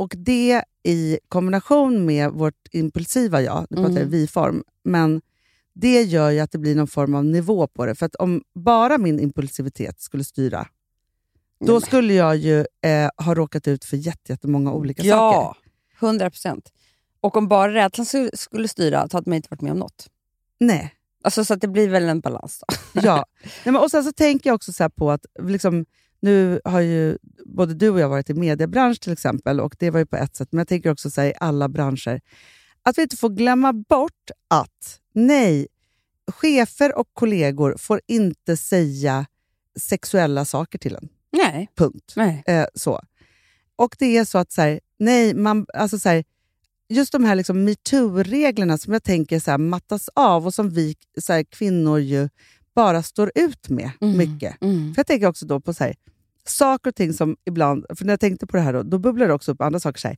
Och 0.00 0.14
det 0.16 0.64
i 0.82 1.18
kombination 1.28 2.06
med 2.06 2.30
vårt 2.30 2.68
impulsiva 2.72 3.42
jag, 3.42 3.66
nu 3.70 3.76
pratar 3.76 3.90
jag 3.90 3.98
Mm. 3.98 4.10
vi-form, 4.10 4.62
men 4.84 5.20
det 5.74 6.02
gör 6.02 6.30
ju 6.30 6.40
att 6.40 6.52
det 6.52 6.58
blir 6.58 6.74
någon 6.74 6.86
form 6.88 7.14
av 7.14 7.24
nivå 7.24 7.66
på 7.66 7.86
det. 7.86 7.94
För 7.94 8.06
att 8.06 8.14
om 8.14 8.42
bara 8.54 8.98
min 8.98 9.20
impulsivitet 9.20 10.00
skulle 10.00 10.24
styra, 10.24 10.66
då 11.66 11.72
men- 11.72 11.80
skulle 11.80 12.14
jag 12.14 12.36
ju 12.36 12.58
eh, 12.60 13.10
ha 13.24 13.34
råkat 13.34 13.68
ut 13.68 13.84
för 13.84 13.96
jätte- 13.96 14.32
jättemånga 14.32 14.72
olika 14.72 15.02
ja, 15.02 15.32
saker. 15.32 15.60
100 16.06 16.30
procent. 16.30 16.72
Och 17.20 17.36
om 17.36 17.48
bara 17.48 17.74
rädslan 17.74 18.30
skulle- 18.34 18.68
styra, 18.68 19.08
så 19.08 19.16
hade 19.16 19.30
man 19.30 19.36
inte 19.36 19.48
varit 19.50 19.60
med 19.60 19.72
om 19.72 19.78
något. 19.78 20.06
Nej. 20.60 20.94
Alltså, 21.24 21.44
så 21.44 21.54
att 21.54 21.60
det 21.60 21.68
blir 21.68 21.88
väl 21.88 22.04
en 22.08 22.20
balans 22.20 22.62
då. 22.68 23.00
Ja. 23.02 23.24
Nej, 23.42 23.72
men, 23.72 23.76
och 23.76 23.90
sen 23.90 24.04
så 24.04 24.12
tänker 24.12 24.50
jag 24.50 24.54
också 24.54 24.72
så 24.72 24.90
på 24.90 25.10
att 25.10 25.26
liksom, 25.42 25.86
nu 26.20 26.60
har 26.64 26.80
ju 26.80 27.18
både 27.46 27.74
du 27.74 27.90
och 27.90 28.00
jag 28.00 28.08
varit 28.08 28.30
i 28.30 28.34
mediebransch 28.34 29.00
till 29.00 29.12
exempel, 29.12 29.60
och 29.60 29.76
det 29.78 29.90
var 29.90 29.98
ju 29.98 30.06
på 30.06 30.16
ett 30.16 30.36
sätt, 30.36 30.48
men 30.52 30.58
jag 30.58 30.68
tänker 30.68 30.90
också 30.90 31.10
så 31.10 31.20
här, 31.20 31.28
i 31.28 31.34
alla 31.40 31.68
branscher, 31.68 32.20
att 32.82 32.98
vi 32.98 33.02
inte 33.02 33.16
får 33.16 33.28
glömma 33.28 33.72
bort 33.72 34.30
att 34.48 35.00
nej, 35.14 35.66
chefer 36.26 36.98
och 36.98 37.08
kollegor 37.12 37.74
får 37.78 38.00
inte 38.06 38.56
säga 38.56 39.26
sexuella 39.78 40.44
saker 40.44 40.78
till 40.78 40.94
en. 40.96 41.08
Nej. 41.32 41.68
Punkt. 41.76 42.12
Nej. 42.16 42.42
Eh, 42.46 42.66
så. 42.74 43.00
Och 43.76 43.96
det 43.98 44.16
är 44.16 44.24
så 44.24 44.38
att, 44.38 44.52
så 44.52 44.62
här, 44.62 44.80
nej, 44.98 45.34
man, 45.34 45.66
alltså 45.74 45.98
så 45.98 46.08
här, 46.08 46.24
just 46.88 47.12
de 47.12 47.24
här 47.24 47.34
liksom 47.34 47.64
metoo-reglerna 47.68 48.78
som 48.78 48.92
jag 48.92 49.02
tänker 49.02 49.40
så 49.40 49.50
här, 49.50 49.58
mattas 49.58 50.08
av 50.14 50.46
och 50.46 50.54
som 50.54 50.70
vi 50.70 50.94
så 51.20 51.32
här, 51.32 51.42
kvinnor 51.42 51.98
ju 51.98 52.28
bara 52.74 53.02
står 53.02 53.32
ut 53.34 53.68
med 53.68 53.90
Mm. 54.00 54.16
mycket. 54.18 54.62
Mm. 54.62 54.94
För 54.94 54.98
Jag 54.98 55.06
tänker 55.06 55.26
också 55.26 55.46
då 55.46 55.60
på 55.60 55.74
så 55.74 55.84
här, 55.84 55.94
saker 56.44 56.90
och 56.90 56.94
ting 56.94 57.12
som 57.12 57.36
ibland, 57.44 57.86
för 57.98 58.04
när 58.04 58.12
jag 58.12 58.20
tänkte 58.20 58.46
på 58.46 58.56
det 58.56 58.62
här 58.62 58.72
då, 58.72 58.82
då 58.82 58.98
bubblar 58.98 59.28
det 59.28 59.34
också 59.34 59.52
upp 59.52 59.60
andra 59.62 59.80
saker. 59.80 60.00
Så 60.00 60.08
här, 60.08 60.16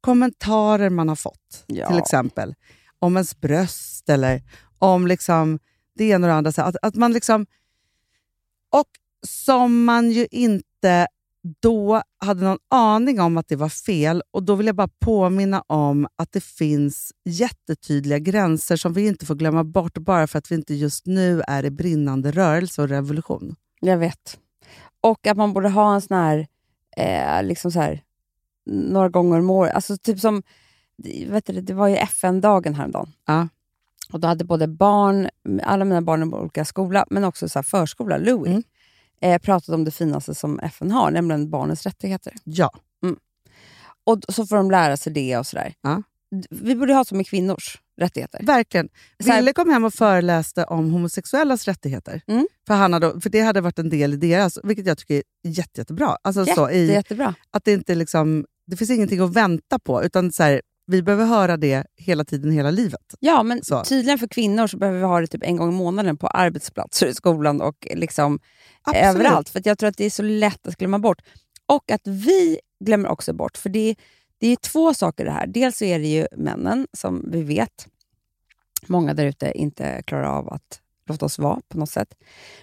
kommentarer 0.00 0.90
man 0.90 1.08
har 1.08 1.16
fått, 1.16 1.64
Ja. 1.66 1.88
till 1.88 1.98
exempel. 1.98 2.54
Om 2.98 3.16
ens 3.16 3.40
bröst 3.40 4.08
eller 4.08 4.42
om 4.78 5.06
liksom 5.06 5.58
det 5.94 6.04
ena 6.04 6.26
och 6.26 6.30
det 6.30 6.34
andra. 6.34 6.52
Så 6.52 6.60
här, 6.60 6.68
att, 6.68 6.76
att 6.82 6.94
man 6.94 7.12
liksom, 7.12 7.46
och 8.70 8.88
som 9.26 9.84
man 9.84 10.10
ju 10.10 10.26
inte 10.30 11.06
då 11.60 12.02
hade 12.18 12.44
någon 12.44 12.58
aning 12.70 13.20
om 13.20 13.36
att 13.36 13.48
det 13.48 13.56
var 13.56 13.68
fel. 13.68 14.22
Och 14.30 14.42
Då 14.42 14.54
vill 14.54 14.66
jag 14.66 14.76
bara 14.76 14.88
påminna 15.00 15.62
om 15.66 16.08
att 16.16 16.32
det 16.32 16.44
finns 16.44 17.12
jättetydliga 17.24 18.18
gränser 18.18 18.76
som 18.76 18.92
vi 18.92 19.06
inte 19.06 19.26
får 19.26 19.34
glömma 19.34 19.64
bort 19.64 19.98
bara 19.98 20.26
för 20.26 20.38
att 20.38 20.50
vi 20.50 20.54
inte 20.54 20.74
just 20.74 21.06
nu 21.06 21.42
är 21.46 21.64
i 21.64 21.70
brinnande 21.70 22.30
rörelse 22.30 22.82
och 22.82 22.88
revolution. 22.88 23.56
Jag 23.80 23.98
vet. 23.98 24.38
Och 25.00 25.26
att 25.26 25.36
man 25.36 25.52
borde 25.52 25.68
ha 25.68 25.94
en 25.94 26.00
sån 26.00 26.16
här, 26.16 26.46
eh, 26.96 27.42
liksom 27.42 27.70
så 27.72 27.80
här 27.80 28.02
några 28.66 29.08
gånger 29.08 29.38
om 29.38 29.50
året. 29.50 29.74
Alltså 29.74 29.96
typ 29.96 30.20
som, 30.20 30.42
vet 31.28 31.46
du, 31.46 31.60
det 31.60 31.74
var 31.74 31.88
ju 31.88 31.96
FN-dagen 31.96 32.74
häromdagen. 32.74 33.12
Ja. 33.26 33.48
Och 34.12 34.20
då 34.20 34.28
hade 34.28 34.44
både 34.44 34.68
barn, 34.68 35.28
alla 35.62 35.84
mina 35.84 36.02
barn 36.02 36.22
i 36.22 36.34
olika 36.36 36.64
skola, 36.64 37.06
men 37.10 37.24
också 37.24 37.48
så 37.48 37.62
förskola, 37.62 38.16
Louis, 38.18 38.48
Mm. 38.48 38.62
eh, 39.20 39.38
pratat 39.38 39.68
om 39.74 39.84
det 39.84 39.90
finaste 39.90 40.34
som 40.34 40.58
FN 40.60 40.90
har, 40.90 41.10
nämligen 41.10 41.50
barnens 41.50 41.86
rättigheter. 41.86 42.32
Ja. 42.44 42.70
Och 44.04 44.18
d- 44.20 44.26
så 44.32 44.46
får 44.46 44.56
de 44.56 44.70
lära 44.70 44.96
sig 44.96 45.12
det 45.12 45.38
och 45.38 45.46
sådär. 45.46 45.74
Ja. 45.82 46.02
Vi 46.50 46.76
borde 46.76 46.94
ha 46.94 47.04
så 47.04 47.14
med 47.14 47.26
kvinnors 47.26 47.78
rättigheter. 48.00 48.40
Verkligen. 48.42 48.88
Så 49.24 49.30
här- 49.30 49.38
Ville 49.40 49.52
kom 49.52 49.70
hem 49.70 49.84
och 49.84 49.94
föreläste 49.94 50.64
om 50.64 50.90
homosexuellas 50.90 51.64
rättigheter. 51.68 52.20
Mm. 52.26 52.46
För, 52.66 52.74
han 52.74 52.92
hade, 52.92 53.20
för 53.20 53.30
det 53.30 53.40
hade 53.40 53.60
varit 53.60 53.78
en 53.78 53.88
del 53.90 54.14
i 54.14 54.16
deras, 54.16 54.58
vilket 54.62 54.86
jag 54.86 54.98
tycker 54.98 55.14
är 55.14 55.22
jätte, 55.42 55.80
jättebra. 55.80 56.16
Alltså 56.22 56.44
så, 56.44 56.50
Jätte, 56.50 56.72
i, 56.74 56.86
jättebra. 56.92 57.34
att 57.50 57.64
det, 57.64 57.72
inte 57.72 57.94
liksom, 57.94 58.44
det 58.66 58.76
finns 58.76 58.90
ingenting 58.90 59.20
att 59.20 59.32
vänta 59.34 59.78
på, 59.78 60.04
utan 60.04 60.32
så 60.32 60.42
här, 60.42 60.62
vi 60.86 61.02
behöver 61.02 61.24
höra 61.24 61.56
det 61.56 61.84
hela 61.96 62.24
tiden, 62.24 62.50
hela 62.50 62.70
livet. 62.70 63.14
Ja, 63.20 63.42
men 63.42 63.64
Så. 63.64 63.84
tydligen 63.84 64.18
för 64.18 64.26
kvinnor 64.26 64.66
så 64.66 64.76
behöver 64.76 64.98
vi 64.98 65.04
ha 65.04 65.20
det 65.20 65.26
typ 65.26 65.42
en 65.44 65.56
gång 65.56 65.68
i 65.68 65.72
månaden 65.76 66.16
på 66.16 66.26
arbetsplatser, 66.26 67.06
i 67.06 67.14
skolan 67.14 67.60
och 67.60 67.86
liksom 67.94 68.38
Absolut. 68.82 69.06
överallt. 69.06 69.48
För 69.48 69.62
jag 69.64 69.78
tror 69.78 69.88
att 69.88 69.96
det 69.96 70.04
är 70.04 70.10
så 70.10 70.22
lätt 70.22 70.66
att 70.66 70.76
glömma 70.76 70.98
bort. 70.98 71.18
Och 71.66 71.90
att 71.90 72.00
vi 72.06 72.58
glömmer 72.84 73.08
också 73.08 73.32
bort. 73.32 73.56
För 73.56 73.68
det, 73.68 73.94
det 74.40 74.48
är 74.48 74.56
två 74.56 74.94
saker 74.94 75.24
det 75.24 75.30
här. 75.30 75.46
Dels 75.46 75.78
så 75.78 75.84
är 75.84 75.98
det 75.98 76.06
ju 76.06 76.26
männen, 76.36 76.86
som 76.92 77.30
vi 77.32 77.42
vet, 77.42 77.88
många 78.86 79.14
där 79.14 79.24
ute 79.24 79.52
inte 79.54 80.02
klarar 80.02 80.24
av 80.24 80.52
att 80.52 80.80
låta 81.06 81.26
oss 81.26 81.38
vara 81.38 81.60
på 81.68 81.78
något 81.78 81.90
sätt. 81.90 82.14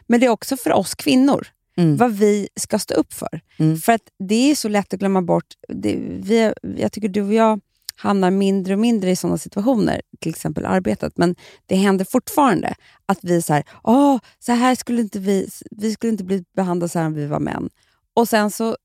Men 0.07 0.19
det 0.19 0.25
är 0.25 0.29
också 0.29 0.57
för 0.57 0.73
oss 0.73 0.95
kvinnor, 0.95 1.47
Mm. 1.79 1.97
vad 1.97 2.11
vi 2.11 2.49
ska 2.55 2.79
stå 2.79 2.93
upp 2.93 3.13
för. 3.13 3.41
Mm. 3.59 3.77
För 3.77 3.93
att 3.93 4.01
det 4.19 4.51
är 4.51 4.55
så 4.55 4.69
lätt 4.69 4.93
att 4.93 4.99
glömma 4.99 5.21
bort. 5.21 5.45
Det, 5.67 5.95
vi, 5.99 6.53
jag 6.77 6.91
tycker 6.91 7.09
du 7.09 7.21
och 7.21 7.33
jag 7.33 7.59
hamnar 7.95 8.31
mindre 8.31 8.73
och 8.73 8.79
mindre 8.79 9.11
i 9.11 9.15
sådana 9.15 9.37
situationer, 9.37 10.01
till 10.19 10.29
exempel 10.29 10.65
arbetet. 10.65 11.17
Men 11.17 11.35
det 11.65 11.75
händer 11.75 12.05
fortfarande 12.05 12.75
att 13.05 13.19
vi 13.21 13.41
så 13.41 13.53
här, 13.53 13.63
Åh, 13.83 14.19
så 14.39 14.51
här 14.51 14.75
skulle 14.75 15.01
inte 15.01 15.19
vi, 15.19 15.49
vi 15.71 15.91
skulle 15.93 16.11
inte 16.11 16.23
bli 16.23 16.43
behandlade 16.55 16.89
så 16.89 16.99
här 16.99 17.05
om 17.05 17.13
vi 17.13 17.25
var 17.25 17.39
män. 17.39 17.69
Och 18.13 18.29
sen 18.29 18.51
så 18.51 18.77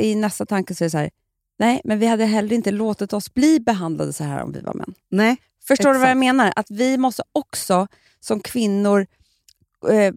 i 0.00 0.14
nästa 0.14 0.46
tanke 0.46 0.74
så 0.74 0.84
är 0.84 0.86
det 0.86 0.90
så 0.90 0.98
här, 0.98 1.10
nej, 1.58 1.80
men 1.84 1.98
vi 1.98 2.06
hade 2.06 2.24
heller 2.24 2.52
inte 2.52 2.70
låtit 2.70 3.12
oss 3.12 3.34
bli 3.34 3.60
behandlade 3.60 4.12
så 4.12 4.24
här 4.24 4.42
om 4.42 4.52
vi 4.52 4.60
var 4.60 4.74
män. 4.74 4.94
Nej, 5.10 5.36
Förstår 5.68 5.92
du 5.92 5.98
vad 5.98 6.08
jag 6.08 6.16
Exakt. 6.16 6.18
menar? 6.18 6.52
Att 6.56 6.70
vi 6.70 6.98
måste 6.98 7.22
också 7.32 7.88
som 8.20 8.40
kvinnor, 8.40 9.06
eh, 9.90 10.14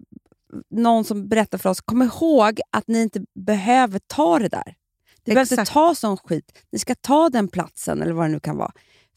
någon 0.69 1.05
som 1.05 1.27
berättar 1.27 1.57
för 1.57 1.69
oss, 1.69 1.81
kom 1.81 2.01
ihåg 2.01 2.59
att 2.69 2.87
ni 2.87 3.01
inte 3.01 3.25
behöver 3.35 3.99
ta 3.99 4.39
det 4.39 4.47
där. 4.47 4.75
Ni 5.25 5.33
behöver 5.33 5.41
inte 5.41 5.53
Exakt. 5.61 5.73
ta 5.73 5.95
sån 5.95 6.17
skit. 6.17 6.51
Ni 6.71 6.79
ska 6.79 6.95
ta 6.95 7.29
den 7.29 7.47
platsen 7.47 8.01
eller 8.01 8.13
vad 8.13 8.25
det 8.25 8.31
nu 8.31 8.39
kan 8.39 8.57
vara. 8.57 8.71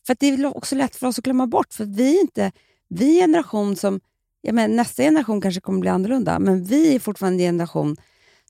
För 0.06 0.16
det 0.20 0.26
är 0.26 0.56
också 0.56 0.74
lätt 0.74 0.96
för 0.96 1.06
oss 1.06 1.18
att 1.18 1.24
glömma 1.24 1.46
bort. 1.46 1.74
För 1.74 1.84
vi 1.84 2.16
är 2.16 2.20
inte 2.20 2.52
vi 2.88 3.18
är 3.18 3.24
en 3.24 3.28
generation 3.28 3.76
som... 3.76 4.00
Jag 4.40 4.54
menar, 4.54 4.74
nästa 4.74 5.02
generation 5.02 5.40
kanske 5.40 5.60
kommer 5.60 5.80
bli 5.80 5.90
annorlunda, 5.90 6.38
men 6.38 6.64
vi 6.64 6.94
är 6.94 6.98
fortfarande 6.98 7.44
en 7.44 7.48
generation 7.48 7.96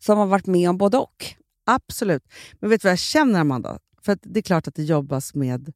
som 0.00 0.18
har 0.18 0.26
varit 0.26 0.46
med 0.46 0.70
om 0.70 0.78
både 0.78 0.98
och. 0.98 1.34
Absolut. 1.64 2.22
Men 2.60 2.70
vet 2.70 2.82
du 2.82 2.86
vad 2.86 2.92
jag 2.92 2.98
känner, 2.98 3.40
Amanda? 3.40 3.78
För 4.02 4.12
att 4.12 4.18
det 4.22 4.40
är 4.40 4.42
klart 4.42 4.68
att 4.68 4.74
det 4.74 4.82
jobbas 4.82 5.34
med 5.34 5.72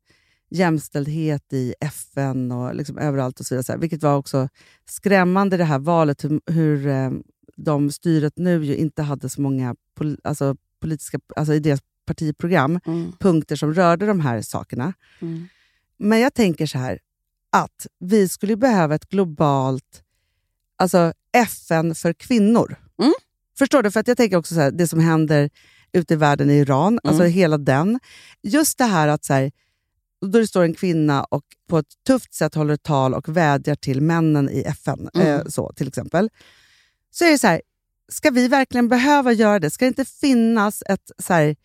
jämställdhet 0.51 1.53
i 1.53 1.75
FN 1.81 2.53
och 2.53 2.75
liksom 2.75 2.99
överallt 2.99 3.41
och 3.41 3.47
så 3.47 3.57
vidare. 3.57 3.79
Vilket 3.79 4.03
var 4.03 4.17
också 4.17 4.49
skrämmande 4.89 5.57
det 5.57 5.65
här 5.65 5.79
valet, 5.79 6.25
hur, 6.25 6.41
hur 6.47 6.87
eh, 6.87 7.11
de 7.57 7.91
styret 7.91 8.33
nu 8.37 8.65
ju 8.65 8.77
inte 8.77 9.03
hade 9.03 9.29
så 9.29 9.41
många 9.41 9.77
pol, 9.95 10.19
alltså, 10.25 10.57
politiska, 10.81 11.19
alltså 11.37 11.55
i 11.55 11.61
deras 11.61 11.81
partiprogram, 12.07 12.81
punkter 13.19 13.57
som 13.57 13.75
rörde 13.75 14.07
de 14.07 14.21
här 14.21 14.43
sakerna. 14.43 14.93
Mm. 15.21 15.49
Men 15.97 16.21
jag 16.21 16.35
tänker 16.35 16.67
så 16.67 16.79
här, 16.79 16.99
att 17.51 17.87
vi 17.99 18.29
skulle 18.29 18.57
behöva 18.57 18.95
ett 18.95 19.09
globalt 19.09 20.03
alltså 20.77 21.13
FN 21.33 21.95
för 21.95 22.13
kvinnor. 22.13 22.77
Mm. 23.03 23.13
Förstår 23.59 23.83
du? 23.83 23.91
För 23.91 24.01
att 24.01 24.09
jag 24.09 24.17
tänker 24.17 24.37
också 24.37 24.55
så 24.55 24.61
här, 24.61 24.71
det 24.71 24.89
som 24.89 25.01
händer 25.01 25.51
ute 25.93 26.15
i 26.15 26.17
världen 26.17 26.51
i 26.51 26.55
Iran, 26.55 27.01
alltså 27.05 27.23
hela 27.25 27.59
den. 27.59 28.01
Just 28.43 28.79
det 28.79 28.85
här 28.85 29.09
att 29.09 29.25
så 29.25 29.33
här, 29.35 29.53
då 30.27 30.39
det 30.39 30.47
står 30.47 30.63
en 30.63 30.75
kvinna 30.75 31.25
och 31.25 31.43
på 31.69 31.79
ett 31.79 31.87
tufft 32.07 32.35
sätt 32.35 32.55
håller 32.55 32.75
ett 32.75 32.83
tal 32.83 33.15
och 33.15 33.37
vädjar 33.37 33.75
till 33.75 34.01
männen 34.01 34.51
i 34.51 34.61
FN, 34.63 35.09
eh, 35.15 35.41
så 35.47 35.73
till 35.77 35.89
exempel. 35.89 36.31
Så 37.11 37.25
är 37.25 37.31
det 37.31 37.39
så 37.39 37.47
här, 37.47 37.61
ska 38.13 38.31
vi 38.31 38.49
verkligen 38.49 38.89
behöva 38.89 39.33
göra 39.33 39.59
det? 39.59 39.71
Ska 39.71 39.85
det 39.85 39.89
inte 39.89 40.05
finnas 40.05 40.83
ett 40.87 41.11
så 41.19 41.33
här, 41.33 41.57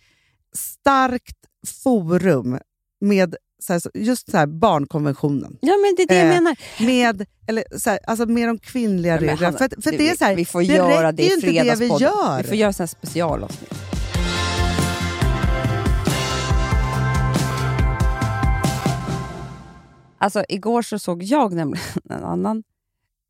starkt 0.56 1.38
forum 1.84 2.60
med 3.02 3.36
så 3.64 3.74
här, 3.74 3.82
just 3.94 4.32
så 4.32 4.38
här, 4.38 4.48
barnkonventionen? 4.48 5.58
Ja, 5.62 5.74
men 5.82 5.96
det 5.98 6.04
är 6.04 6.08
det 6.08 6.16
jag 6.16 6.28
Eh, 6.28 6.34
menar. 6.34 6.58
Med, 6.86 7.26
eller, 7.48 7.64
så 7.80 7.90
här, 7.90 8.00
alltså 8.08 8.26
med 8.26 8.48
de 8.50 8.58
kvinnliga 8.60 9.16
reglerna. 9.16 9.46
Hanna, 9.46 9.58
För, 9.58 9.82
för 9.82 9.92
det 9.92 10.10
är 10.10 10.16
så 10.16 10.26
här, 10.26 10.36
vi 10.36 10.46
får 10.46 10.60
det 10.60 10.66
göra 10.66 11.12
det 11.12 11.24
i 11.24 11.34
inte 11.34 11.48
det 11.48 11.76
vi 11.80 11.88
gör. 11.88 12.38
Vi 12.42 12.48
får 12.48 12.58
göra 12.58 12.74
sådana 12.74 12.86
här 12.86 12.88
specialavsnitt. 12.88 13.93
Alltså, 20.24 20.44
igår 20.50 20.82
så 20.82 21.00
såg 21.00 21.24
jag 21.24 21.54
nämligen 21.54 21.86
en 22.10 22.24
annan, 22.24 22.64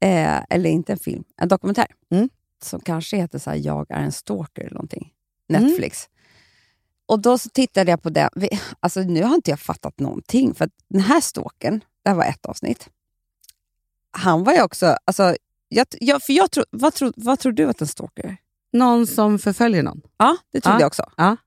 eh, 0.02 0.42
eller 0.50 0.70
inte 0.70 0.92
en 0.92 1.00
film, 1.00 1.24
en 1.38 1.48
dokumentär. 1.48 1.88
Mm. 2.12 2.30
Som 2.64 2.80
kanske 2.80 3.18
heter 3.18 3.40
så 3.40 3.50
här, 3.50 3.58
Jag 3.58 3.92
är 3.92 4.02
en 4.02 4.12
stalker 4.12 4.62
eller 4.62 4.74
någonting. 4.74 5.14
Mm. 5.50 5.64
Netflix. 5.64 6.10
Och 7.06 7.20
då 7.20 7.38
så 7.38 7.50
tittade 7.50 7.92
jag 7.92 8.02
på 8.02 8.10
den. 8.10 8.30
Alltså, 8.80 9.00
nu 9.00 9.24
har 9.24 9.36
inte 9.36 9.50
jag 9.50 9.60
fattat 9.60 10.00
någonting. 10.00 10.54
För 10.54 10.70
den 10.88 11.02
här 11.02 11.22
stalkern, 11.22 11.84
det 12.04 12.10
här 12.10 12.18
var 12.18 12.24
ett 12.26 12.46
avsnitt. 12.46 12.90
Han 14.12 14.44
var 14.44 14.54
ju 14.54 14.62
också... 14.62 14.98
Alltså, 15.06 15.36
jag, 15.68 15.88
jag, 16.00 16.24
för 16.24 16.34
jag 16.34 16.52
tror, 16.52 16.66
vad, 16.70 16.94
tror, 16.94 17.14
vad 17.16 17.40
tror 17.40 17.52
du 17.52 17.70
att 17.70 17.82
en 17.82 17.88
stalker 17.88 18.24
är? 18.24 18.38
Någon 18.74 19.08
som 19.08 19.40
förföljer 19.40 19.84
någon. 19.84 20.02
Ja, 20.18 20.38
det 20.52 20.62
trodde 20.62 20.76
Ja. 20.76 20.82
jag 20.82 20.88
också. 20.88 21.12
Ja. 21.18 21.38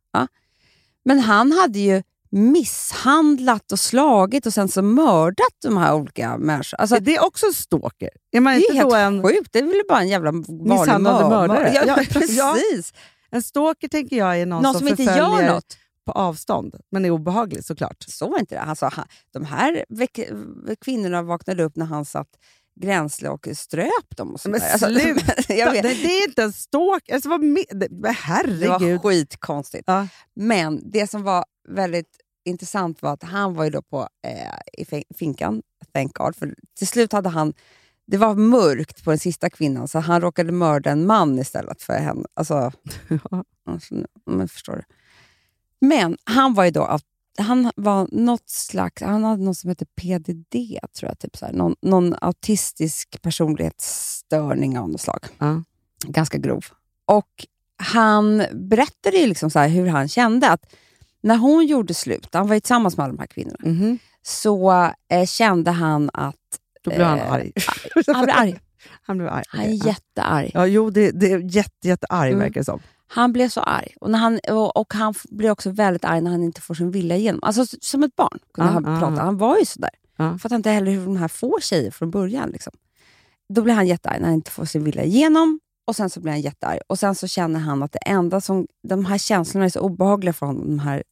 Men 1.04 1.20
han 1.20 1.52
hade 1.52 1.78
ju 1.78 2.02
misshandlat 2.30 3.72
och 3.72 3.80
slagit 3.80 4.46
och 4.46 4.54
sen 4.54 4.68
så 4.68 4.82
mördat 4.82 5.54
de 5.62 5.76
här 5.76 5.94
olika 5.94 6.36
människorna. 6.38 6.80
Alltså, 6.80 7.00
det 7.00 7.16
är 7.16 7.24
också 7.24 7.46
en 7.46 7.52
stalker. 7.52 8.10
Är 8.32 8.40
man 8.40 8.52
det 8.54 8.58
inte 8.60 8.72
är 8.72 8.76
helt 8.76 8.94
en, 8.94 9.22
sjukt. 9.22 9.52
Det 9.52 9.58
är 9.58 9.62
väl 9.62 9.82
bara 9.88 10.00
en 10.00 10.08
jävla 10.08 10.32
Misshandlande 10.32 11.28
mör- 11.28 11.48
mördare? 11.48 11.72
Ja, 11.74 11.82
Ja, 11.86 11.94
precis. 12.10 12.92
en 13.30 13.42
stalker 13.42 13.88
tänker 13.88 14.16
jag 14.16 14.40
är 14.40 14.46
någon, 14.46 14.62
Någon 14.62 14.74
som, 14.78 14.88
inte 14.88 15.04
förföljer 15.04 15.40
gör 15.42 15.54
något. 15.54 15.76
på 16.06 16.12
avstånd, 16.12 16.74
men 16.90 17.04
är 17.04 17.10
obehaglig 17.10 17.64
såklart. 17.64 18.04
Så 18.08 18.28
var 18.30 18.38
inte 18.38 18.54
det. 18.54 18.60
Alltså, 18.60 18.90
han, 18.92 19.04
de 19.32 19.44
här 19.44 19.84
kvinnorna 20.84 21.22
vaknade 21.22 21.62
upp 21.64 21.76
när 21.76 21.86
han 21.86 22.04
satt 22.04 22.28
gränsle 22.80 23.28
och 23.28 23.48
ströp 23.56 24.16
dem. 24.16 24.32
Och 24.34 24.40
sånt 24.40 24.50
Men 24.52 24.60
där. 24.60 24.72
Alltså, 24.72 24.86
sluta! 24.86 25.32
Nej, 25.48 25.82
det 25.82 26.18
är 26.18 26.28
inte 26.28 26.42
en 26.42 26.52
stalker. 26.52 27.14
Alltså, 27.14 27.28
vad 27.28 27.40
me- 27.40 27.64
det, 27.74 27.88
men 27.90 28.00
det 28.02 28.10
herregud. 28.10 28.68
var 28.68 28.98
skitkonstigt. 28.98 29.84
Ja. 29.86 30.06
Men 30.36 30.90
det 30.90 31.10
som 31.10 31.22
var 31.22 31.44
väldigt 31.68 32.16
intressant 32.44 33.02
var 33.02 33.12
att 33.12 33.22
han 33.22 33.54
var 33.54 33.64
ju 33.64 33.70
då 33.70 33.82
på 33.82 34.08
eh, 34.26 34.80
i 34.82 34.84
fin- 34.84 35.04
finkan, 35.14 35.62
thank 35.94 36.14
God. 36.14 36.36
För 36.36 36.54
till 36.78 36.86
slut 36.86 37.12
hade 37.12 37.28
han, 37.28 37.52
det 38.06 38.16
var 38.16 38.34
mörkt 38.34 39.04
på 39.04 39.10
den 39.10 39.18
sista 39.18 39.50
kvinnan 39.50 39.88
så 39.88 39.98
han 39.98 40.20
råkade 40.20 40.52
mörda 40.52 40.90
en 40.90 41.06
man 41.06 41.38
istället 41.38 41.82
för 41.82 41.92
henne. 41.98 42.24
Alltså, 42.34 42.72
alltså 43.70 43.94
men 44.26 44.48
förstår 44.48 44.76
du. 44.76 44.82
Men 45.86 46.16
han 46.24 46.54
var 46.54 46.64
ju 46.64 46.70
då, 46.70 46.82
av- 46.84 47.00
han 47.38 47.72
var 47.76 48.08
något 48.12 48.50
slags, 48.50 49.02
han 49.02 49.24
hade 49.24 49.42
något 49.44 49.56
som 49.58 49.70
heter 49.70 49.86
PDD, 50.00 50.78
tror 50.98 51.08
jag. 51.10 51.18
Typ 51.18 51.36
så 51.36 51.46
här, 51.46 51.52
någon, 51.52 51.76
någon 51.82 52.14
autistisk 52.20 53.22
personlighetsstörning 53.22 54.78
av 54.78 54.88
något 54.88 55.00
slag 55.00 55.26
Ja. 55.38 55.62
ganska 56.06 56.38
grov. 56.38 56.64
Och 57.04 57.46
han 57.76 58.42
berättade 58.52 59.16
ju 59.16 59.26
liksom 59.26 59.50
så 59.50 59.60
hur 59.60 59.86
han 59.86 60.08
kände 60.08 60.48
att 60.50 60.74
när 61.26 61.36
hon 61.36 61.66
gjorde 61.66 61.94
slut, 61.94 62.28
han 62.32 62.46
var 62.48 62.54
ju 62.54 62.60
tillsammans 62.60 62.96
med 62.96 63.04
alla 63.04 63.12
de 63.12 63.18
här 63.18 63.26
kvinnorna, 63.26 63.56
Mhm. 63.62 63.98
så 64.22 64.72
eh, 65.12 65.26
kände 65.26 65.70
han 65.70 66.10
att 66.12 66.34
Då 66.84 66.90
blev 66.90 67.06
han 67.06 67.18
Eh, 67.18 67.32
arg. 67.32 67.52
han 68.06 68.24
blev 68.24 68.36
arg. 68.36 68.58
Han 69.02 69.18
blev 69.18 69.28
arg. 69.30 69.44
Han 69.48 69.60
är 69.60 69.68
ja. 69.68 69.86
jättearg. 69.86 70.50
Ja, 70.54 70.66
jo, 70.66 70.90
det, 70.90 71.10
det 71.10 71.32
är 71.32 71.38
jätte, 71.56 71.88
jättearg 71.88 72.28
Mm. 72.28 72.38
verkar 72.40 72.60
det 72.60 72.64
som. 72.64 72.80
Han 73.08 73.32
blev 73.32 73.48
så 73.48 73.60
arg. 73.60 73.94
Och, 74.00 74.10
när 74.10 74.18
han, 74.18 74.40
och, 74.50 74.76
och 74.76 74.94
han 74.94 75.14
blir 75.30 75.50
också 75.50 75.70
väldigt 75.70 76.04
arg 76.04 76.20
när 76.20 76.30
han 76.30 76.42
inte 76.42 76.60
får 76.60 76.74
sin 76.74 76.90
vilja 76.90 77.16
igenom. 77.16 77.40
Alltså 77.42 77.64
som 77.80 78.02
ett 78.02 78.16
barn 78.16 78.38
kunde 78.54 78.70
Ja, 78.70 78.74
han 78.74 78.94
ja, 78.94 79.00
prata. 79.00 79.22
Han 79.22 79.38
var 79.38 79.58
ju 79.58 79.64
sådär. 79.64 79.90
Jag 80.16 80.40
fattar 80.40 80.56
inte 80.56 80.70
heller 80.70 80.92
hur 80.92 81.04
de 81.04 81.16
här 81.16 81.28
får 81.28 81.60
tjejer 81.60 81.90
från 81.90 82.10
början. 82.10 82.50
Liksom. 82.50 82.72
Då 83.54 83.62
blir 83.62 83.74
han 83.74 83.86
jättearg 83.86 84.20
när 84.20 84.26
han 84.28 84.34
inte 84.34 84.50
får 84.50 84.64
sin 84.64 84.84
vilja 84.84 85.04
igenom. 85.04 85.60
Och 85.86 85.96
sen 85.96 86.10
så 86.10 86.20
blir 86.20 86.32
han 86.32 86.40
jättearg. 86.40 86.80
Och 86.86 86.98
sen 86.98 87.14
så 87.14 87.26
känner 87.26 87.60
han 87.60 87.82
att 87.82 87.92
det 87.92 87.98
enda 88.06 88.40
som... 88.40 88.66
De 88.88 89.04
här 89.04 89.18
känslorna 89.18 89.64
är 89.64 89.68
så 89.70 89.80
obehagliga 89.80 90.32
för 90.32 90.46
honom, 90.46 90.66
de 90.66 90.78
här 90.78 91.02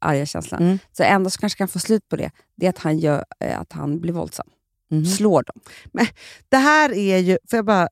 arga 0.00 0.26
känslorna. 0.26 0.66
Mm. 0.66 0.78
Så 0.92 1.02
det 1.02 1.08
enda 1.08 1.30
som 1.30 1.40
kanske 1.40 1.58
kan 1.58 1.68
få 1.68 1.78
slut 1.78 2.08
på 2.08 2.16
det, 2.16 2.30
det 2.56 2.66
är 2.66 2.70
att 2.70 2.78
han, 2.78 2.98
gör, 2.98 3.24
eh, 3.40 3.60
att 3.60 3.72
han 3.72 4.00
blir 4.00 4.12
våldsam. 4.12 4.46
Mhm. 4.90 5.04
Slår 5.06 5.42
dem. 5.42 5.60
Det 6.48 6.56
här 6.56 6.92
är 6.92 7.18
ju, 7.18 7.38
för, 7.50 7.56
jag 7.56 7.64
bara, 7.64 7.88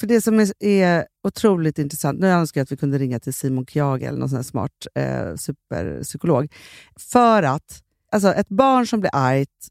för 0.00 0.06
det 0.06 0.20
som 0.20 0.40
är, 0.40 0.52
är 0.64 1.06
otroligt 1.22 1.78
intressant, 1.78 2.20
nu 2.20 2.28
önskar 2.28 2.60
jag 2.60 2.64
att 2.64 2.72
vi 2.72 2.76
kunde 2.76 2.98
ringa 2.98 3.20
till 3.20 3.34
Simon 3.34 3.66
Kjage 3.66 4.02
eller 4.02 4.18
någon 4.18 4.28
sån 4.30 4.44
smart 4.44 4.86
eh, 4.94 5.34
superpsykolog. 5.36 6.52
För 6.96 7.42
att 7.42 7.82
alltså, 8.12 8.32
ett 8.34 8.48
barn 8.48 8.86
som 8.86 9.00
blir 9.00 9.10
argt 9.14 9.68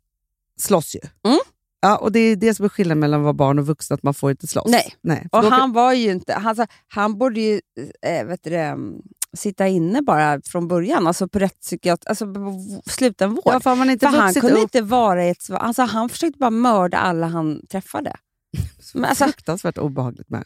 slåss 0.59 0.95
ju. 0.95 0.99
Mm. 1.29 1.39
Ja, 1.81 1.97
och 1.97 2.11
Det 2.11 2.19
är 2.19 2.35
det 2.35 2.53
som 2.55 2.65
är 2.65 2.69
skillnaden 2.69 2.99
mellan 2.99 3.19
att 3.19 3.23
vara 3.23 3.33
barn 3.33 3.59
och 3.59 3.65
vuxen, 3.67 3.95
att 3.95 4.03
man 4.03 4.13
får 4.13 4.31
inte 4.31 4.47
slåss. 4.47 4.71
Nej. 4.71 4.95
Nej 5.01 5.27
Och 5.31 5.43
han 5.43 5.73
var 5.73 5.93
ju 5.93 6.11
inte... 6.11 6.33
Han, 6.33 6.55
sa- 6.55 6.67
han 6.87 7.17
borde 7.17 7.41
ju 7.41 7.61
eh, 8.05 8.25
vet 8.25 8.43
du 8.43 8.55
mm, 8.55 9.01
sitta 9.33 9.67
inne 9.67 10.01
bara 10.01 10.41
från 10.41 10.67
början, 10.67 11.07
alltså 11.07 11.27
på 11.27 11.39
rättspsykiat... 11.39 12.07
Alltså 12.07 12.33
på 12.33 12.65
slutenvård. 12.85 13.43
ja, 13.45 13.59
för 13.59 13.75
man 13.75 13.89
inte 13.89 14.09
För 14.09 14.17
han 14.17 14.33
kunde 14.33 14.55
upp 14.55 14.61
inte 14.61 14.81
vara 14.81 15.25
i 15.25 15.29
ett... 15.29 15.49
Alltså, 15.49 15.81
han 15.81 16.09
försökte 16.09 16.39
bara 16.39 16.49
mörda 16.49 16.97
alla 16.97 17.27
han 17.27 17.61
träffade. 17.67 18.15
Men 18.93 19.05
alltså, 19.05 19.23
fruktansvärt 19.23 19.77
obehagligt 19.77 20.29
med. 20.29 20.43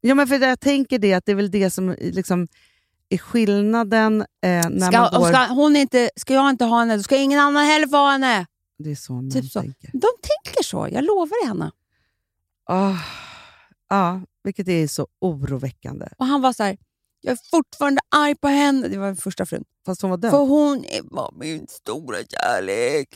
Ja, 0.00 0.14
men 0.14 0.28
för 0.28 0.38
jag 0.38 0.60
tänker 0.60 0.98
det 0.98 1.14
att 1.14 1.26
det 1.26 1.32
är 1.32 1.36
väl 1.36 1.50
det 1.50 1.70
som 1.70 1.96
liksom 2.00 2.48
är 3.08 3.18
skillnaden 3.18 4.20
eh, 4.20 4.26
när 4.70 4.90
ska, 4.90 5.00
man 5.00 5.20
går... 5.20 5.28
ska, 5.28 5.54
hon 5.54 5.76
inte, 5.76 6.10
ska 6.16 6.34
jag 6.34 6.50
inte 6.50 6.64
ha 6.64 6.78
henne, 6.78 6.96
då 6.96 7.02
ska 7.02 7.16
ingen 7.16 7.40
annan 7.40 7.66
heller 7.66 7.86
få 7.86 8.06
henne. 8.10 8.46
Det 8.78 8.90
är 8.90 8.94
så 8.96 9.12
man 9.12 9.30
Typ 9.30 9.44
så. 9.44 9.60
tänker. 9.60 9.90
De 9.92 10.08
tänker 10.22 10.62
så, 10.62 10.88
jag 10.92 11.04
lovar 11.04 11.46
henne. 11.46 11.70
Ah, 12.64 12.96
ja, 13.88 14.20
vilket 14.44 14.68
är 14.68 14.86
så 14.86 15.06
oroväckande. 15.20 16.08
Och 16.18 16.26
han 16.26 16.40
var 16.40 16.52
så 16.52 16.62
här, 16.62 16.76
jag 17.24 17.32
är 17.32 17.38
fortfarande 17.50 18.00
arg 18.08 18.34
på 18.34 18.48
henne. 18.48 18.88
Det 18.88 18.98
var 18.98 19.06
den 19.06 19.16
första 19.16 19.46
frun. 19.46 19.64
Fast 19.86 20.02
hon 20.02 20.10
var 20.10 20.18
död. 20.18 20.30
För 20.30 20.38
hon 20.38 20.84
var 21.04 21.34
min 21.38 21.66
stora 21.68 22.16
kärlek. 22.28 23.08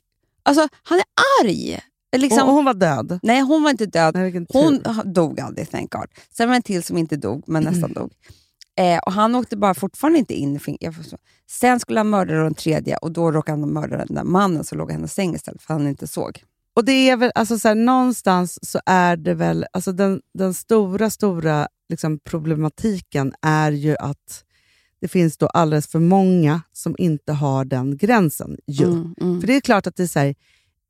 Alltså, 0.43 0.69
han 0.83 0.99
är 0.99 1.05
arg. 1.45 1.81
Liksom, 2.17 2.49
och, 2.49 2.55
hon 2.55 2.65
var 2.65 2.75
död. 2.75 3.21
nej, 3.23 3.41
hon 3.41 3.63
var 3.63 3.71
inte 3.71 3.87
död. 3.87 4.15
Nej. 4.15 4.47
Hon 4.53 4.83
dog 5.05 5.41
aldrig, 5.41 5.71
thank 5.71 5.93
God. 5.93 6.07
Sen 6.37 6.49
var 6.49 6.55
det 6.55 6.59
en 6.59 6.63
till 6.63 6.83
som 6.83 6.99
inte 6.99 7.17
dog, 7.17 7.45
men 7.47 7.63
nästan 7.63 7.93
dog. 7.93 8.13
Eh, 8.79 8.99
och 8.99 9.13
Han 9.13 9.35
åkte 9.35 9.57
bara 9.57 9.75
fortfarande 9.75 10.19
inte 10.19 10.35
in. 10.35 10.61
Sen 11.51 11.81
skulle 11.81 12.01
han 12.01 12.09
mörda 12.09 12.35
den 12.35 12.55
tredje 12.55 12.97
och 12.97 13.13
då 13.13 13.33
råkade 13.33 13.61
han 13.61 13.73
mörda 13.73 13.97
den 13.97 14.15
där 14.15 14.25
mannen 14.25 14.65
som 14.65 14.79
låg 14.79 14.91
i 14.91 14.93
hennes 14.93 15.15
säng 15.15 15.35
istället, 15.35 15.63
för 15.63 15.75
han 15.75 15.89
inte 15.89 16.07
såg. 16.07 16.43
Och 16.75 16.85
det 16.85 16.93
är 16.93 17.17
väl, 17.17 17.33
alltså 17.35 17.59
så 17.59 17.69
här, 17.69 17.75
någonstans 17.75 18.71
så 18.71 18.81
är 18.87 19.17
det 19.17 19.35
väl, 19.35 19.67
alltså 19.73 19.93
den, 19.93 20.21
den 20.35 20.55
stora, 20.55 21.11
stora 21.11 21.69
liksom 21.89 22.19
problematiken 22.19 23.35
är 23.43 23.73
ju 23.73 23.97
att 23.97 24.45
det 25.01 25.09
finns 25.09 25.37
då 25.37 25.47
alldeles 25.47 25.87
för 25.87 25.99
många 25.99 26.63
som 26.73 26.95
inte 26.99 27.33
har 27.33 27.65
den 27.65 27.97
gränsen. 27.97 28.57
Ju. 28.67 28.85
Mm, 28.85 29.15
mm. 29.21 29.41
För 29.41 29.47
det 29.47 29.57
är 29.57 29.61
klart 29.61 29.87
att 29.87 29.97
det 29.97 30.03
är 30.03 30.07
så 30.07 30.19
här, 30.19 30.35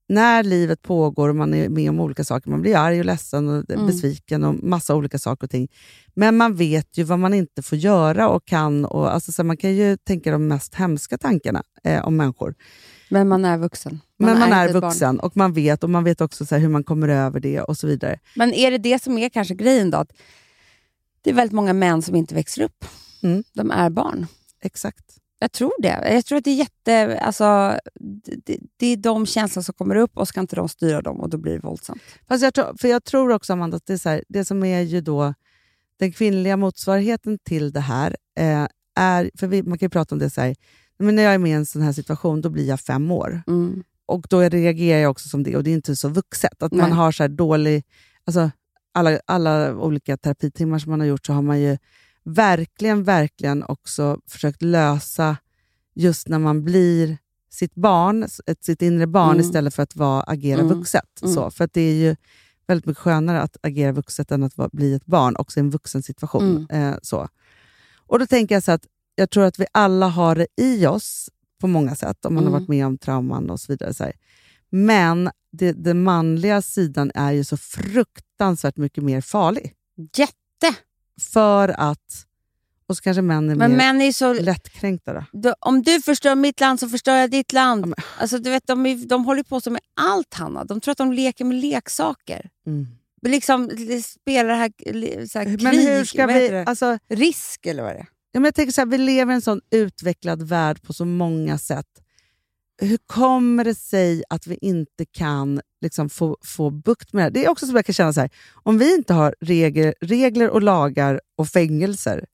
när 0.09 0.43
livet 0.43 0.83
pågår 0.83 1.29
och 1.29 1.37
man 1.37 1.55
är 1.55 1.69
med 1.69 1.91
om 1.91 2.01
olika 2.01 2.25
saker, 2.25 2.51
man 2.51 2.63
blir 2.63 2.77
arg 2.77 2.99
och 2.99 3.05
ledsen 3.05 3.49
och 3.49 3.71
Mm. 3.71 3.87
besviken 3.87 4.45
och 4.45 4.55
massa 4.55 4.95
olika 4.95 5.19
saker 5.19 5.47
och 5.47 5.51
ting. 5.51 5.69
Men 6.15 6.37
man 6.37 6.55
vet 6.57 6.99
ju 6.99 7.03
vad 7.03 7.19
man 7.19 7.35
inte 7.35 7.63
får 7.63 7.79
göra 7.79 8.29
och 8.29 8.45
kan. 8.45 8.85
Och, 8.85 9.15
alltså, 9.15 9.33
så 9.33 9.45
man 9.45 9.57
kan 9.57 9.77
ju 9.77 9.97
tänka 9.97 10.31
de 10.31 10.49
mest 10.49 10.75
hemska 10.75 11.19
tankarna 11.19 11.63
eh, 11.85 12.05
om 12.05 12.17
människor. 12.17 12.55
Men 13.11 13.29
man 13.29 13.45
är 13.45 13.59
vuxen. 13.59 14.01
Men 14.19 14.39
man 14.39 14.53
är, 14.53 14.63
inte 14.67 14.77
ett 14.77 14.83
barn. 14.83 14.91
vuxen 14.91 15.21
och 15.21 15.37
man 15.37 15.53
vet 15.53 15.85
och 15.85 15.91
man 15.91 16.05
vet 16.05 16.21
också 16.21 16.47
så 16.47 16.57
hur 16.57 16.69
man 16.69 16.85
kommer 16.85 17.09
över 17.09 17.41
det 17.41 17.61
och 17.61 17.77
så 17.77 17.87
vidare. 17.87 18.19
Men 18.35 18.55
är 18.55 18.71
det 18.71 18.79
det 18.79 19.03
som 19.03 19.19
är 19.19 19.29
kanske 19.29 19.55
grejen 19.55 19.91
då? 19.91 19.99
Att 19.99 20.13
det 21.23 21.31
är 21.31 21.35
väldigt 21.35 21.55
många 21.55 21.73
män 21.73 22.03
som 22.03 22.15
inte 22.15 22.35
växer 22.35 22.63
upp. 22.63 22.85
Mm. 23.23 23.45
De 23.55 23.71
är 23.71 23.91
barn. 23.91 24.27
Exakt. 24.61 25.05
Jag 25.41 25.53
tror 25.53 25.73
det. 25.83 26.15
Jag 26.15 26.25
tror 26.25 26.39
att 26.39 26.45
det 26.45 26.51
är 26.51 26.55
jätte... 26.55 27.21
Alltså, 27.21 27.79
det, 28.45 28.59
det 28.77 28.87
är 28.87 28.97
de 28.97 29.27
känslor 29.27 29.63
som 29.63 29.75
kommer 29.75 29.97
upp 29.97 30.17
och 30.17 30.29
ska 30.29 30.41
inte 30.41 30.57
de 30.57 30.69
styra 30.69 31.03
dem 31.03 31.21
och 31.21 31.29
då 31.29 31.39
blir 31.39 31.53
det 31.53 31.59
våldsamt. 31.59 32.03
Fast 32.29 32.43
jag 32.43 32.55
tror, 32.55 32.77
för 32.81 32.89
jag 32.89 33.05
tror 33.05 33.33
också, 33.33 33.53
Amanda, 33.53 33.77
att 33.77 33.87
det, 33.87 33.93
är 33.93 33.99
så 33.99 34.09
här, 34.09 34.25
det 34.29 34.45
som 34.45 34.65
är 34.65 34.81
ju 34.81 35.01
då 35.01 35.35
den 35.99 36.13
kvinnliga 36.13 36.57
motsvarigheten 36.57 37.39
till 37.45 37.73
det 37.73 37.81
här 37.81 38.17
eh, 38.39 38.67
är, 38.95 39.31
för 39.35 39.47
vi, 39.47 39.63
man 39.63 39.79
kan 39.79 39.87
ju 39.87 39.91
prata 39.91 40.15
om 40.15 40.19
det 40.19 40.31
så 40.31 40.41
här, 40.41 40.57
men 40.99 41.15
när 41.15 41.23
jag 41.23 41.35
är 41.35 41.39
med 41.39 41.51
i 41.51 41.55
en 41.55 41.67
sån 41.67 41.83
här 41.83 41.93
situation, 41.93 42.41
då 42.41 42.51
blir 42.51 42.69
jag 42.69 42.81
fem 42.81 43.11
år. 43.11 43.43
Mm. 43.47 43.83
Och 44.07 44.27
då 44.31 44.41
reagerar 44.41 45.01
jag 45.01 45.11
också 45.11 45.29
som 45.29 45.43
det, 45.43 45.57
och 45.57 45.65
det 45.65 45.71
är 45.71 45.75
inte 45.75 45.97
så 45.97 46.09
vuxet. 46.09 46.63
Att 46.63 46.73
man 46.73 46.89
Nej. 46.91 46.99
har 46.99 47.13
så 47.13 47.29
dålig... 47.29 47.85
Alltså, 48.25 48.51
alla, 48.99 49.21
alla 49.27 49.77
olika 49.77 50.17
terapitimmar 50.17 50.79
som 50.79 50.91
man 50.91 51.01
har 51.01 51.07
gjort 51.07 51.27
så 51.27 51.33
har 51.33 51.43
man 51.43 51.61
ju 51.61 51.79
verkligen, 52.25 53.05
verkligen 53.05 53.63
också 53.65 54.21
försökt 54.27 54.63
lösa 54.63 55.37
just 55.95 56.29
när 56.29 56.39
man 56.39 56.65
blir 56.65 57.19
sitt 57.51 57.75
barn, 57.75 58.27
sitt 58.61 58.83
inre 58.83 59.07
barn, 59.07 59.31
Mm. 59.35 59.41
istället 59.41 59.75
för 59.75 59.83
att 59.83 59.97
vara, 59.97 60.23
agera 60.23 60.61
Mm. 60.61 60.79
vuxet. 60.79 61.23
Mm. 61.23 61.35
Så, 61.35 61.51
för 61.51 61.65
att 61.65 61.73
det 61.73 61.81
är 61.81 61.95
ju 61.95 62.17
väldigt 62.67 62.87
mycket 62.87 63.03
skönare 63.03 63.41
att 63.41 63.57
agera 63.63 63.93
vuxet 63.93 64.33
än 64.33 64.43
att 64.43 64.57
vara, 64.57 64.69
bli 64.73 64.95
ett 64.95 65.07
barn, 65.07 65.37
också 65.37 65.61
i 65.61 65.63
en 65.63 65.71
vuxen 65.71 66.03
situation. 66.03 66.67
Mm. 66.71 66.93
Eh, 66.93 66.99
så. 67.03 67.29
Och 68.07 68.19
då 68.19 68.27
tänker 68.27 68.55
jag 68.55 68.63
så 68.63 68.73
att 68.73 68.87
jag 69.15 69.31
tror 69.31 69.45
att 69.45 69.59
vi 69.59 69.67
alla 69.73 70.09
har 70.09 70.35
det 70.37 70.47
i 70.57 70.87
oss 70.87 71.29
på 71.61 71.67
många 71.67 71.95
sätt, 71.95 72.25
om 72.25 72.35
man 72.35 72.43
Mm. 72.43 72.53
har 72.53 72.61
varit 72.61 72.69
med 72.69 72.87
om 72.87 72.99
trauman 72.99 73.51
och 73.51 73.61
så 73.61 73.73
vidare. 73.73 73.95
Så 73.95 74.05
här. 74.05 74.13
Men 74.71 75.31
det, 75.53 75.73
den 75.73 76.03
manliga 76.03 76.63
sidan 76.63 77.11
är 77.15 77.33
ju 77.33 77.45
så 77.45 77.57
fruktansvärt 77.57 78.77
mycket 78.77 79.05
mer 79.05 79.21
farlig. 79.21 79.73
Jätte! 80.17 80.79
För 81.33 81.69
att... 81.69 82.25
Och 82.87 82.97
så 82.97 83.03
kanske 83.03 83.23
män 83.23 83.51
är 83.51 83.55
Men 83.55 83.71
mer 83.71 83.77
män 83.79 84.03
är 84.03 84.13
så... 84.13 84.33
lättkränkta. 84.33 85.13
Då. 85.13 85.25
Då, 85.33 85.55
om 85.61 85.83
du 85.83 86.03
förstör 86.03 86.35
mitt 86.35 86.61
land 86.61 86.81
så 86.81 86.89
förstör 86.89 87.17
jag 87.17 87.31
ditt 87.31 87.53
land. 87.53 87.83
Ja, 87.83 87.87
men- 87.87 87.95
Alltså, 88.19 88.39
du 88.39 88.51
vet, 88.51 88.67
de, 88.67 88.87
är, 88.87 89.07
de 89.09 89.25
håller 89.25 89.43
på 89.43 89.61
så 89.61 89.71
med 89.71 89.81
allt, 90.01 90.35
Hanna. 90.35 90.65
De 90.65 90.81
tror 90.81 90.93
att 90.93 90.99
de 90.99 91.13
leker 91.13 91.45
med 91.45 91.57
leksaker. 91.57 92.51
Mm. 92.67 92.87
Liksom 93.23 93.71
spelar 94.05 94.55
här, 94.55 95.27
så 95.27 95.39
här 95.39 95.45
krig. 95.45 95.63
Men 95.63 95.79
hur 95.79 96.05
ska 96.05 96.27
vi... 96.27 96.65
Alltså, 96.67 96.99
Risk, 97.09 97.67
eller 97.67 97.83
vad 97.83 97.93
är 97.93 97.97
det 97.97 98.07
Ja, 98.33 98.41
men 98.41 98.45
jag 98.45 98.55
tänker 98.55 98.73
så 98.73 98.81
här, 98.81 98.87
vi 98.87 98.99
lever 98.99 99.33
i 99.33 99.35
en 99.35 99.43
sån 99.43 99.61
utvecklad 99.71 100.43
värld 100.43 100.83
på 100.83 100.93
så 100.93 101.05
många 101.05 101.59
sätt. 101.59 101.87
Hur 102.81 102.99
kommer 103.07 103.65
det 103.65 103.75
sig 103.75 104.23
att 104.31 104.47
vi 104.47 104.59
inte 104.61 105.05
kan 105.13 105.61
liksom 105.81 106.09
få, 106.11 106.37
få 106.45 106.71
bukt 106.71 107.13
med 107.13 107.33
det? 107.33 107.41
Det 107.41 107.47
är 107.47 107.51
också 107.51 107.67
som 107.67 107.77
jag 107.77 107.87
kan 107.87 107.93
känna 107.93 108.13
så 108.13 108.21
här, 108.21 108.31
om 108.63 108.79
vi 108.79 108.95
inte 108.95 109.15
har 109.15 109.35
regler, 109.41 109.95
regler 110.01 110.51
och 110.51 110.63
lagar 110.63 111.21
och 111.37 111.49
fängelser, 111.49 112.27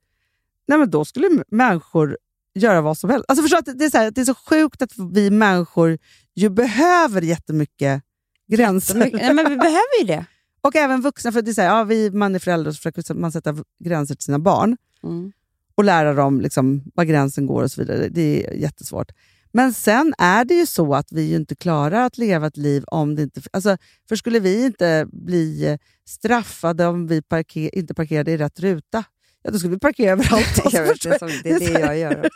nej 0.67 0.77
men 0.77 0.89
då 0.89 1.05
skulle 1.05 1.43
människor 1.47 2.17
göra 2.55 2.81
vad 2.81 2.97
som 2.97 3.09
helst. 3.09 3.25
Alltså 3.27 3.41
förstå 3.43 3.57
att 3.57 3.79
det, 3.79 3.85
är 3.85 3.89
så 3.89 3.97
här, 3.97 4.11
det 4.11 4.21
är 4.21 4.25
så 4.25 4.35
sjukt 4.35 4.81
att 4.81 4.91
vi 5.13 5.29
människor 5.31 5.97
ju 6.35 6.49
behöver 6.49 7.21
jättemycket 7.21 8.03
gränser. 8.47 8.93
Så 8.93 8.99
mycket- 8.99 9.21
Nej, 9.21 9.33
men 9.33 9.49
vi 9.49 9.55
behöver 9.57 9.99
ju 10.01 10.05
det. 10.07 10.25
Och 10.61 10.75
även 10.75 11.01
vuxna, 11.01 11.31
för 11.31 11.41
det 11.41 11.51
är 11.51 11.53
så 11.53 11.61
här, 11.61 11.67
ja, 11.77 11.83
vi, 11.83 12.11
man 12.11 12.35
är 12.35 12.39
förälder 12.39 12.69
och 12.69 12.75
så 12.75 12.77
försöker 12.91 13.13
man 13.13 13.31
sätta 13.31 13.55
gränser 13.83 14.15
till 14.15 14.23
sina 14.25 14.39
barn 14.39 14.77
Mm. 15.03 15.31
och 15.75 15.83
lära 15.83 16.13
dem 16.13 16.41
liksom 16.41 16.83
var 16.95 17.03
gränsen 17.03 17.45
går 17.45 17.63
och 17.63 17.71
så 17.71 17.81
vidare. 17.81 18.07
Det 18.09 18.45
är 18.47 18.53
jättesvårt. 18.53 19.11
Men 19.55 19.73
sen 19.73 20.13
är 20.17 20.45
det 20.45 20.53
ju 20.53 20.65
så 20.65 20.95
att 20.95 21.11
vi 21.11 21.33
inte 21.33 21.55
klarar 21.55 22.05
att 22.05 22.17
leva 22.17 22.47
ett 22.47 22.57
liv 22.57 22.83
om 22.87 23.15
det 23.15 23.21
inte... 23.21 23.41
Alltså, 23.53 23.77
för 24.09 24.15
skulle 24.15 24.39
vi 24.39 24.65
inte 24.65 25.07
bli 25.11 25.77
straffade 26.07 26.85
om 26.85 27.07
vi 27.07 27.21
parker, 27.21 27.75
inte 27.75 27.93
parkerade 27.93 28.31
i 28.31 28.37
rätt 28.37 28.59
ruta, 28.59 29.03
ja, 29.43 29.51
då 29.51 29.59
skulle 29.59 29.73
vi 29.73 29.79
parkera 29.79 30.11
överallt. 30.11 30.61
Jag 30.73 30.83
vet, 30.83 31.01
det, 31.03 31.09
är 31.09 31.19
som, 31.19 31.29
det 31.43 31.51
är 31.51 31.59
det 31.59 31.79
jag 31.79 31.97
gör. 31.97 32.29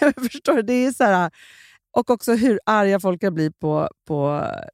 men 0.00 0.28
förstår 0.30 0.54
du? 0.54 0.62
Det 0.62 0.72
är 0.72 0.92
så 0.92 1.04
här, 1.04 1.30
och 1.92 2.10
också 2.10 2.34
hur 2.34 2.60
arga 2.66 3.00
folk 3.00 3.20
kan 3.20 3.34
bli 3.34 3.50
på, 3.50 3.88
på 4.06 4.22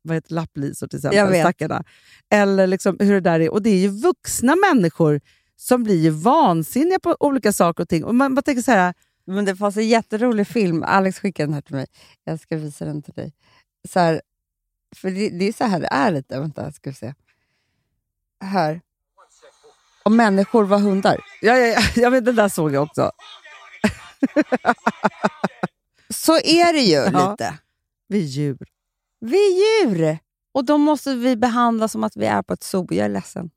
vad 0.02 0.14
heter, 0.14 0.34
lapplisor 0.34 0.86
till 0.86 0.98
exempel. 0.98 1.40
Stackarna. 1.40 1.84
Eller 2.30 2.66
liksom 2.66 2.96
hur 3.00 3.14
det 3.14 3.20
där 3.20 3.40
är. 3.40 3.50
Och 3.52 3.62
det 3.62 3.70
är 3.70 3.78
ju 3.78 3.88
vuxna 3.88 4.56
människor 4.56 5.20
som 5.56 5.82
blir 5.82 6.02
ju 6.02 6.10
vansinniga 6.10 6.98
på 6.98 7.16
olika 7.20 7.52
saker 7.52 7.82
och 7.82 7.88
ting. 7.88 8.04
Och 8.04 8.14
man, 8.14 8.34
man 8.34 8.42
tänker 8.42 8.62
så 8.62 8.70
här, 8.70 8.94
Men 9.24 9.44
det 9.44 9.56
fanns 9.56 9.76
en 9.76 9.88
jätterolig 9.88 10.46
film. 10.46 10.82
Alex 10.82 11.18
skickade 11.18 11.46
den 11.46 11.54
här 11.54 11.60
till 11.60 11.74
mig. 11.74 11.86
Jag 12.24 12.40
ska 12.40 12.56
visa 12.56 12.84
den 12.84 13.02
till 13.02 13.14
dig. 13.14 13.32
Så 13.88 14.00
här, 14.00 14.22
för 14.96 15.10
det, 15.10 15.28
det 15.28 15.44
är 15.48 15.52
så 15.52 15.64
här 15.64 15.80
det 15.80 15.86
är 15.90 16.10
lite. 16.10 16.40
Vänta, 16.40 16.72
ska 16.72 16.90
vi 16.90 16.96
se. 16.96 17.14
Här. 18.44 18.80
Om 20.02 20.16
människor 20.16 20.64
var 20.64 20.78
hundar. 20.78 21.20
ja, 21.40 21.56
ja, 21.56 21.66
ja, 21.66 21.80
jag 21.96 22.10
vet, 22.10 22.24
det 22.24 22.32
där 22.32 22.48
såg 22.48 22.74
jag 22.74 22.82
också. 22.82 23.10
Så 26.08 26.32
är 26.38 26.72
det 26.72 26.80
ju 26.80 26.94
Ja. 26.94 27.30
lite. 27.30 27.58
Vi 28.08 28.18
är 28.18 28.22
djur. 28.26 28.58
Vi 29.20 29.36
är 29.36 29.86
djur. 29.86 30.18
Och 30.52 30.64
då 30.64 30.78
måste 30.78 31.14
vi 31.14 31.36
behandla 31.36 31.88
som 31.88 32.04
att 32.04 32.16
vi 32.16 32.26
är 32.26 32.42
på 32.42 32.52
ett 32.52 32.62
zoo. 32.62 32.86
Jag 32.90 33.04
är 33.04 33.08
ledsen. 33.08 33.50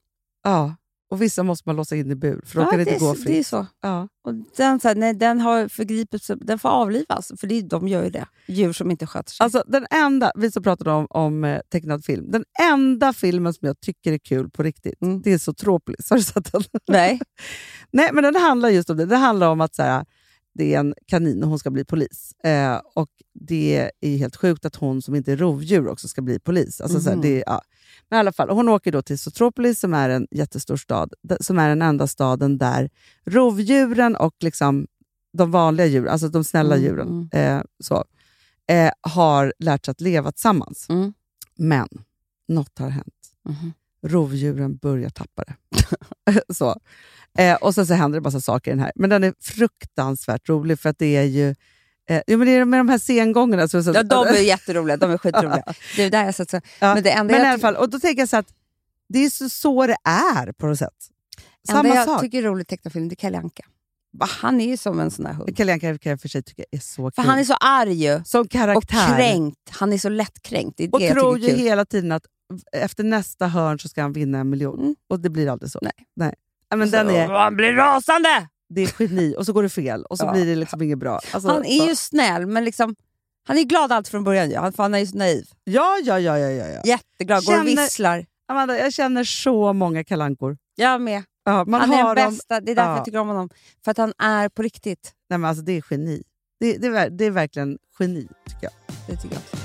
Ja. 0.43 0.76
Och 1.09 1.21
vissa 1.21 1.43
måste 1.43 1.69
man 1.69 1.75
låsa 1.75 1.95
in 1.95 2.11
i 2.11 2.15
bur, 2.15 2.41
för 2.45 2.55
då 2.55 2.61
Ja, 2.65 2.69
kan 2.69 2.79
det 2.79 2.89
inte 2.91 3.05
gå 3.05 3.13
fritt. 3.15 3.25
det 3.25 3.39
är 3.39 3.43
så. 3.43 3.67
Ja. 3.81 4.07
Och 4.23 4.33
den, 4.57 4.79
så 4.79 4.87
här, 4.87 4.95
nej, 4.95 5.13
den 5.13 5.39
har 5.39 5.67
förgripit 5.67 6.23
sig. 6.23 6.35
Den 6.41 6.59
får 6.59 6.69
avlivas. 6.69 7.31
För 7.39 7.47
det, 7.47 7.61
de 7.61 7.87
gör 7.87 8.03
ju 8.03 8.09
det. 8.09 8.25
Djur 8.47 8.73
som 8.73 8.91
inte 8.91 9.07
sköter 9.07 9.31
sig. 9.31 9.43
Alltså, 9.43 9.63
den 9.67 9.87
enda, 9.91 10.31
vi 10.35 10.51
som 10.51 10.63
pratade 10.63 10.91
om, 10.91 11.07
om 11.09 11.43
eh, 11.43 11.59
tecknad 11.71 12.05
film, 12.05 12.31
den 12.31 12.43
enda 12.61 13.13
filmen 13.13 13.53
som 13.53 13.67
jag 13.67 13.79
tycker 13.79 14.13
är 14.13 14.17
kul 14.17 14.49
på 14.49 14.63
riktigt, 14.63 15.01
Mm. 15.01 15.21
det 15.21 15.33
är 15.33 15.37
Zootropolis. 15.37 16.09
Har 16.09 16.17
du 16.17 16.23
sett 16.23 16.51
den? 16.51 16.61
nej. 16.87 17.19
Nej, 17.91 18.09
men 18.13 18.23
den 18.23 18.35
handlar 18.35 18.69
just 18.69 18.89
om 18.89 18.97
det. 18.97 19.05
Det 19.05 19.15
handlar 19.17 19.47
om 19.49 19.61
att 19.61 19.75
så 19.75 19.83
här, 19.83 20.05
det 20.53 20.73
är 20.75 20.79
en 20.79 20.93
kanin 21.07 21.43
och 21.43 21.49
hon 21.49 21.59
ska 21.59 21.71
bli 21.71 21.85
polis. 21.85 22.31
Eh, 22.43 22.81
och 22.95 23.09
Det 23.39 23.91
är 24.01 24.17
helt 24.17 24.35
sjukt 24.35 24.65
att 24.65 24.75
hon 24.75 25.01
som 25.01 25.15
inte 25.15 25.31
är 25.31 25.37
rovdjur 25.37 25.87
också 25.87 26.07
ska 26.07 26.21
bli 26.21 26.39
polis. 26.39 26.81
Alltså, 26.81 26.99
så 27.01 27.09
här, 27.09 27.15
Mhm. 27.15 27.21
det, 27.21 27.43
ja. 27.45 27.61
Men 28.09 28.17
i 28.17 28.19
alla 28.19 28.31
fall, 28.33 28.49
hon 28.49 28.69
åker 28.69 28.91
då 28.91 29.01
till 29.01 29.19
Zootropolis 29.19 29.79
som 29.79 29.93
är 29.93 30.09
en 30.09 30.27
jättestor 30.31 30.77
stad, 30.77 31.13
som 31.39 31.59
är 31.59 31.69
den 31.69 31.81
enda 31.81 32.07
staden 32.07 32.57
där 32.57 32.89
rovdjuren 33.25 34.15
och 34.15 34.35
liksom 34.39 34.87
de 35.37 35.51
vanliga 35.51 35.85
djuren, 35.87 36.09
alltså 36.09 36.27
de 36.27 36.43
snälla 36.43 36.75
Mm, 36.75 36.83
djuren, 36.85 37.29
eh, 37.33 37.61
så, 37.83 38.03
eh, 38.67 38.91
har 39.01 39.53
lärt 39.59 39.85
sig 39.85 39.91
att 39.91 40.01
leva 40.01 40.31
tillsammans. 40.31 40.89
Mm. 40.89 41.13
Men 41.57 41.87
något 42.47 42.79
har 42.79 42.89
hänt 42.89 43.07
Mhm. 43.49 43.73
rovdjuren 44.07 44.77
börjar 44.77 45.09
tappa 45.09 45.43
det. 45.43 45.55
så. 46.53 46.75
Eh, 47.37 47.55
och 47.55 47.75
sen 47.75 47.87
så 47.87 47.93
händer 47.93 48.19
det 48.19 48.23
massa 48.23 48.41
saker 48.41 48.71
i 48.71 48.73
den 48.73 48.83
här. 48.83 48.91
Men 48.95 49.09
den 49.09 49.23
är 49.23 49.33
fruktansvärt 49.39 50.49
rolig 50.49 50.79
för 50.79 50.89
att 50.89 50.99
det 50.99 51.15
är 51.15 51.23
ju 51.23 51.55
eh, 52.09 52.21
jo, 52.27 52.37
men 52.37 52.47
det 52.47 52.53
är 52.53 52.65
med 52.65 52.79
de 52.79 52.89
här 52.89 52.97
sengångarna. 52.97 53.67
Så, 53.67 53.83
så, 53.83 53.91
Ja, 53.93 54.03
de 54.03 54.27
är 54.27 54.33
jätteroliga. 54.39 54.97
De 54.97 55.11
är 55.11 55.17
skitroliga. 55.17 55.63
Det 55.95 56.03
är 56.03 56.09
där 56.09 56.25
jag 56.25 56.35
sett 56.35 56.49
så. 56.49 56.61
Ja, 56.79 56.93
Men 56.93 57.03
det 57.03 57.11
enda 57.11 57.31
men 57.31 57.41
i 57.41 57.43
jag 57.45 57.49
alla 57.51 57.59
fall, 57.59 57.75
och 57.75 57.89
då 57.89 57.99
tänker 57.99 58.21
jag 58.21 58.29
så 58.29 58.37
att 58.37 58.47
det 59.09 59.19
är 59.19 59.29
så, 59.29 59.49
så 59.49 59.87
det 59.87 59.97
är 60.03 60.51
på 60.51 60.67
något 60.67 60.79
sätt. 60.79 60.89
enda 61.69 61.81
Samma 61.83 61.95
jag 61.95 62.05
sak. 62.05 62.21
tycker 62.21 62.37
är 62.37 62.43
roligt 62.43 62.67
tecknad 62.67 62.93
film, 62.93 63.07
det 63.09 63.13
är 63.13 63.15
Kalle 63.15 63.37
Anka. 63.37 63.63
Han 64.19 64.61
är 64.61 64.67
ju 64.67 64.77
som 64.77 64.99
en 64.99 65.11
sån 65.11 65.25
här 65.25 65.33
hund. 65.33 65.57
Kalle 65.57 65.73
Anka 65.73 65.97
kan 65.97 66.09
jag 66.09 66.21
för 66.21 66.29
sig 66.29 66.43
tycka 66.43 66.63
är 66.71 66.79
så 66.79 67.11
För 67.11 67.21
kul. 67.23 67.29
han 67.29 67.39
är 67.39 67.43
så 67.43 67.53
arg 67.53 67.93
ju. 67.93 68.21
Som 68.25 68.41
och 68.41 68.49
karaktär. 68.49 69.15
kränkt. 69.17 69.57
Han 69.69 69.93
är 69.93 69.97
så 69.97 70.09
lättkränkt. 70.09 70.77
Det 70.77 70.83
är 70.83 70.87
det 70.87 70.93
och 70.93 71.01
jag 71.01 71.11
tror 71.11 71.39
ju 71.39 71.51
hela 71.55 71.85
tiden 71.85 72.11
att 72.11 72.23
efter 72.71 73.03
nästa 73.03 73.47
hörn 73.47 73.79
så 73.79 73.87
ska 73.89 74.01
han 74.01 74.13
vinna 74.13 74.37
en 74.39 74.49
miljon. 74.49 74.79
Mm. 74.79 74.95
Och 75.09 75.19
det 75.19 75.29
blir 75.29 75.49
aldrig 75.49 75.71
så. 75.71 75.79
Nej. 75.81 75.91
Nej. 76.15 76.33
Ja, 76.69 76.75
men 76.75 76.91
den 76.91 77.09
är, 77.09 77.27
Han 77.27 77.55
blir 77.55 77.73
rasande! 77.73 78.47
Det 78.70 78.82
är 78.82 78.93
geni 78.99 79.36
och 79.38 79.45
så 79.45 79.53
går 79.53 79.63
det 79.63 79.70
fel 79.70 80.05
och 80.05 80.18
så 80.18 80.26
Ja. 80.26 80.32
blir 80.32 80.45
det 80.45 80.55
liksom 80.55 80.82
inget 80.82 80.97
bra. 80.97 81.20
Alltså, 81.34 81.49
Han 81.49 81.66
är 81.66 81.80
så. 81.80 81.86
ju 81.88 81.95
snäll, 81.95 82.45
men 82.47 82.66
liksom, 82.66 82.95
han 83.47 83.57
är 83.57 83.63
glad 83.63 83.91
allt 83.91 84.07
från 84.07 84.24
början. 84.24 84.49
ju. 84.49 84.55
Han, 84.57 84.74
för 84.74 84.84
han 84.84 84.93
är 84.93 84.99
ju 84.99 85.07
så 85.07 85.18
naiv. 85.18 85.45
Ja, 85.63 85.97
ja, 86.03 86.20
ja. 86.20 86.38
ja, 86.38 86.49
ja. 86.68 86.82
Jätteglad, 86.86 87.45
går 87.45 87.53
och 87.53 87.57
Känner- 87.68 87.82
visslar. 87.82 88.26
Amanda, 88.47 88.78
jag 88.78 88.93
känner 88.93 89.24
så 89.24 89.74
många 89.74 90.03
kalankor. 90.03 90.57
Jag 90.76 91.01
med. 91.01 91.24
Ja, 91.45 91.66
man 91.66 91.82
han 91.82 91.93
är 91.93 92.16
den 92.16 92.30
bästa. 92.34 92.59
Det 92.61 92.72
är 92.72 92.76
därför 92.76 92.89
Ja. 92.91 92.95
jag 92.97 93.05
tycker 93.05 93.18
om 93.20 93.28
honom. 93.28 93.49
För 93.84 93.91
att 93.91 93.97
han 93.97 94.13
är 94.18 94.49
på 94.49 94.61
riktigt. 94.61 95.11
Nej, 95.30 95.39
men 95.39 95.49
alltså, 95.49 95.63
det 95.63 95.72
är 95.72 95.84
geni. 95.89 96.24
Det, 96.59 96.78
det, 96.78 96.88
är, 96.88 97.09
det 97.09 97.26
är 97.26 97.32
verkligen 97.32 97.78
geni, 97.99 98.28
tycker 98.47 98.63
jag. 98.63 98.72
Det 99.07 99.16
tycker 99.22 99.36
jag 99.36 99.41
också. 99.53 99.64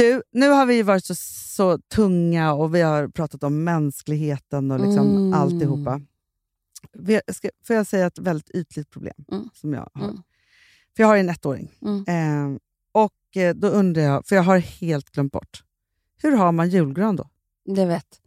Du, 0.00 0.22
nu 0.32 0.48
har 0.48 0.66
vi 0.66 0.82
varit 0.82 1.04
så, 1.04 1.14
så 1.14 1.78
tunga 1.78 2.52
och 2.52 2.74
vi 2.74 2.80
har 2.80 3.08
pratat 3.08 3.42
om 3.42 3.64
mänskligheten 3.64 4.70
och 4.70 4.80
liksom 4.80 5.10
Mm. 5.16 5.34
alltihopa. 5.34 6.00
Ska, 7.32 7.50
får 7.66 7.76
jag 7.76 7.86
säga 7.86 8.06
ett 8.06 8.18
väldigt 8.18 8.50
ytligt 8.50 8.90
problem 8.90 9.24
Mm. 9.32 9.48
som 9.54 9.72
jag 9.72 9.88
har? 9.94 10.04
Mm. 10.04 10.16
För 10.96 11.02
jag 11.02 11.06
har 11.08 11.16
en 11.16 11.28
ettåring. 11.30 11.70
Mm. 11.82 12.04
Eh, 12.52 12.58
och 12.92 13.14
då 13.54 13.68
undrar 13.68 14.02
jag, 14.02 14.26
för 14.26 14.36
jag 14.36 14.42
har 14.42 14.58
helt 14.58 15.10
glömt 15.10 15.32
bort. 15.32 15.62
Hur 16.22 16.36
har 16.36 16.52
man 16.52 16.70
julgran 16.70 17.16
då? 17.16 17.28
Det 17.64 17.86
vet. 17.86 18.20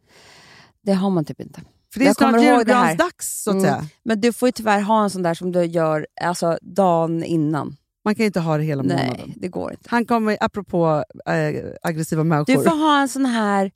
Det 0.82 0.94
har 0.94 1.10
man 1.10 1.26
typ 1.26 1.40
inte. 1.40 1.62
För 1.94 2.00
det 2.00 2.06
är 2.06 2.08
Jag 2.08 2.16
snart 2.16 2.42
julgransdags 2.44 3.44
så 3.44 3.50
att 3.50 3.54
Mm. 3.56 3.66
säga. 3.66 3.88
Men 4.04 4.22
du 4.22 4.34
får 4.34 4.48
ju 4.48 4.52
tyvärr 4.52 4.82
ha 4.82 5.04
en 5.04 5.10
sån 5.10 5.22
där 5.24 5.34
som 5.34 5.52
du 5.52 5.64
gör 5.64 6.08
alltså, 6.22 6.58
dagen 6.62 7.24
innan. 7.24 7.76
Man 8.06 8.16
kan 8.16 8.24
ju 8.24 8.28
inte 8.28 8.40
ha 8.40 8.58
det 8.58 8.64
hela 8.64 8.84
Nej, 8.84 9.06
månaden. 9.08 9.34
det 9.36 9.48
går 9.48 9.72
inte. 9.72 9.84
Han 9.90 10.06
kommer, 10.06 10.38
apropå 10.42 11.04
eh, 11.26 11.64
aggressiva 11.82 12.24
människor. 12.24 12.54
Du 12.58 12.64
får 12.64 12.78
ha 12.78 13.02
en 13.02 13.10
sån 13.10 13.26
här 13.26 13.72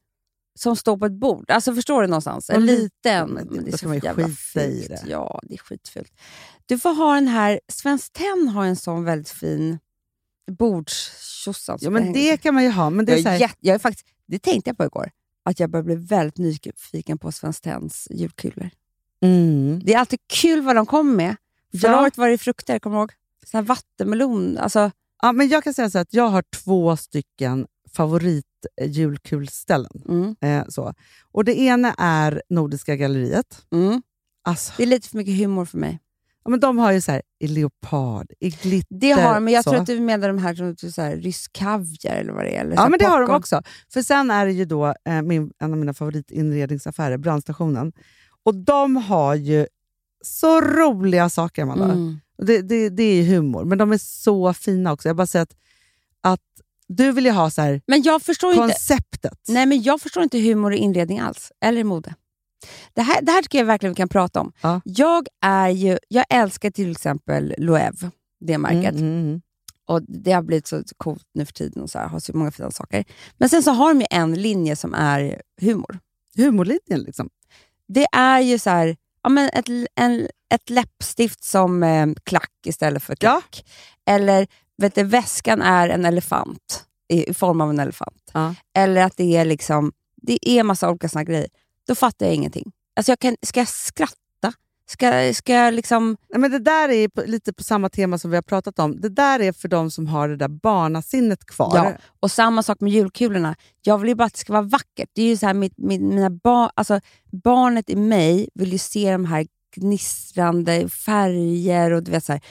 som 0.60 0.76
står 0.76 0.98
på 0.98 1.06
ett 1.06 1.12
bord. 1.20 1.52
Alltså 1.52 1.76
Förstår 1.76 2.02
du 2.02 2.08
någonstans? 2.08 2.50
En 2.50 2.66
liten. 2.66 3.30
men 3.30 3.48
det- 3.48 3.52
Men 3.56 3.64
då 3.66 3.72
är 3.72 3.78
så 3.78 3.94
jävla 3.94 4.28
det. 4.54 5.04
Ja, 5.08 5.40
det 5.44 5.54
är 5.54 5.58
skitfult. 5.58 6.12
Du 6.66 6.80
får 6.80 6.94
ha 6.94 7.16
den 7.16 7.28
här... 7.28 7.60
Svenskt 7.72 8.14
Tenn 8.14 8.48
har 8.48 8.66
en 8.66 8.76
sån 8.76 9.04
väldigt 9.04 9.30
fin 9.30 9.80
bordstjosan. 10.52 11.78
ja, 11.82 11.90
men 11.90 12.04
hänger- 12.04 12.14
det 12.32 12.38
kan 12.38 12.54
man 12.54 12.64
ju 12.64 12.70
ha. 12.70 12.90
Men 12.90 13.06
det 13.06 13.12
är 13.12 13.18
jag 13.18 13.26
är 13.26 13.30
här, 13.32 13.40
jätte, 13.40 13.56
jag 13.60 13.76
är 13.76 13.80
faktiskt, 13.80 14.08
det 14.28 14.40
tänkte 14.40 14.70
jag 14.70 14.78
på 14.78 14.84
igår. 14.86 15.10
Att 15.46 15.60
jag 15.60 15.70
börjar 15.70 15.84
bli 15.84 15.96
väldigt 15.96 16.38
nyfiken 16.38 17.18
på 17.18 17.32
Svenskt 17.32 17.64
Tenns 17.64 18.08
julkulor. 18.12 18.70
mm. 19.22 19.80
Det 19.84 19.94
är 19.94 19.98
alltid 19.98 20.20
kul 20.34 20.62
vad 20.62 20.76
de 20.76 20.86
kommer 20.86 21.16
med. 21.16 21.36
Förra 21.82 21.92
Ja. 21.92 22.02
året 22.02 22.18
var 22.18 22.30
det 22.30 22.38
frukter, 22.38 22.80
kommer 22.80 22.96
du 22.96 23.00
ihåg? 23.02 23.12
Sån 23.52 23.58
här 23.58 23.64
vattenmelon. 23.66 24.58
Alltså, 24.58 24.92
ja, 25.22 25.32
men 25.32 25.48
jag 25.50 25.64
kan 25.64 25.74
säga 25.74 25.90
så 25.90 26.00
att 26.00 26.14
jag 26.14 26.28
har 26.28 26.44
två 26.64 26.98
stycken 26.98 27.68
favoritjulkulställen. 27.96 30.02
mm, 30.10 30.36
Eh, 30.42 30.64
så. 30.70 30.94
Och 31.32 31.46
det 31.46 31.60
ena 31.60 31.94
är 31.98 32.42
Nordiska 32.50 32.96
galleriet. 32.96 33.66
mm. 33.72 34.02
Alltså, 34.44 34.74
Det 34.78 34.84
är 34.84 34.88
lite 34.88 35.10
för 35.10 35.18
mycket 35.18 35.38
humor 35.38 35.66
för 35.66 35.78
mig. 35.78 36.00
ja, 36.44 36.50
men 36.50 36.60
de 36.60 36.78
har 36.78 36.92
ju 36.92 37.02
så 37.02 37.12
här, 37.12 37.22
i 37.40 37.48
leopard, 37.48 38.32
i 38.40 38.50
glitter. 38.50 38.96
Det 38.96 39.12
har 39.12 39.40
men 39.40 39.54
jag 39.54 39.64
så. 39.64 39.70
tror 39.70 39.82
att 39.82 39.88
du 39.88 40.00
menar 40.00 40.28
de 40.28 40.38
här 40.38 40.56
som 40.56 40.76
typ 40.76 40.94
så 40.94 41.02
här, 41.02 41.16
rysk 41.18 41.54
kaviar 41.54 42.16
eller 42.16 42.34
vad 42.34 42.44
det 42.46 42.56
är. 42.58 42.62
Eller 42.62 42.76
Ja, 42.76 42.90
men 42.90 43.00
det 43.00 43.06
har 43.06 43.20
de 43.20 43.26
popcorn. 43.28 43.38
också. 43.40 43.62
För 43.94 44.02
sen 44.02 44.32
är 44.32 44.46
det 44.46 44.52
ju 44.52 44.66
då 44.66 44.96
eh, 45.06 45.22
min, 45.22 45.52
en 45.60 45.72
av 45.72 45.78
mina 45.78 45.94
favoritinredningsaffärer, 45.94 47.18
Brandstationen. 47.18 47.94
Och 48.44 48.56
de 48.56 48.96
har 48.96 49.36
ju 49.36 49.68
så 50.22 50.62
roliga 50.62 51.30
saker, 51.30 51.62
Amanda. 51.64 51.86
Mm. 51.86 52.20
Det, 52.38 52.62
det, 52.62 52.90
det 52.90 53.04
är 53.04 53.24
humor, 53.24 53.66
men 53.66 53.78
de 53.78 53.92
är 53.92 53.98
så 53.98 54.54
fina 54.54 54.94
också. 54.94 55.10
Jag 55.10 55.16
bara 55.16 55.28
säger 55.28 55.44
att, 55.44 55.56
att 56.22 56.42
du 56.88 57.12
vill 57.12 57.26
ju 57.26 57.32
ha 57.32 57.50
så 57.50 57.62
här, 57.62 57.82
Men 57.88 58.02
jag 58.02 58.22
förstår 58.22 58.54
inte. 58.54 58.62
konceptet. 58.62 59.40
Nej, 59.48 59.66
men 59.66 59.82
jag 59.82 60.02
förstår 60.02 60.24
inte 60.24 60.40
humor 60.40 60.74
i 60.74 60.78
inredning 60.78 61.20
alls. 61.20 61.52
Eller 61.62 61.80
i 61.80 61.84
mode. 61.84 62.14
Det 62.94 63.02
här, 63.02 63.22
det 63.22 63.32
här 63.32 63.42
tycker 63.42 63.58
jag 63.58 63.66
verkligen 63.66 63.94
vi 63.94 63.98
kan 63.98 64.10
prata 64.10 64.40
om. 64.42 64.52
Ja. 64.62 64.82
Jag, 64.86 65.28
är 65.42 65.70
ju, 65.70 65.98
jag 66.08 66.26
älskar 66.30 66.72
till 66.72 66.92
exempel 66.92 67.56
Loewe, 67.58 68.12
det 68.40 68.58
märket. 68.58 68.92
Mm, 68.94 69.06
mm, 69.06 69.20
mm. 69.24 69.42
Och 69.86 70.02
Det 70.02 70.32
har 70.32 70.42
blivit 70.42 70.68
så 70.68 70.84
coolt 70.98 71.26
nu 71.34 71.46
för 71.46 71.54
tiden 71.54 71.84
och 71.84 71.90
så 71.90 72.00
här, 72.00 72.08
har 72.08 72.20
så 72.20 72.38
många 72.38 72.52
fina 72.52 72.72
saker. 72.72 73.06
Men 73.38 73.50
sen 73.50 73.64
så 73.64 73.72
har 73.72 73.94
de 73.94 74.00
ju 74.00 74.08
en 74.10 74.42
linje 74.42 74.76
som 74.76 74.94
är 74.94 75.42
humor. 75.62 76.00
Humorlinjen 76.36 77.00
liksom. 77.06 77.30
Det 77.88 78.06
är 78.12 78.40
ju 78.40 78.60
så 78.60 78.70
här, 78.70 78.96
ja, 79.28 79.30
men 79.30 79.50
ett, 79.54 79.70
en, 79.96 80.28
ett 80.54 80.70
läppstift 80.70 81.44
som 81.44 81.84
eh, 81.84 82.08
klack 82.24 82.52
istället 82.66 83.04
för 83.04 83.16
klack. 83.16 83.66
Eller 84.06 84.48
vet 84.78 84.96
du, 84.96 85.04
väskan 85.04 85.62
är 85.62 85.90
en 85.90 86.06
elefant 86.06 86.86
i, 87.10 87.30
i 87.30 87.34
form 87.34 87.62
av 87.62 87.70
en 87.70 87.80
elefant. 87.80 88.32
Ja. 88.34 88.56
Eller 88.78 89.04
att 89.04 89.18
det 89.18 89.38
är 89.38 89.46
liksom, 89.46 89.92
det 90.22 90.50
är 90.50 90.64
massa 90.64 90.90
olika 90.90 91.10
såna 91.10 91.24
grejer. 91.24 91.48
Då 91.88 91.96
fattar 91.96 92.26
jag 92.26 92.36
ingenting. 92.36 92.72
Alltså 92.96 93.12
jag 93.12 93.20
kan, 93.20 93.36
ska 93.42 93.60
jag 93.60 93.68
skratta? 93.68 94.16
Ska, 94.90 95.34
ska 95.34 95.54
jag 95.54 95.74
liksom... 95.74 96.18
Nej, 96.30 96.40
men 96.40 96.52
det 96.52 96.60
där 96.60 96.90
är 96.90 97.08
på, 97.08 97.22
lite 97.26 97.54
på 97.54 97.64
samma 97.64 97.90
tema 97.90 98.18
som 98.18 98.32
vi 98.32 98.38
har 98.38 98.42
pratat 98.42 98.80
om. 98.80 99.02
Det 99.02 99.10
där 99.10 99.40
är 99.40 99.52
för 99.52 99.68
de 99.68 99.92
som 99.92 100.08
har 100.08 100.28
det 100.30 100.36
där 100.36 100.48
barnasinnet 100.48 101.46
kvar. 101.46 101.76
Ja. 101.76 101.92
Och 102.20 102.32
samma 102.32 102.64
sak 102.64 102.80
med 102.80 102.94
julkulorna. 102.94 103.56
Jag 103.82 103.98
vill 103.98 104.10
ju 104.10 104.16
bara 104.16 104.26
att 104.26 104.34
det 104.34 104.40
ska 104.40 104.54
vara 104.54 104.62
vackert. 104.62 105.10
Det 105.14 105.22
är 105.22 105.26
ju 105.26 105.38
så 105.38 105.46
här, 105.46 105.54
mitt, 105.54 105.78
mitt, 105.78 106.02
mina 106.02 106.30
bar, 106.30 106.72
alltså, 106.76 107.00
barnet 107.44 107.90
i 107.90 107.96
mig 107.96 108.50
vill 108.54 108.72
ju 108.72 108.78
se 108.78 109.12
de 109.12 109.26
här 109.26 109.48
gnistrande 109.76 110.90
färger 110.90 111.92
och 111.92 112.04
du 112.04 112.12
vet 112.12 112.26
så 112.26 112.32
här. 112.32 112.42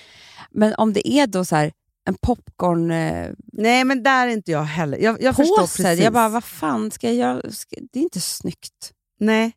Men 0.50 0.74
om 0.74 0.92
det 0.92 1.08
är 1.08 1.26
då 1.26 1.44
så 1.44 1.56
här, 1.56 1.72
en 2.08 2.14
popcorn 2.14 2.90
eh, 2.90 3.30
Nej, 3.52 3.84
men 3.84 4.02
där 4.02 4.26
är 4.26 4.30
inte 4.30 4.50
jag 4.52 4.62
heller. 4.62 4.98
Jag, 4.98 5.22
jag 5.22 5.36
förstår 5.36 5.56
precis. 5.56 6.04
Jag 6.04 6.12
bara, 6.12 6.28
vad 6.28 6.44
fan 6.44 6.90
ska 6.90 7.12
jag? 7.12 7.54
Ska, 7.54 7.76
det 7.92 7.98
är 7.98 8.02
inte 8.02 8.20
snyggt. 8.20 8.92
Nej, 9.20 9.52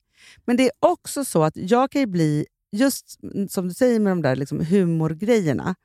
men 0.45 0.57
det 0.57 0.63
är 0.63 0.71
också 0.79 1.25
så 1.25 1.43
att 1.43 1.53
jag 1.55 1.91
kan 1.91 2.01
ju 2.01 2.07
bli, 2.07 2.45
just 2.71 3.19
som 3.49 3.67
du 3.67 3.73
säger 3.73 3.99
med 3.99 4.11
de 4.11 4.21
där 4.21 4.35
liksom 4.35 4.65
humorgrejerna, 4.65 5.75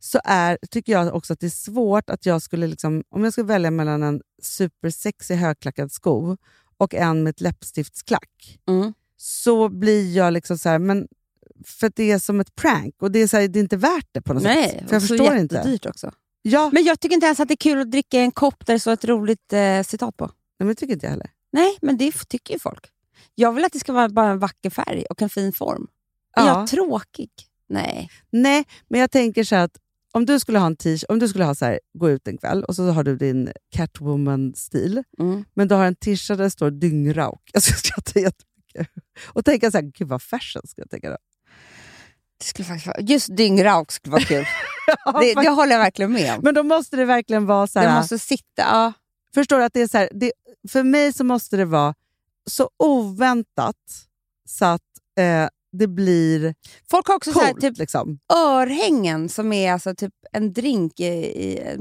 så 0.00 0.20
är, 0.24 0.58
tycker 0.70 0.92
jag 0.92 1.14
också 1.14 1.32
att 1.32 1.40
det 1.40 1.46
är 1.46 1.50
svårt 1.50 2.10
att 2.10 2.26
jag 2.26 2.42
skulle, 2.42 2.66
liksom, 2.66 3.02
om 3.08 3.24
jag 3.24 3.32
skulle 3.32 3.46
välja 3.46 3.70
mellan 3.70 4.02
en 4.02 4.20
supersexig 4.42 5.34
högklackad 5.36 5.92
sko 5.92 6.36
och 6.76 6.94
en 6.94 7.22
med 7.22 7.30
ett 7.30 7.40
läppstiftsklack, 7.40 8.58
Mm. 8.68 8.92
så 9.16 9.68
blir 9.68 10.16
jag 10.16 10.32
liksom 10.32 10.58
så 10.58 10.68
här, 10.68 10.78
men 10.78 11.08
för 11.64 11.92
det 11.96 12.10
är 12.10 12.18
som 12.18 12.40
ett 12.40 12.54
prank 12.54 12.94
och 13.02 13.10
det 13.10 13.18
är, 13.18 13.26
så 13.26 13.36
här, 13.36 13.48
det 13.48 13.58
är 13.58 13.60
inte 13.60 13.76
värt 13.76 14.08
det 14.12 14.22
på 14.22 14.34
något 14.34 14.42
Nej, 14.42 14.68
sätt. 14.70 14.88
För 14.88 14.94
jag 14.94 15.02
förstår 15.08 15.36
inte. 15.36 15.54
jättedyrt 15.54 15.86
också. 15.86 16.12
Ja, 16.42 16.70
Men 16.72 16.84
jag 16.84 17.00
tycker 17.00 17.14
inte 17.14 17.26
ens 17.26 17.40
att 17.40 17.48
det 17.48 17.54
är 17.54 17.56
kul 17.56 17.80
att 17.80 17.90
dricka 17.90 18.18
en 18.20 18.32
kopp 18.32 18.66
där 18.66 18.74
det 18.74 18.80
står 18.80 18.92
ett 18.92 19.04
roligt 19.04 19.52
eh, 19.52 19.82
citat 19.82 20.16
på. 20.16 20.24
nej, 20.26 20.32
men 20.58 20.68
det 20.68 20.74
tycker 20.74 20.94
inte 20.94 21.06
jag 21.06 21.10
heller. 21.10 21.30
Nej, 21.52 21.78
men 21.82 21.96
det 21.96 22.12
tycker 22.28 22.54
ju 22.54 22.60
folk. 22.60 22.86
Jag 23.34 23.52
vill 23.52 23.64
att 23.64 23.72
det 23.72 23.78
ska 23.78 23.92
vara 23.92 24.08
bara 24.08 24.28
en 24.30 24.38
vacker 24.38 24.70
färg 24.70 25.04
och 25.10 25.22
en 25.22 25.28
fin 25.30 25.52
form. 25.52 25.86
Är 26.36 26.46
Ja. 26.46 26.58
jag 26.58 26.66
tråkig? 26.68 27.30
Nej. 27.68 28.10
Nej, 28.30 28.64
men 28.88 29.00
jag 29.00 29.10
tänker 29.10 29.44
så 29.44 29.54
här 29.56 29.64
att 29.64 29.76
om 30.12 30.26
du 30.26 30.40
skulle 30.40 30.58
ha 30.58 30.66
en 30.66 30.76
t-shirt, 30.76 31.04
om 31.08 31.18
du 31.18 31.28
skulle 31.28 31.44
ha 31.44 31.54
så 31.54 31.64
här, 31.64 31.80
gå 31.98 32.10
ut 32.10 32.28
en 32.28 32.38
kväll 32.38 32.64
och 32.64 32.76
så 32.76 32.90
har 32.90 33.04
du 33.04 33.16
din 33.16 33.52
Catwoman-stil, 33.76 35.02
Mm. 35.18 35.44
men 35.54 35.68
du 35.68 35.74
har 35.74 35.84
en 35.84 35.94
t-shirt 35.96 36.36
där 36.38 36.44
det 36.44 36.50
står 36.50 36.70
dyngrauk. 36.70 37.50
Jag 37.52 37.62
ska 37.62 37.74
skratta 37.74 38.20
jättemycket. 38.20 38.88
Och 39.24 39.44
tänka 39.44 39.70
så 39.70 39.76
här, 39.76 39.82
gud 39.84 40.08
vad 40.08 40.22
fashion 40.22 40.62
ska 40.66 40.80
jag 40.80 40.90
tänka 40.90 41.10
då. 41.10 41.16
Det 42.38 42.44
skulle 42.44 42.66
faktiskt 42.66 42.86
vara, 42.86 43.00
just 43.00 43.36
dyngrauk 43.36 43.92
skulle 43.92 44.12
vara 44.12 44.22
kul. 44.24 44.44
det, 45.20 45.34
det 45.34 45.48
håller 45.48 45.72
jag 45.72 45.78
verkligen 45.78 46.12
med 46.12 46.34
om. 46.34 46.40
Men 46.42 46.54
då 46.54 46.62
måste 46.62 46.96
det 46.96 47.04
verkligen 47.04 47.46
vara 47.46 47.66
så 47.66 47.78
här, 47.78 47.88
Det 47.88 47.94
måste 47.94 48.18
sitta... 48.18 48.44
Ja. 48.62 48.92
förstår 49.34 49.58
du 49.58 49.64
att 49.64 49.72
det 49.72 49.80
är 49.80 49.88
så 49.88 49.98
här, 49.98 50.08
det, 50.12 50.32
för 50.68 50.82
mig 50.82 51.12
så 51.12 51.24
måste 51.24 51.56
det 51.56 51.64
vara 51.64 51.94
så 52.50 52.70
oväntat 52.78 53.76
så 54.48 54.64
att 54.64 54.80
eh, 55.18 55.48
det 55.78 55.86
blir 55.88 56.54
Folk 56.90 57.06
har 57.08 57.14
också 57.14 57.32
så 57.32 57.40
här, 57.40 57.50
coolt. 57.50 57.60
typ 57.60 57.78
liksom. 57.78 58.18
örhängen 58.34 59.28
som 59.28 59.52
är 59.52 59.72
alltså 59.72 59.94
typ 59.94 60.14
en 60.32 60.52
drink 60.52 61.00
i, 61.00 61.04
i 61.04 61.76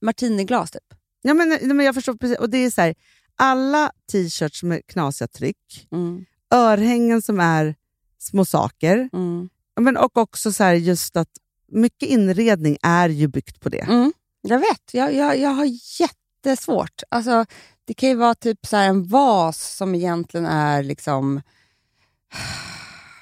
martiniglas. 0.00 0.70
Typ. 0.70 0.82
ja, 1.22 1.34
men, 1.34 1.48
nej, 1.48 1.60
men 1.74 1.86
jag 1.86 1.94
förstår 1.94 2.14
precis. 2.14 2.38
Och 2.38 2.50
det 2.50 2.58
är 2.58 2.70
så 2.70 2.80
här, 2.80 2.94
alla 3.36 3.92
t-shirts 4.12 4.62
med 4.62 4.86
knasiga 4.86 5.28
tryck, 5.28 5.86
Mm. 5.92 6.24
örhängen 6.54 7.22
som 7.22 7.40
är 7.40 7.74
små 8.18 8.44
saker, 8.44 9.08
Mm. 9.12 9.48
Men 9.80 9.96
och 9.96 10.16
också 10.16 10.52
så 10.52 10.64
här 10.64 10.74
just 10.74 11.16
att 11.16 11.28
mycket 11.72 12.08
inredning 12.08 12.76
är 12.82 13.08
ju 13.08 13.28
byggt 13.28 13.60
på 13.60 13.68
det. 13.68 13.80
Mm. 13.80 14.12
Jag 14.42 14.58
vet, 14.58 14.82
jag, 14.92 15.14
jag, 15.14 15.38
jag 15.38 15.50
har 15.50 15.66
jättesvårt. 16.00 17.02
Alltså, 17.08 17.44
det 17.84 17.94
kan 17.94 18.08
ju 18.08 18.14
vara 18.14 18.34
typ 18.34 18.66
så 18.66 18.76
här 18.76 18.88
en 18.88 19.06
vas 19.08 19.76
som 19.76 19.94
egentligen 19.94 20.46
är 20.46 20.82
liksom... 20.82 21.40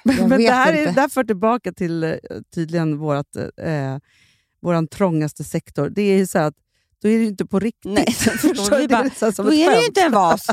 Jag 0.07 0.29
Men 0.29 0.39
det 0.39 0.51
här, 0.51 0.73
är, 0.73 0.85
det 0.85 1.01
här 1.01 1.09
för 1.09 1.23
tillbaka 1.23 1.71
till 1.71 2.03
eh, 2.03 2.15
tydligen 2.55 2.97
vårat, 2.97 3.35
eh, 3.61 3.97
våran 4.61 4.87
trångaste 4.87 5.43
sektor. 5.43 5.89
Det 5.89 6.01
är 6.01 6.17
ju 6.17 6.27
så 6.27 6.39
att 6.39 6.53
då 7.01 7.07
är 7.07 7.17
det 7.17 7.23
ju 7.23 7.27
inte 7.27 7.45
på 7.45 7.59
riktigt. 7.59 7.91
Nej, 7.91 8.11
Förstår 8.13 8.77
du? 8.77 8.77
Det 8.77 8.83
är 8.83 8.87
bara, 8.87 9.09
här 9.21 9.31
som 9.31 9.45
Då 9.45 9.53
är 9.53 9.71
det 9.71 9.79
ju 9.79 9.85
inte 9.85 10.01
en 10.01 10.11
vas. 10.11 10.47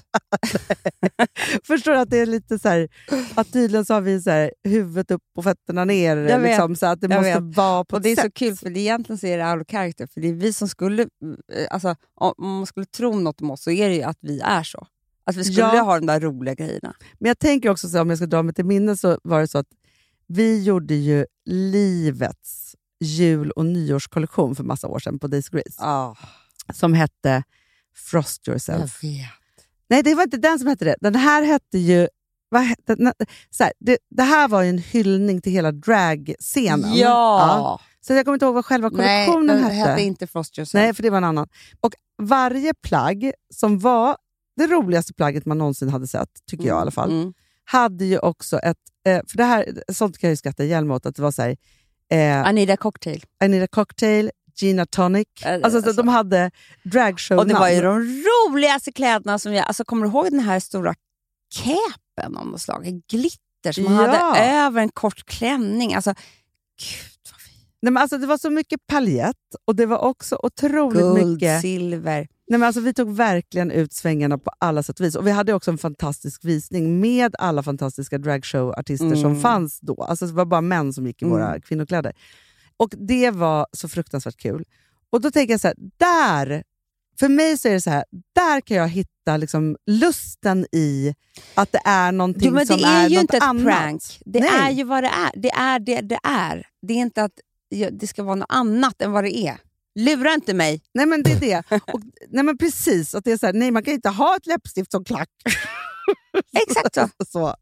Förstår 1.67 1.93
du 1.93 1.99
att 1.99 2.11
det 2.11 2.19
är 2.19 2.27
lite 2.27 2.59
så 2.59 2.69
här, 2.69 2.89
att 3.35 3.53
tydligen 3.53 3.85
så 3.85 3.95
har 3.95 4.01
vi 4.01 4.23
så 4.23 4.31
här, 4.31 4.53
huvudet 4.65 5.11
upp 5.11 5.23
och 5.37 5.45
fötterna 5.45 5.85
ner. 5.85 6.17
Jag 6.17 6.39
vet. 6.39 6.51
Liksom, 6.51 6.77
så 6.77 6.87
att 6.87 7.01
det 7.01 7.09
måste 7.09 7.41
vet. 7.41 7.57
vara 7.57 7.85
på 7.85 7.97
Och 7.97 8.03
det 8.03 8.09
är 8.09 8.13
ett 8.13 8.19
så 8.19 8.23
sätt. 8.23 8.35
kul, 8.35 8.57
för 8.57 8.71
det 8.71 8.81
egentligen 8.81 9.19
så 9.19 9.27
är 9.27 9.39
det 9.39 9.53
out 9.53 9.63
of 9.63 9.71
character. 9.71 10.07
För 10.07 10.21
det 10.21 10.29
är 10.29 10.33
vi 10.33 10.53
som 10.53 10.69
skulle... 10.69 11.03
eh, 11.03 11.67
Alltså, 11.71 11.97
om 12.15 12.33
om 12.39 12.57
man 12.57 12.67
skulle 12.67 12.87
tro 12.87 13.19
något 13.19 13.41
om 13.41 13.51
oss 13.51 13.63
så 13.63 13.71
är 13.71 13.89
det 13.89 13.95
ju 13.95 14.03
att 14.03 14.19
vi 14.21 14.41
är 14.41 14.63
så. 14.63 14.87
Att 15.27 15.37
vi 15.37 15.45
skulle 15.45 15.59
Ja. 15.77 15.83
ha 15.83 15.95
de 16.01 16.07
där 16.07 16.21
roliga 16.21 16.55
grejerna. 16.55 16.95
Men 17.19 17.29
jag 17.29 17.39
tänker 17.39 17.71
också, 17.71 17.89
så 17.89 18.01
om 18.01 18.09
jag 18.09 18.19
ska 18.19 18.27
dra 18.27 18.43
mig 18.43 18.55
till 18.55 18.65
minne, 18.65 18.97
så 18.97 19.19
var 19.25 19.41
det 19.41 19.49
så 19.49 19.59
att 19.59 19.67
vi 20.27 20.63
gjorde 20.63 20.95
ju 20.95 21.27
livets 21.45 22.77
jul 23.01 23.51
och 23.51 23.67
nyårskollektion 23.67 24.55
för 24.55 24.65
massa 24.65 24.89
år 24.89 24.99
sedan 24.99 25.19
på 25.19 25.27
Days 25.27 25.49
Grace. 25.49 25.75
Ja, 25.79 26.17
Som 26.75 26.95
hette 26.95 27.43
Frost 27.97 28.49
Yourself. 28.49 28.99
jag 29.03 29.11
vet. 29.11 29.29
Nej, 29.89 30.03
det 30.03 30.15
var 30.15 30.23
inte 30.23 30.37
den 30.37 30.59
som 30.59 30.69
hette 30.69 30.85
det. 30.85 30.97
Den 31.01 31.15
här 31.15 31.43
hette 31.43 31.79
ju... 31.79 32.09
Hette, 32.69 32.95
den? 32.95 33.13
så 33.51 33.65
här, 33.65 33.73
det, 33.81 33.99
det 34.11 34.23
här 34.23 34.49
var 34.49 34.63
ju 34.63 34.69
en 34.69 34.79
hyllning 34.79 35.41
till 35.41 35.53
hela 35.53 35.73
dragscenen. 35.73 36.95
Ja! 36.95 37.81
Så 38.01 38.13
jag 38.13 38.25
kommer 38.25 38.35
inte 38.35 38.45
ihåg 38.47 38.55
vad 38.55 38.65
själva 38.65 38.89
Nej, 38.89 39.27
kollektionen 39.27 39.57
den 39.57 39.65
hette. 39.73 39.91
hette 39.91 40.03
inte 40.03 40.27
Frost 40.27 40.59
Yourself. 40.59 40.83
Nej, 40.83 40.95
för 40.95 41.03
det 41.03 41.11
var 41.11 41.19
en 41.19 41.25
annan. 41.25 41.49
Och 41.81 41.93
varje 42.23 42.75
plagg 42.75 43.33
som 43.55 43.79
var 43.79 44.17
det 44.57 44.67
roligaste 44.67 45.15
plagget 45.15 45.47
man 45.47 45.59
någonsin 45.59 45.89
hade 45.89 46.07
sett, 46.07 46.29
tycker 46.51 46.65
jag 46.65 46.79
i 46.79 46.81
alla 46.81 46.91
fall, 46.91 47.11
Mm. 47.11 47.33
hade 47.65 48.05
ju 48.05 48.19
också 48.19 48.59
ett... 48.59 48.77
Eh, 49.07 49.21
för 49.29 49.37
det 49.37 49.45
här, 49.45 49.83
sånt 49.93 50.19
kan 50.19 50.29
jag 50.29 50.33
ju 50.33 50.37
skratta 50.37 50.65
ihjäl 50.65 50.85
mig 50.85 50.95
åt, 50.95 51.07
att 51.07 51.17
det 51.17 51.23
var 51.23 51.31
så 51.31 51.43
här, 51.43 51.57
eh, 52.13 52.47
Anita 52.47 52.77
Cocktail. 52.77 53.25
I 53.45 53.49
need 53.49 53.63
a 53.63 53.67
cocktail, 53.71 54.31
Gina 54.57 54.87
tonic. 54.87 55.27
Alltså, 55.45 55.71
så 55.71 55.77
alltså. 55.77 55.93
de 55.93 56.09
hade 56.09 56.51
dragshow 56.85 57.39
Och 57.39 57.47
det 57.47 57.55
var 57.55 57.69
ju 57.69 57.81
de 57.83 57.99
roligaste 58.01 58.93
kläderna 58.93 59.39
som 59.39 59.55
jag... 59.55 59.67
Alltså, 59.67 59.85
kommer 59.85 60.07
du 60.07 60.13
ihåg 60.13 60.25
den 60.31 60.41
här 60.41 60.61
stora 60.61 60.95
capen 61.63 62.37
av 62.37 62.47
något 62.47 62.61
slag? 62.61 63.03
Glitter 63.11 63.73
som 63.73 63.85
man 63.85 63.95
Ja. 63.95 64.01
hade 64.11 64.41
över 64.41 64.81
en 64.81 64.89
kort 64.89 65.25
klänning. 65.27 65.95
Alltså, 65.95 66.11
gud. 66.11 67.14
Nej, 67.85 67.93
men 67.93 68.01
alltså, 68.03 68.19
det 68.19 68.27
var 68.27 68.39
så 68.39 68.51
mycket 68.51 68.87
paljett 68.87 69.37
och 69.65 69.77
det 69.77 69.87
var 69.87 69.99
också 69.99 70.39
otroligt 70.43 71.01
Guld, 71.03 71.27
mycket... 71.33 71.61
silver. 71.61 72.19
Nej, 72.49 72.59
men 72.59 72.63
alltså, 72.63 72.81
vi 72.81 72.95
tog 72.95 73.17
verkligen 73.17 73.71
ut 73.71 73.93
svängarna 73.93 74.39
på 74.39 74.51
alla 74.59 74.83
sätt 74.83 75.01
och 75.01 75.07
vis. 75.07 75.15
Och 75.15 75.27
vi 75.27 75.31
hade 75.31 75.53
också 75.53 75.71
en 75.71 75.79
fantastisk 75.79 76.45
visning 76.45 77.01
med 77.01 77.35
alla 77.39 77.63
fantastiska 77.63 78.19
dragshow-artister 78.19 79.15
som 79.17 79.31
Mm. 79.31 79.41
fanns 79.41 79.81
då. 79.81 80.03
Alltså, 80.03 80.27
det 80.27 80.33
var 80.33 80.45
bara 80.45 80.61
män 80.61 80.93
som 80.93 81.07
gick 81.07 81.23
i 81.23 81.25
våra 81.25 81.49
Mm. 81.49 81.61
kvinnokläder. 81.61 82.13
Och 82.77 82.91
det 82.99 83.31
var 83.31 83.67
så 83.73 83.89
fruktansvärt 83.89 84.37
kul. 84.37 84.65
Och 85.11 85.21
då 85.21 85.31
tänker 85.31 85.53
jag 85.55 85.61
så 85.61 85.67
här, 85.69 85.77
där, 85.97 86.65
för 87.19 87.29
mig 87.29 87.59
så 87.59 87.69
är 87.69 87.73
det 87.73 87.81
så 87.81 87.91
här, 87.91 88.05
där 88.35 88.61
kan 88.61 88.77
jag 88.77 88.89
hitta 88.89 89.37
liksom 89.37 89.77
lusten 89.87 90.67
i 90.73 91.15
att 91.55 91.73
det 91.73 91.81
är 91.85 92.13
någonting 92.13 92.49
Jo, 92.49 92.55
men 92.55 92.67
som 92.67 92.77
det 92.77 92.85
är, 92.87 93.09
ju 93.09 93.15
något 93.15 93.21
inte 93.23 93.37
ett 93.37 93.43
annat. 93.43 93.65
prank. 93.65 94.03
Det 94.25 94.41
Nej. 94.41 94.51
är 94.63 94.71
ju 94.71 94.85
vad 94.85 95.03
det 95.05 95.09
är. 95.09 95.41
Det 95.41 95.51
är 95.51 95.79
det 95.79 96.01
det 96.01 96.19
är. 96.23 96.67
Det 96.83 96.95
är 96.95 96.99
inte 96.99 97.25
att 97.25 97.33
det 97.93 98.07
ska 98.07 98.23
vara 98.23 98.35
något 98.35 98.47
annat 98.53 99.03
än 99.03 99.13
vad 99.13 99.25
det 99.25 99.37
är. 99.37 99.59
Lura 99.95 100.35
inte 100.35 100.55
mig. 100.55 100.83
Nej 100.95 101.07
men 101.07 101.23
det 101.23 101.33
är 101.33 101.41
det. 101.41 101.63
Och, 101.93 102.01
nej 102.29 102.45
men 102.45 102.59
precis, 102.59 103.15
att 103.15 103.25
det 103.25 103.33
är 103.33 103.39
så 103.39 103.47
här, 103.47 103.53
nej 103.53 103.71
man 103.71 103.83
kan 103.83 103.95
inte 103.95 104.09
ha 104.09 104.37
ett 104.37 104.47
läppstift 104.47 104.91
som 104.93 105.05
klack. 105.05 105.31
Exakt 106.69 106.95
så. 106.95 107.09
så. 107.27 107.55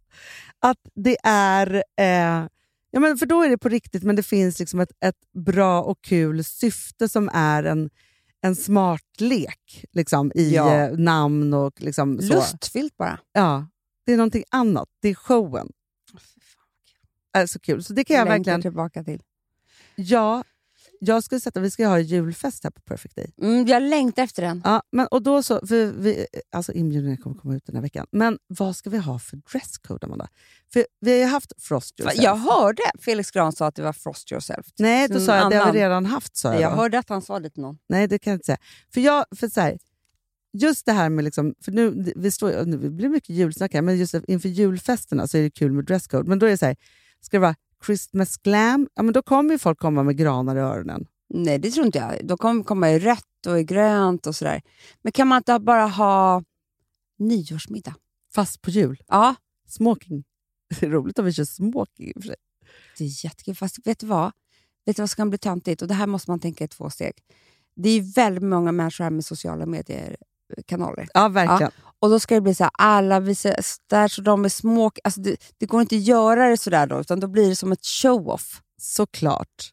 Att 0.59 0.79
det 0.95 1.17
är... 1.25 1.75
Eh, 1.75 2.47
ja, 2.91 3.01
men 3.01 3.19
för 3.19 3.27
då 3.27 3.43
är 3.43 3.49
det 3.49 3.59
på 3.59 3.69
riktigt, 3.69 4.03
men 4.03 4.17
det 4.17 4.23
finns 4.23 4.59
liksom 4.59 4.81
ett, 4.81 4.93
ett 5.05 5.33
bra 5.35 5.83
och 5.83 6.03
kul 6.03 6.45
syfte 6.45 7.09
som 7.09 7.31
är 7.33 7.65
en, 7.65 7.91
en 8.41 8.57
smart 8.57 9.21
lek 9.21 9.85
liksom, 9.93 10.33
i 10.35 10.55
Ja. 10.55 10.75
eh, 10.75 10.93
namn 10.99 11.55
och 11.55 11.81
liksom 11.81 12.21
så. 12.23 12.35
Lustfyllt 12.35 12.97
bara. 12.97 13.19
Ja, 13.33 13.67
det 14.07 14.13
är 14.13 14.17
någonting 14.17 14.45
annat. 14.51 14.89
Det 15.03 15.09
är 15.09 15.15
showen. 15.15 15.69
är 17.33 17.47
så 17.47 17.59
kul. 17.59 17.85
Så 17.85 17.93
det 17.93 18.05
kan 18.05 18.17
jag 18.17 18.25
Längtar 18.25 18.39
verkligen... 18.39 18.63
tillbaka 18.63 19.05
till. 19.05 19.23
Ja, 19.97 20.45
jag 21.01 21.25
skulle 21.25 21.41
sätta, 21.41 21.61
vi 21.61 21.71
ska 21.71 21.83
ju 21.83 21.89
ha 21.89 21.99
julfest 21.99 22.65
här 22.65 22.71
på 22.71 22.81
Perfect 22.81 23.17
Day. 23.17 23.33
Mm, 23.43 23.67
jag 23.67 23.83
längtar 23.83 24.23
efter 24.23 24.43
den. 24.43 24.63
Ja, 24.65 24.83
men, 24.93 25.07
och 25.07 25.23
då 25.23 25.43
så, 25.43 25.67
för 25.67 25.87
vi, 25.87 26.27
alltså 26.53 26.73
inbjudningen 26.73 27.17
kommer 27.17 27.37
komma 27.37 27.55
ut 27.57 27.67
den 27.67 27.75
här 27.75 27.83
veckan. 27.83 28.07
Men 28.13 28.39
vad 28.47 28.77
ska 28.77 28.91
vi 28.91 28.99
ha 28.99 29.19
för 29.19 29.37
dresscode, 29.37 30.07
Amanda? 30.07 30.29
För 30.73 30.87
vi 31.01 31.11
har 31.11 31.19
ju 31.19 31.25
haft 31.25 31.53
Frost 31.63 32.01
Yourself. 32.01 32.25
Jag 32.25 32.37
hörde 32.37 32.83
Felix 33.01 33.31
Gran 33.31 33.53
sa 33.53 33.67
att 33.67 33.75
det 33.75 33.83
var 33.83 33.93
Frost 33.93 34.33
yourself. 34.33 34.67
Nej, 34.79 35.09
då 35.09 35.15
En 35.15 35.21
sa 35.27 35.37
jag 35.37 35.51
det 35.51 35.57
har 35.57 35.73
vi 35.73 35.79
redan 35.79 36.07
haft. 36.07 36.37
Sa 36.37 36.53
jag 36.53 36.63
Jag 36.63 36.73
då. 36.73 36.77
hörde 36.77 36.99
att 36.99 37.09
han 37.09 37.23
sa 37.23 37.41
det 37.41 37.51
till 37.51 37.63
någon. 37.63 37.79
Nej, 37.89 38.07
det 38.09 38.19
kan 38.19 38.31
jag 38.31 38.37
inte 38.37 38.47
säga. 38.47 38.59
För 38.95 39.01
jag, 39.01 39.25
för 39.37 39.49
så 39.49 39.61
här, 39.61 39.79
just 40.53 40.87
det 40.87 40.93
här 40.93 41.09
med, 41.09 41.25
liksom, 41.25 41.55
för 41.65 41.73
nu, 41.73 42.13
vi 42.17 42.31
står, 42.31 42.65
nu 42.65 42.91
blir 42.91 43.09
mycket 43.09 43.31
julsnack 43.31 43.75
här, 43.75 43.83
men 43.83 43.97
just 43.99 44.15
inför 44.15 44.49
julfesterna 44.49 45.29
så 45.29 45.39
är 45.39 45.43
det 45.43 45.51
kul 45.51 45.73
med 45.73 45.85
dresscode. 45.85 46.29
Men 46.29 46.39
då 46.39 46.47
är 46.47 46.51
det 46.51 46.59
så 46.59 46.67
här, 46.67 46.77
ska 47.21 47.37
det 47.37 47.41
vara 47.41 47.55
Christmas 47.87 48.37
glam? 48.37 48.89
Ja, 48.95 49.03
men 49.03 49.13
då 49.13 49.23
kommer 49.23 49.53
ju 49.53 49.59
folk 49.59 49.79
komma 49.79 50.03
med 50.03 50.17
granar 50.17 50.57
i 50.57 50.59
öronen. 50.59 51.07
Nej, 51.35 51.59
det 51.59 51.71
tror 51.71 51.87
inte 51.87 51.99
jag. 51.99 52.27
De 52.27 52.39
kommer 52.39 52.65
komma 52.65 52.91
i 52.91 52.99
rött 52.99 53.47
och 53.47 53.61
i 53.61 53.65
grönt 53.65 54.27
och 54.27 54.37
sådär. 54.37 54.63
Men 55.03 55.13
kan 55.13 55.29
man 55.29 55.37
inte 55.37 55.59
bara 55.59 55.87
ha 55.87 56.43
nyårsmiddag? 57.19 57.95
Fast 58.35 58.63
på 58.63 58.71
jul. 58.71 59.03
Ja, 59.09 59.35
Smoking. 59.69 60.25
Det 60.81 60.87
är 60.87 60.91
roligt 60.91 61.19
om 61.19 61.25
vi 61.25 61.33
kör 61.33 61.45
smoking 61.45 62.09
i 62.09 62.13
och 62.17 62.23
för 62.23 62.27
sig. 62.29 62.37
det 62.99 63.05
är 63.05 63.25
jättekul. 63.25 63.55
Fast 63.55 63.87
vet 63.87 63.99
du 63.99 64.07
vad? 64.07 64.33
Vet 64.87 64.97
du 64.97 65.03
vad 65.03 65.11
som 65.11 65.17
kan 65.17 65.31
bli 65.31 65.39
töntigt? 65.39 65.83
Och 65.83 65.89
det 65.89 65.95
här 65.95 66.07
måste 66.07 66.31
man 66.31 66.41
tänka 66.41 66.65
i 66.65 66.69
två 66.69 66.91
steg. 66.91 67.13
Det 67.75 67.89
är 67.91 68.15
väldigt 68.15 68.45
många 68.45 68.73
människor 68.73 69.05
här 69.05 69.11
med 69.11 69.25
sociala 69.25 69.67
medier-kanaler. 69.67 71.09
Ja, 71.15 71.29
verkligen. 71.29 71.73
Och 72.03 72.11
då 72.11 72.21
ska 72.21 72.35
det 72.35 72.41
bli 72.41 72.55
så 72.55 72.65
här, 72.65 72.71
alla 72.79 73.21
visar 73.21 73.55
där 73.91 74.09
så 74.09 74.23
de 74.23 74.45
är 74.45 74.49
små. 74.49 74.91
Alltså 75.05 75.21
det, 75.21 75.37
det 75.59 75.67
går 75.67 75.81
inte 75.81 75.97
att 75.97 76.03
göra 76.03 76.49
det 76.49 76.57
sådär 76.57 76.87
då, 76.87 77.01
utan 77.01 77.21
då 77.21 77.29
blir 77.29 77.49
det 77.49 77.57
som 77.57 77.73
ett 77.73 77.85
show-off. 77.87 78.61
Såklart. 78.81 79.73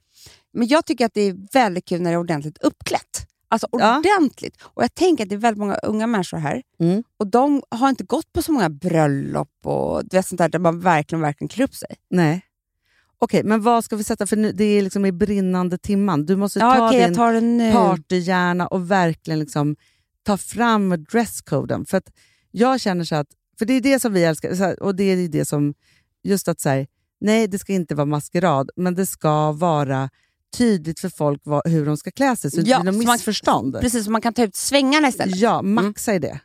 Men 0.53 0.67
jag 0.67 0.85
tycker 0.85 1.05
att 1.05 1.13
det 1.13 1.21
är 1.21 1.53
väldigt 1.53 1.85
kul 1.85 2.01
när 2.01 2.09
det 2.11 2.15
är 2.15 2.19
ordentligt 2.19 2.57
uppklätt. 2.57 3.25
Alltså 3.49 3.67
Ja. 3.71 3.97
ordentligt. 3.97 4.61
Och 4.61 4.83
jag 4.83 4.95
tänker 4.95 5.23
att 5.23 5.29
det 5.29 5.35
är 5.35 5.39
väldigt 5.39 5.59
många 5.59 5.75
unga 5.75 6.07
människor 6.07 6.37
här. 6.37 6.61
Mm. 6.79 7.03
Och 7.19 7.27
de 7.27 7.63
har 7.69 7.89
inte 7.89 8.03
gått 8.03 8.33
på 8.33 8.41
så 8.41 8.51
många 8.51 8.69
bröllop 8.69 9.49
och 9.63 10.05
du 10.05 10.17
vet, 10.17 10.27
sånt 10.27 10.37
där, 10.37 10.49
där 10.49 10.59
man 10.59 10.79
verkligen, 10.79 11.21
verkligen 11.21 11.49
klär 11.49 11.63
upp 11.65 11.75
sig. 11.75 11.95
Nej. 12.09 12.41
Okej, 13.21 13.43
men 13.43 13.61
vad 13.61 13.85
ska 13.85 13.95
vi 13.95 14.03
sätta? 14.03 14.27
För 14.27 14.35
nu, 14.35 14.51
det 14.51 14.63
är 14.63 14.81
liksom 14.81 15.05
i 15.05 15.11
brinnande 15.11 15.77
timman. 15.77 16.25
Du 16.25 16.35
måste 16.35 16.59
Ja, 16.59 16.75
ta 16.75 16.87
okej, 16.87 17.05
din 17.05 17.73
partyhjärna 17.73 18.67
och 18.67 18.91
verkligen 18.91 19.39
liksom 19.39 19.75
ta 20.29 20.37
fram 20.37 21.03
dresscoden. 21.03 21.85
För 21.85 21.97
att 21.97 22.09
jag 22.51 22.79
känner 22.81 23.03
så 23.03 23.15
att, 23.15 23.27
för 23.59 23.65
det 23.65 23.73
är 23.73 23.81
det 23.81 23.99
som 23.99 24.13
vi 24.13 24.23
älskar, 24.23 24.55
så 24.55 24.83
och 24.85 24.95
det 24.95 25.03
är 25.03 25.27
det 25.27 25.45
som, 25.45 25.73
just 26.23 26.47
att 26.47 26.59
säga, 26.59 26.87
nej 27.21 27.47
det 27.47 27.59
ska 27.59 27.73
inte 27.73 27.95
vara 27.95 28.05
maskerad, 28.05 28.69
men 28.75 28.95
det 28.95 29.05
ska 29.05 29.51
vara 29.51 30.09
tydligt 30.57 30.99
för 30.99 31.09
folk 31.09 31.41
vad, 31.43 31.67
hur 31.67 31.85
de 31.85 31.97
ska 31.97 32.11
klä 32.11 32.35
sig, 32.35 32.51
så 32.51 32.61
det 32.61 32.69
Ja, 32.69 32.77
inte 32.77 32.83
blir 32.83 32.91
så 32.91 32.97
något 32.97 33.05
man- 33.07 33.13
missförstånd. 33.13 33.77
Precis, 33.81 34.05
så 34.05 34.11
man 34.11 34.21
kan 34.21 34.33
ta 34.33 34.43
ut 34.43 34.55
svängarna 34.55 35.07
istället. 35.07 35.35
Ja, 35.35 35.61
maxa 35.61 36.15
i 36.15 36.19
det. 36.19 36.39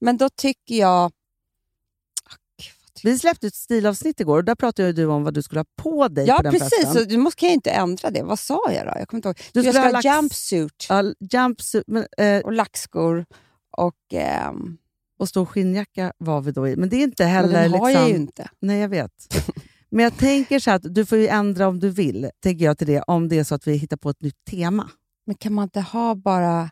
Men 0.00 0.16
då 0.16 0.28
tycker 0.28 0.74
jag... 0.74 1.04
Ah, 1.04 2.36
gud, 2.62 2.74
vad 2.84 2.89
trevligt. 2.89 2.89
Vi 3.04 3.18
släppte 3.18 3.46
ett 3.46 3.54
stilavsnitt 3.54 4.20
igår 4.20 4.36
och 4.38 4.44
där 4.44 4.54
pratade 4.54 4.88
ju 4.88 4.92
du 4.92 5.06
om 5.06 5.24
vad 5.24 5.34
du 5.34 5.42
skulle 5.42 5.60
ha 5.60 5.64
på 5.76 6.08
dig 6.08 6.26
Ja, 6.26 6.36
på 6.36 6.42
den 6.42 6.52
precis. 6.52 6.68
festen. 6.70 6.92
Så 6.94 7.04
du 7.04 7.16
måste, 7.16 7.40
kan 7.40 7.48
jag 7.48 7.54
inte 7.54 7.70
ändra 7.70 8.10
det. 8.10 8.22
Vad 8.22 8.38
sa 8.38 8.60
jag 8.72 8.86
då? 8.86 8.92
Jag 8.96 9.08
kommer 9.08 9.18
inte 9.18 9.28
ihåg. 9.28 9.38
Du 9.52 9.60
jag 9.62 9.74
skulle 9.74 9.86
ha 9.86 9.92
lax- 9.92 10.04
jumpsuit 10.04 10.86
Ja, 10.88 11.02
jumpsuit, 11.32 11.84
men, 11.86 12.06
eh, 12.18 12.40
och 12.40 12.52
lackskor. 12.52 13.26
Och, 13.70 13.94
ehm, 14.12 14.76
och 15.18 15.28
stor 15.28 15.46
skinnjacka 15.46 16.12
var 16.18 16.40
vi 16.40 16.52
då 16.52 16.68
i. 16.68 16.76
Men 16.76 16.88
det 16.88 16.96
är 16.96 17.02
inte 17.02 17.22
men 17.24 17.32
heller... 17.32 17.62
den 17.62 17.70
har 17.72 17.88
liksom, 17.88 18.02
jag 18.02 18.10
ju 18.10 18.16
inte. 18.16 18.48
Nej, 18.60 18.78
jag 18.80 18.88
vet. 18.88 19.44
Men 19.92 20.04
jag 20.04 20.16
tänker 20.16 20.58
så 20.58 20.70
att 20.70 20.82
du 20.94 21.06
får 21.06 21.18
ju 21.18 21.28
ändra 21.28 21.68
om 21.68 21.80
du 21.80 21.90
vill, 21.90 22.30
tänker 22.42 22.64
jag 22.64 22.78
till 22.78 22.86
det, 22.86 23.02
om 23.02 23.28
det 23.28 23.38
är 23.38 23.44
så 23.44 23.54
att 23.54 23.66
vi 23.66 23.76
hittar 23.76 23.96
på 23.96 24.10
ett 24.10 24.22
nytt 24.22 24.44
tema. 24.50 24.90
Men 25.26 25.34
kan 25.36 25.52
man 25.52 25.62
inte 25.62 25.80
ha 25.80 26.14
bara 26.14 26.70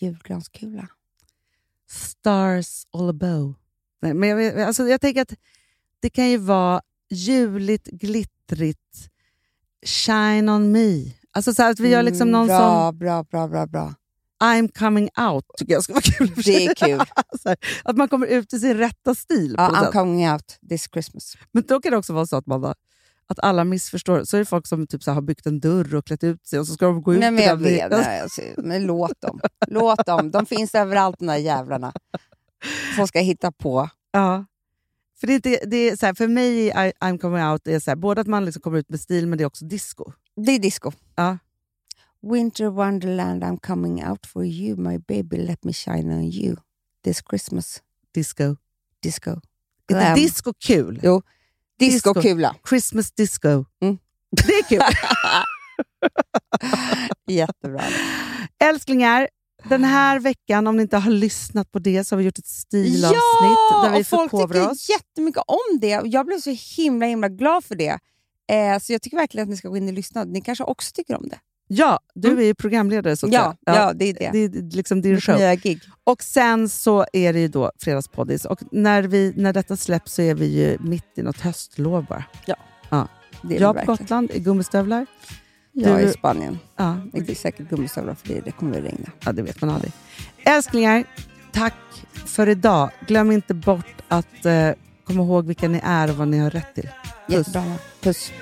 julgranskula? 0.00 0.88
Stars 1.90 2.86
all 2.92 3.08
above. 3.08 3.54
Nej, 4.02 4.14
men 4.14 4.28
jag, 4.28 4.60
alltså 4.60 4.88
jag 4.88 5.00
tänker 5.00 5.22
att 5.22 5.34
det 6.00 6.10
kan 6.10 6.28
ju 6.28 6.36
vara 6.36 6.80
juligt, 7.10 7.86
glittrigt, 7.86 9.10
shine 9.86 10.48
on 10.48 10.72
me. 10.72 11.12
Alltså 11.32 11.54
så 11.54 11.62
att 11.62 11.80
vi 11.80 11.88
gör 11.88 12.02
liksom 12.02 12.30
någon 12.30 12.50
Mm, 12.50 12.58
bra, 12.58 12.88
som 12.90 12.98
bra, 12.98 13.22
bra, 13.24 13.48
bra, 13.48 13.66
bra. 13.66 13.94
I'm 14.44 14.78
coming 14.78 15.08
out, 15.30 15.44
tycker 15.58 15.72
jag 15.72 15.82
skulle 15.82 15.94
vara 15.94 16.02
kul. 16.18 16.32
Det 16.44 16.66
är 16.66 16.74
kul. 16.74 16.98
här, 17.44 17.56
att 17.84 17.96
man 17.96 18.08
kommer 18.08 18.26
ut 18.26 18.52
i 18.52 18.58
sin 18.60 18.76
rätta 18.76 19.14
stil. 19.14 19.56
på 19.56 19.62
Ja, 19.62 19.68
I'm 19.70 19.84
sätt. 19.84 19.92
coming 19.92 20.30
out 20.32 20.58
this 20.68 20.88
Christmas. 20.92 21.36
Men 21.52 21.64
då 21.68 21.80
kan 21.80 21.92
det 21.92 21.98
också 21.98 22.12
vara 22.12 22.26
så 22.26 22.36
att, 22.36 22.46
man, 22.46 22.60
bara- 22.60 22.74
att 23.26 23.38
alla 23.38 23.64
missförstår. 23.64 24.24
Så 24.24 24.36
är 24.36 24.38
det 24.38 24.44
folk 24.44 24.66
som 24.66 24.86
typ 24.86 25.02
så 25.02 25.12
har 25.12 25.20
byggt 25.22 25.46
en 25.46 25.60
dörr 25.60 25.94
och 25.94 26.06
klätt 26.06 26.24
ut 26.24 26.46
sig 26.46 26.58
och 26.58 26.66
så 26.66 26.74
ska 26.74 26.86
de 26.86 27.02
gå 27.02 27.14
ut 27.14 27.20
Nej, 27.20 27.30
men 27.30 27.44
jag 27.44 27.56
vet. 27.56 27.90
Nej, 27.90 28.20
alltså, 28.20 28.40
men 28.56 28.82
låt 28.86 29.20
dem. 29.20 29.40
Låt 29.66 30.06
dem. 30.06 30.30
De 30.30 30.46
finns 30.46 30.74
överallt, 30.74 31.18
de 31.18 31.26
där 31.26 31.36
jävlarna. 31.36 31.92
Som 32.96 33.06
ska 33.08 33.18
hitta 33.20 33.52
på. 33.52 33.90
Ja. 34.12 34.44
För, 35.20 35.26
det, 35.26 35.34
inte- 35.34 35.60
det 35.66 35.76
är 35.76 35.96
så 35.96 36.06
här, 36.06 36.14
för 36.14 36.28
mig 36.28 36.66
i 36.66 36.72
I'm 36.72 37.18
coming 37.18 37.42
out 37.44 37.66
är 37.66 37.80
så 37.80 37.90
här, 37.90 37.96
både 37.96 38.20
att 38.20 38.26
man 38.26 38.44
liksom 38.44 38.62
kommer 38.62 38.78
ut 38.78 38.88
med 38.90 39.00
stil, 39.00 39.26
men 39.26 39.38
det 39.38 39.44
är 39.44 39.46
också 39.46 39.64
disco. 39.64 40.12
Det 40.36 40.52
är 40.52 40.58
disco. 40.58 40.92
Ja. 41.16 41.38
Winter 42.22 42.66
wonderland 42.66 43.44
I'm 43.44 43.58
coming 43.66 44.06
out 44.08 44.26
for 44.26 44.44
you 44.44 44.76
my 44.76 44.98
baby 44.98 45.36
let 45.36 45.64
me 45.64 45.72
shine 45.72 46.14
on 46.14 46.22
you 46.24 46.56
this 47.04 47.22
Christmas 47.30 47.82
Disco. 48.14 48.56
disco. 49.02 49.30
Inte 49.30 49.44
Glam. 50.04 50.14
disco 50.14 50.52
kul? 50.58 51.00
Jo, 51.02 51.22
Disco. 51.78 52.12
disco-kula. 52.12 52.56
Christmas 52.68 53.12
disco. 53.12 53.64
Mm. 53.82 53.98
Det 54.30 54.52
är 54.52 54.62
kul. 54.68 54.80
Jättebra. 57.34 57.82
Älsklingar, 58.58 59.28
den 59.68 59.84
här 59.84 60.20
veckan, 60.20 60.66
om 60.66 60.76
ni 60.76 60.82
inte 60.82 60.96
har 60.96 61.10
lyssnat 61.10 61.72
på 61.72 61.78
det, 61.78 62.04
så 62.04 62.14
har 62.14 62.18
vi 62.18 62.24
gjort 62.24 62.38
ett 62.38 62.46
stilavsnitt 62.46 63.18
Ja, 63.70 63.82
där 63.84 63.96
vi 63.96 64.02
och 64.02 64.06
folk 64.06 64.30
tycker 64.30 64.70
oss. 64.70 64.88
jättemycket 64.88 65.42
om 65.46 65.78
det. 65.80 66.00
Jag 66.04 66.26
blev 66.26 66.38
så 66.40 66.56
himla 66.76 67.06
himla 67.06 67.28
glad 67.28 67.64
för 67.64 67.74
det. 67.74 67.98
Eh, 68.52 68.78
så 68.80 68.92
jag 68.92 69.02
tycker 69.02 69.16
verkligen 69.16 69.42
att 69.44 69.50
ni 69.50 69.56
ska 69.56 69.68
gå 69.68 69.76
in 69.76 69.88
och 69.88 69.94
lyssna. 69.94 70.24
Ni 70.24 70.40
kanske 70.40 70.64
också 70.64 70.90
tycker 70.94 71.16
om 71.16 71.28
det. 71.28 71.38
Ja, 71.72 71.98
du 72.14 72.28
Mm. 72.28 72.40
är 72.40 72.44
ju 72.44 72.54
programledare 72.54 73.16
så 73.16 73.26
Ja, 73.30 73.56
säga. 73.66 73.76
ja, 73.78 73.92
det 73.92 74.04
är 74.04 74.14
det. 74.14 74.30
Det 74.32 74.38
är 74.58 74.76
liksom 74.76 75.02
din 75.02 75.20
show. 75.20 75.36
nya 75.36 75.54
gig. 75.54 75.80
Och 76.04 76.22
sen 76.22 76.68
så 76.68 77.06
är 77.12 77.32
det 77.32 77.40
ju 77.40 77.48
då 77.48 77.72
Fredagspoddis 77.78 78.44
och 78.44 78.60
när, 78.72 79.02
vi, 79.02 79.32
när 79.36 79.52
detta 79.52 79.76
släpps 79.76 80.12
så 80.14 80.22
är 80.22 80.34
vi 80.34 80.46
ju 80.46 80.78
mitt 80.80 81.18
i 81.18 81.22
något 81.22 81.40
höstlov 81.40 82.04
bara. 82.06 82.24
Det 83.42 83.56
är 83.56 83.60
Jag 83.60 83.76
på. 83.76 83.84
Gotland 83.86 84.30
i 84.34 84.40
gummistövlar. 84.40 85.06
Jag 85.88 86.02
är 86.02 86.06
i 86.06 86.12
Spanien. 86.12 86.58
Ja, 86.76 86.96
Det 87.12 87.30
är 87.30 87.34
säkert 87.34 87.68
gummistövlar 87.70 88.14
för 88.14 88.28
det, 88.28 88.40
det 88.40 88.52
kommer 88.52 88.78
att 88.78 88.84
regna. 88.84 89.08
ja, 89.24 89.32
det 89.32 89.42
vet 89.42 89.60
man 89.60 89.70
aldrig. 89.70 89.92
Älsklingar, 90.44 91.04
tack 91.52 91.74
för 92.26 92.48
idag. 92.48 92.90
Glöm 93.06 93.30
inte 93.32 93.54
bort 93.54 93.86
att 94.08 94.44
eh, 94.46 94.70
komma 95.04 95.22
ihåg 95.22 95.46
vilka 95.46 95.68
ni 95.68 95.80
är 95.84 96.10
och 96.10 96.16
vad 96.16 96.28
ni 96.28 96.38
har 96.38 96.50
rätt 96.50 96.74
till. 96.74 96.88
Puss. 97.28 97.36
Jättebra. 97.36 97.64
Puss. 98.00 98.32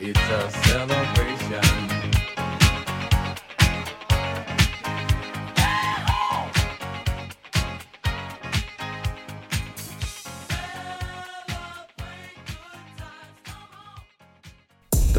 It's 0.00 0.18
a 0.30 0.50
celebration. 0.64 1.21